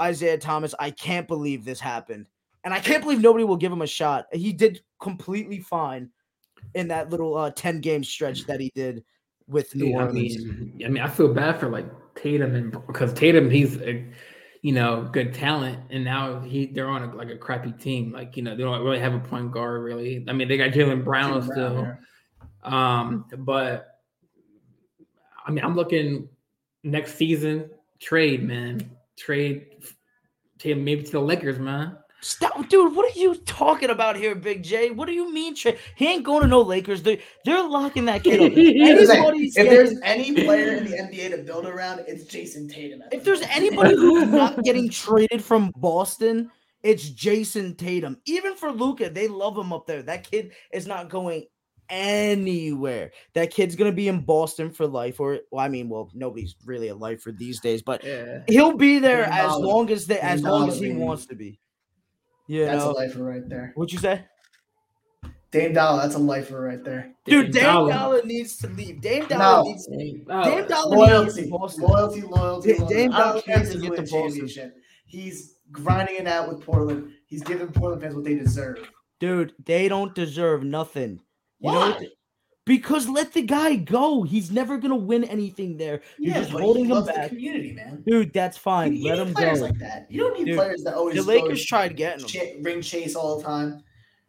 [0.01, 0.73] Isaiah Thomas.
[0.79, 2.25] I can't believe this happened.
[2.63, 4.25] And I can't believe nobody will give him a shot.
[4.31, 6.09] He did completely fine
[6.75, 9.03] in that little uh, 10 game stretch that he did
[9.47, 10.43] with New Yeah, I Orleans.
[10.43, 11.85] mean, I mean, I feel bad for like
[12.15, 14.05] Tatum and because Tatum, he's a
[14.61, 18.11] you know good talent, and now he they're on a, like a crappy team.
[18.11, 20.25] Like you know they don't really have a point guard really.
[20.27, 21.97] I mean they got Jaylen Brown still,
[22.63, 23.99] um, but
[25.45, 26.29] I mean I'm looking
[26.83, 27.69] next season
[27.99, 29.67] trade man trade
[30.63, 31.97] maybe to the Lakers man.
[32.21, 32.95] Stop, dude.
[32.95, 34.91] What are you talking about here, Big J?
[34.91, 35.55] What do you mean?
[35.55, 35.77] Trey?
[35.95, 37.01] He ain't going to no Lakers.
[37.01, 38.51] They they're locking that kid up.
[38.57, 38.93] yeah.
[38.95, 42.67] Listen, Anybody's If getting- there's any player in the NBA to build around, it's Jayson
[42.69, 43.03] Tatum.
[43.13, 46.51] if there's anybody who's not getting traded from Boston,
[46.83, 48.17] it's Jayson Tatum.
[48.25, 50.01] Even for Luka, they love him up there.
[50.03, 51.45] That kid is not going
[51.89, 53.11] anywhere.
[53.33, 55.19] That kid's gonna be in Boston for life.
[55.19, 58.41] Or well, I mean, well, nobody's really a lifer these days, but Yeah.
[58.47, 61.59] he'll be there as long as they as long as he wants to be.
[62.49, 63.71] You that's know a lifer right there.
[63.75, 64.25] what'd you say?
[65.51, 67.11] Dame Dollar, that's a lifer right there.
[67.25, 67.91] Dude, Dame Dollar.
[67.93, 69.01] Dollar needs to leave.
[69.01, 69.69] Dame Dollar No.
[69.69, 69.97] needs to oh.
[69.97, 70.25] Dame
[70.57, 70.67] Dame Dollar.
[70.67, 71.83] Dollar needs to Loyalty, Boston.
[71.85, 72.93] loyalty, loyalty, loyalty.
[72.95, 74.21] Dame Dollar care needs to get to winning Boston.
[74.29, 74.75] championship.
[75.07, 77.11] He's grinding it out with Portland.
[77.27, 78.89] He's giving Portland fans what they deserve.
[79.19, 81.19] Dude, they don't deserve nothing.
[81.59, 81.89] You know Why?
[81.91, 82.03] what?
[82.69, 84.21] Because let the guy go.
[84.21, 86.01] He's never gonna win anything there.
[86.19, 87.29] You're just but holding him back.
[87.29, 88.03] community, man.
[88.05, 88.93] Dude, that's fine.
[88.93, 89.65] You, you let him players go.
[89.65, 90.05] like that.
[90.07, 92.27] You don't need Dude, players that always the Lakers tried getting him.
[92.27, 93.81] cha- ring chase all the time.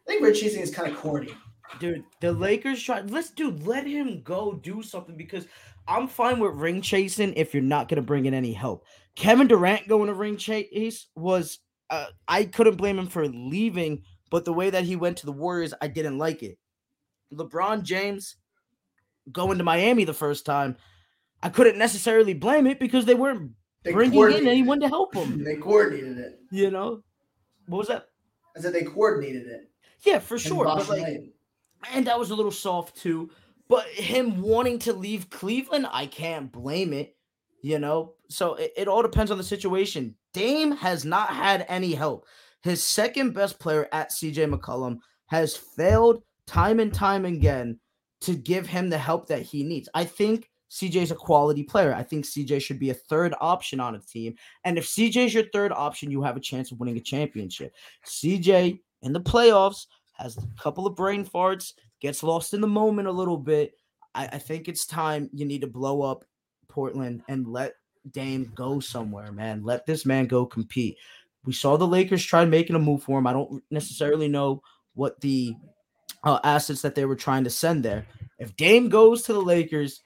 [0.07, 1.35] I think ring chasing is kind of corny.
[1.79, 3.11] Dude, the Lakers tried.
[3.11, 5.45] Let's dude, let him go do something because
[5.87, 8.85] I'm fine with ring chasing if you're not gonna bring in any help.
[9.15, 11.59] Kevin Durant going to ring chase was
[11.91, 14.01] uh, I couldn't blame him for leaving,
[14.31, 16.57] but the way that he went to the Warriors, I didn't like it.
[17.33, 18.35] LeBron James
[19.31, 20.75] going to Miami the first time,
[21.43, 23.51] I couldn't necessarily blame it because they weren't
[23.83, 25.43] They bringing in anyone to help him.
[25.43, 26.39] They coordinated it.
[26.51, 27.01] You know,
[27.67, 28.07] what was that?
[28.55, 29.69] I said they coordinated it.
[30.03, 30.65] Yeah, for in sure.
[30.65, 31.33] But like, Lane.
[31.93, 33.29] and that was a little soft too.
[33.67, 37.15] But him wanting to leave Cleveland, I can't blame it.
[37.63, 40.15] You know, so it, it all depends on the situation.
[40.33, 42.25] Dame has not had any help.
[42.63, 44.97] His second best player at CJ McCollum
[45.27, 47.79] has failed time and time again
[48.19, 49.87] to give him the help that he needs.
[49.93, 51.93] I think CJ's a quality player.
[51.93, 54.35] I think CJ should be a third option on a team.
[54.65, 57.73] And if CJ's your third option, you have a chance of winning a championship.
[58.05, 61.71] CJ in the playoffs has a couple of brain farts,
[62.01, 63.71] gets lost in the moment a little bit.
[64.13, 66.25] I, I think it's time you need to blow up
[66.67, 67.75] Portland and let
[68.11, 69.63] Dame go somewhere, man.
[69.63, 70.97] Let this man go compete.
[71.45, 73.27] We saw the Lakers try making a move for him.
[73.27, 74.61] I don't necessarily know
[74.95, 75.55] what the
[76.23, 78.05] uh, assets that they were trying to send there.
[78.39, 80.01] If Dame goes to the Lakers,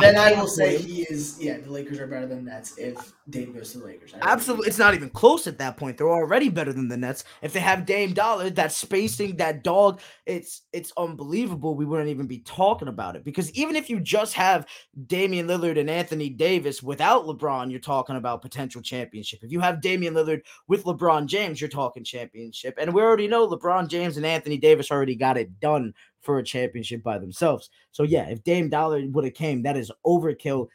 [0.00, 1.38] Then I, can't will say blame- he is.
[1.40, 4.14] Yeah, the Lakers are better than Nets if Dame goes to the Lakers.
[4.20, 5.96] Absolutely, it's not even close at that point.
[5.96, 7.22] They're already better than the Nets.
[7.40, 11.76] If they have Dame Dollar, that spacing, that dog, it's it's unbelievable.
[11.76, 14.66] We wouldn't even be talking about it because even if you just have
[15.06, 19.40] Damian Lillard and Anthony Davis without LeBron, you're talking about potential championship.
[19.42, 22.74] If you have Damian Lillard with LeBron James, you're talking championship.
[22.78, 26.44] And we already know LeBron James and Anthony Davis already got it done for a
[26.44, 27.70] championship by themselves.
[27.90, 30.68] So yeah, if Dame Dollar would have came, that is overkill.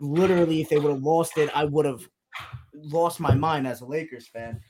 [0.00, 2.08] Literally, if they would have lost it, I would have
[2.74, 4.60] lost my mind as a Lakers fan.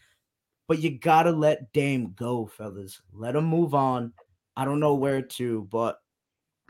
[0.68, 3.00] But you gotta let Dame go, fellas.
[3.12, 4.12] Let him move on.
[4.56, 5.98] I don't know where to, but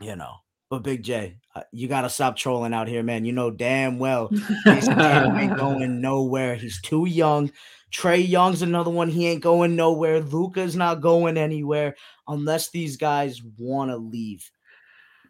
[0.01, 0.35] you know.
[0.69, 3.23] But Big J, uh, you gotta stop trolling out here, man.
[3.23, 4.29] You know damn well
[4.65, 4.99] Jayson
[5.39, 6.55] ain't going nowhere.
[6.55, 7.51] He's too young.
[7.93, 9.09] Trae Young's another one.
[9.09, 10.19] He ain't going nowhere.
[10.19, 11.95] Luka's not going anywhere
[12.27, 14.49] unless these guys want to leave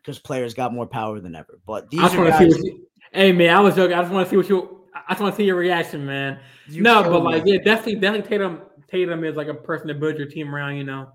[0.05, 1.59] because players got more power than ever.
[1.65, 2.79] But these I are want to see guys.
[3.11, 3.95] Hey man, I was joking.
[3.95, 4.81] I just want to see what you.
[4.93, 6.39] I just want to see your reaction, man.
[6.67, 8.61] you no, but like, yeah, definitely, definitely Tatum.
[8.87, 10.77] Tatum is like a person to build your team around.
[10.77, 11.09] You know,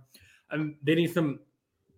[0.50, 1.40] um, they need some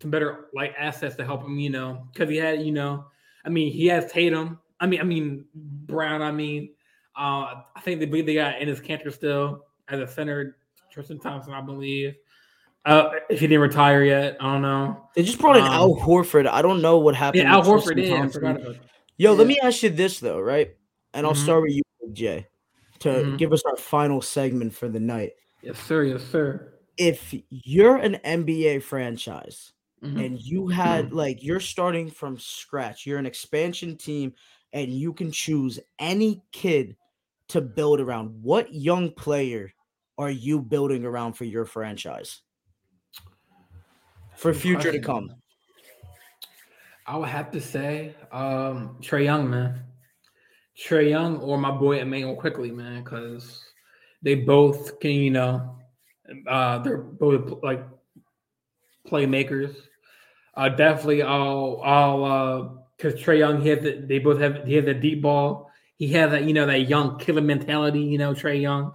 [0.01, 1.59] some better like assets to help him.
[1.59, 3.05] You know, because he had, you know,
[3.45, 4.59] I mean, he has Tatum.
[4.79, 6.21] I mean, I mean Brown.
[6.21, 6.69] I mean,
[7.15, 10.57] uh, I think they believe they got Enes Kanter still as a center.
[10.91, 12.15] Tristan Thompson, I believe.
[12.85, 15.09] Uh, if he didn't retire yet, I don't know.
[15.15, 16.47] They just brought in Um, Al Horford.
[16.47, 17.43] I don't know what happened.
[17.43, 18.05] Yeah, Al with Horford.
[18.05, 18.73] Yeah,
[19.19, 19.33] I Thompson.
[19.33, 19.33] forgot about.
[19.33, 20.77] Yo, let me ask you this though, right?
[21.13, 21.37] And I'll Mhm.
[21.37, 21.83] start with you,
[22.13, 22.47] Jay,
[22.99, 23.37] to Mhm.
[23.37, 25.33] give us our final segment for the night.
[25.61, 26.03] Yes, sir.
[26.03, 26.79] Yes, sir.
[26.97, 30.19] If you're an NBA franchise Mhm.
[30.19, 34.33] and you had like you're starting from scratch, you're an expansion team,
[34.73, 36.97] and you can choose any kid
[37.49, 39.73] to build around, what young player
[40.17, 42.41] are you building around for your franchise?
[44.35, 45.42] For future to come.
[47.05, 49.83] I would have to say um Trae Young, man.
[50.77, 53.63] Trae Young or my boy Immanuel Quickley, man, because
[54.21, 55.75] they both can, you know,
[56.47, 57.85] uh they're both like
[59.07, 59.75] playmakers.
[60.55, 64.75] Uh definitely I'll I'll uh because Trae Young he has the, they both have he
[64.75, 65.69] has the deep ball.
[65.97, 68.93] He has that, you know, that young killer mentality, you know, Trae Young.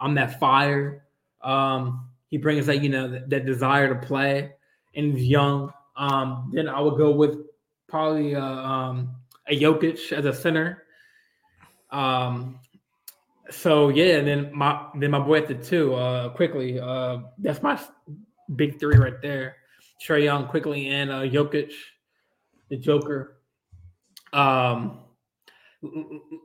[0.00, 1.04] I'm that fire.
[1.42, 4.52] Um, he brings that, you know, that, that desire to play
[4.94, 5.72] and he's young.
[5.96, 7.47] Um, then I would go with
[7.88, 9.16] probably uh, um,
[9.48, 10.84] a Jokic as a center.
[11.90, 12.60] Um,
[13.50, 15.94] so yeah, and then my then my boy at the two.
[15.94, 17.80] Uh, Quickley, uh, that's my
[18.54, 19.56] big three right there.
[20.06, 21.72] Trae Young, Quickley, and uh, Jokic,
[22.68, 23.38] the Joker.
[24.32, 25.00] Um,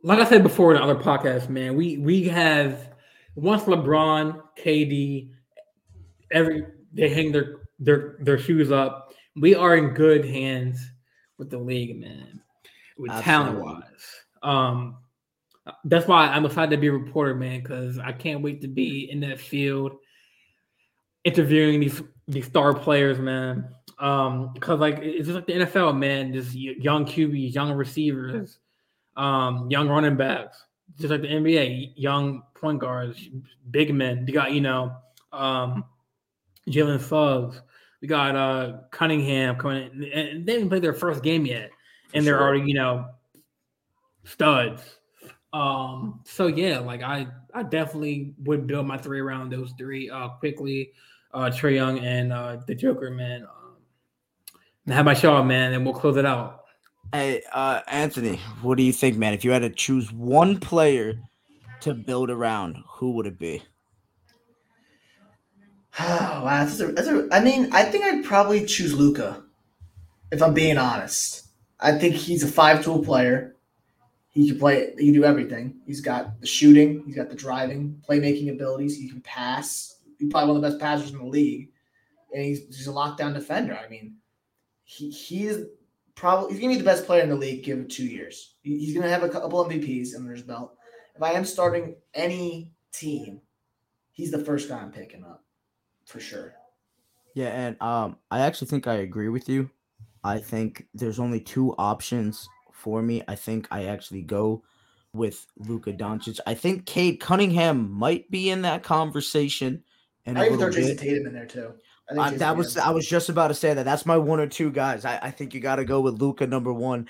[0.03, 2.93] like I said before in other podcasts, man, we we have
[3.35, 5.31] once LeBron, KD,
[6.31, 9.13] every they hang their their their shoes up.
[9.35, 10.92] We are in good hands
[11.43, 12.41] with the league, man.
[12.97, 13.83] With talent wise.
[14.43, 14.97] um,
[15.85, 19.09] that's why I'm excited to be a reporter, man, because I can't wait to be
[19.09, 19.93] in that field,
[21.23, 23.69] interviewing these these star players, man.
[23.99, 26.33] Um, because like it's just like the NFL, man.
[26.33, 28.59] Just young QBs, young receivers,
[29.17, 30.63] um, young running backs,
[30.97, 33.29] just like the NBA, young point guards,
[33.71, 34.25] big men.
[34.27, 34.95] You got you know,
[35.31, 35.85] um,
[36.67, 37.61] Jalen Suggs.
[38.03, 41.71] We got uh Cunningham coming in, and they didn't play their first game yet,
[42.13, 43.05] and they're already you know
[44.25, 44.81] studs.
[45.53, 50.27] Um, so yeah, like I I definitely would build my three around those three uh
[50.39, 50.91] Quickley.
[51.33, 53.43] Uh Trae Young and uh the Joker, man.
[53.43, 53.77] Um,
[54.85, 55.71] and how about y'all, man?
[55.71, 56.65] And we'll close it out.
[57.13, 59.33] Hey, uh, Anthony, what do you think, man?
[59.33, 61.21] If you had to choose one player
[61.79, 63.63] to build around, who would it be?
[65.99, 66.03] Oh,
[66.43, 69.43] wow, that's a, that's a, I mean, I think I'd probably choose Luka,
[70.31, 71.47] if I'm being honest.
[71.79, 73.55] I think he's a five tool player.
[74.29, 74.93] He can play.
[74.97, 75.75] He can do everything.
[75.85, 77.03] He's got the shooting.
[77.05, 78.97] He's got the driving, playmaking abilities.
[78.97, 79.97] He can pass.
[80.17, 81.69] He's probably one of the best passers in the league,
[82.33, 83.77] and he's, he's a lockdown defender.
[83.77, 84.15] I mean,
[84.85, 85.65] he he's
[86.15, 87.63] probably he's gonna be the best player in the league.
[87.63, 88.55] Give it two years.
[88.63, 90.75] He, he's gonna have a couple MVPs under his belt.
[91.15, 93.41] If I am starting any team,
[94.13, 95.42] he's the first guy I'm picking up
[96.05, 96.53] for sure.
[97.35, 99.69] Yeah, and um, I actually think I agree with you.
[100.23, 103.23] I think there's only two options for me.
[103.27, 104.63] I think I actually go
[105.13, 106.39] with Luka Doncic.
[106.47, 109.83] I think Cade Cunningham might be in that conversation.
[110.25, 111.73] And I even throw Jayson Tatum in there too.
[112.09, 113.83] Uh, that was I was just about to say that.
[113.83, 115.05] That's my one or two guys.
[115.05, 117.07] I, I think you got to go with Luka number one,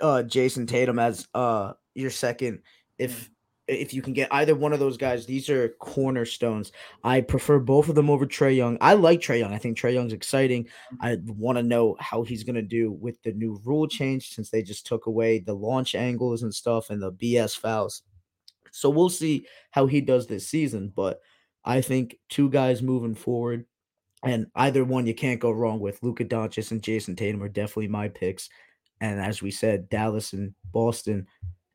[0.00, 2.62] uh, Jayson Tatum as uh your second.
[2.98, 3.30] If
[3.66, 6.72] if you can get either one of those guys, these are cornerstones.
[7.02, 8.76] I prefer both of them over Trae Young.
[8.80, 9.52] I like Trae Young.
[9.52, 10.68] I think Trae Young's exciting.
[11.00, 14.50] I want to know how he's going to do with the new rule change since
[14.50, 18.02] they just took away the launch angles and stuff and the BS fouls.
[18.70, 20.92] So we'll see how he does this season.
[20.94, 21.20] But
[21.64, 23.64] I think two guys moving forward,
[24.22, 26.02] and either one you can't go wrong with.
[26.02, 28.48] Luka Doncic and Jayson Tatum are definitely my picks.
[29.00, 31.26] And as we said, Dallas and Boston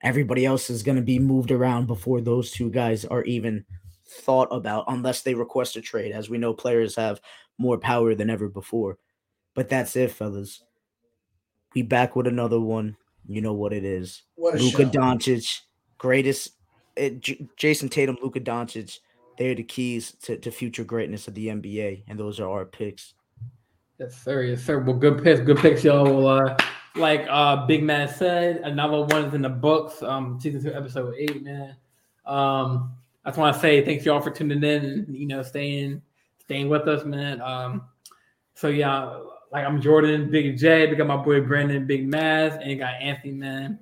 [0.02, 3.66] everybody else is going to be moved around before those two guys are even
[4.08, 6.12] thought about unless they request a trade.
[6.12, 7.22] As we know players have
[7.58, 8.98] more power than ever before.
[9.54, 10.64] But that's it fellas.
[11.76, 12.98] We back with another one.
[13.28, 14.24] You know what it is.
[14.38, 15.60] Luka Doncic
[15.98, 16.54] greatest
[16.96, 19.00] it, eh, J- Jayson Tatum Luka Doncic
[19.38, 23.14] they're the keys to, to future greatness of the NBA and those are our picks.
[24.00, 24.44] Yes sir.
[24.44, 24.80] Yes sir.
[24.80, 26.06] Well good picks good picks y'all.
[26.06, 26.58] Will uh
[26.96, 30.02] like uh Big Man said, another one is in the books.
[30.02, 31.76] Um, season two, episode eight, man.
[32.26, 32.94] Um,
[33.26, 36.02] I just want to say thanks y'all for tuning in and you know staying
[36.40, 37.42] staying with us, man.
[37.42, 37.84] Um,
[38.56, 39.20] so yeah,
[39.52, 42.96] like I'm Jordan, Big J, we got my boy Brandon, Big Maz, and you got
[43.02, 43.80] Anthony, man.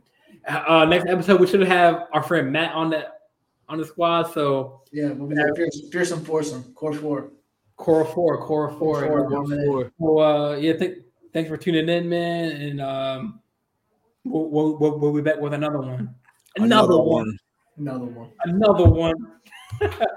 [0.47, 3.07] Uh, next episode we should have our friend Matt on the
[3.69, 4.33] on the squad.
[4.33, 7.31] So yeah, we'll be fearsome, fearsome foursome, core four.
[7.75, 9.45] Core four, core four, core four.
[9.45, 9.91] Core four.
[9.99, 10.97] Well, uh, yeah, think
[11.33, 12.51] thanks for tuning in, man.
[12.51, 13.39] And um,
[14.23, 16.15] we'll, we'll, we'll be back with another one.
[16.55, 17.05] Another, another one.
[17.05, 17.39] one.
[17.77, 18.31] Another one.
[18.45, 19.31] Another one.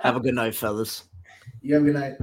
[0.03, 1.05] have a good night, fellas.
[1.61, 2.15] You have a good night.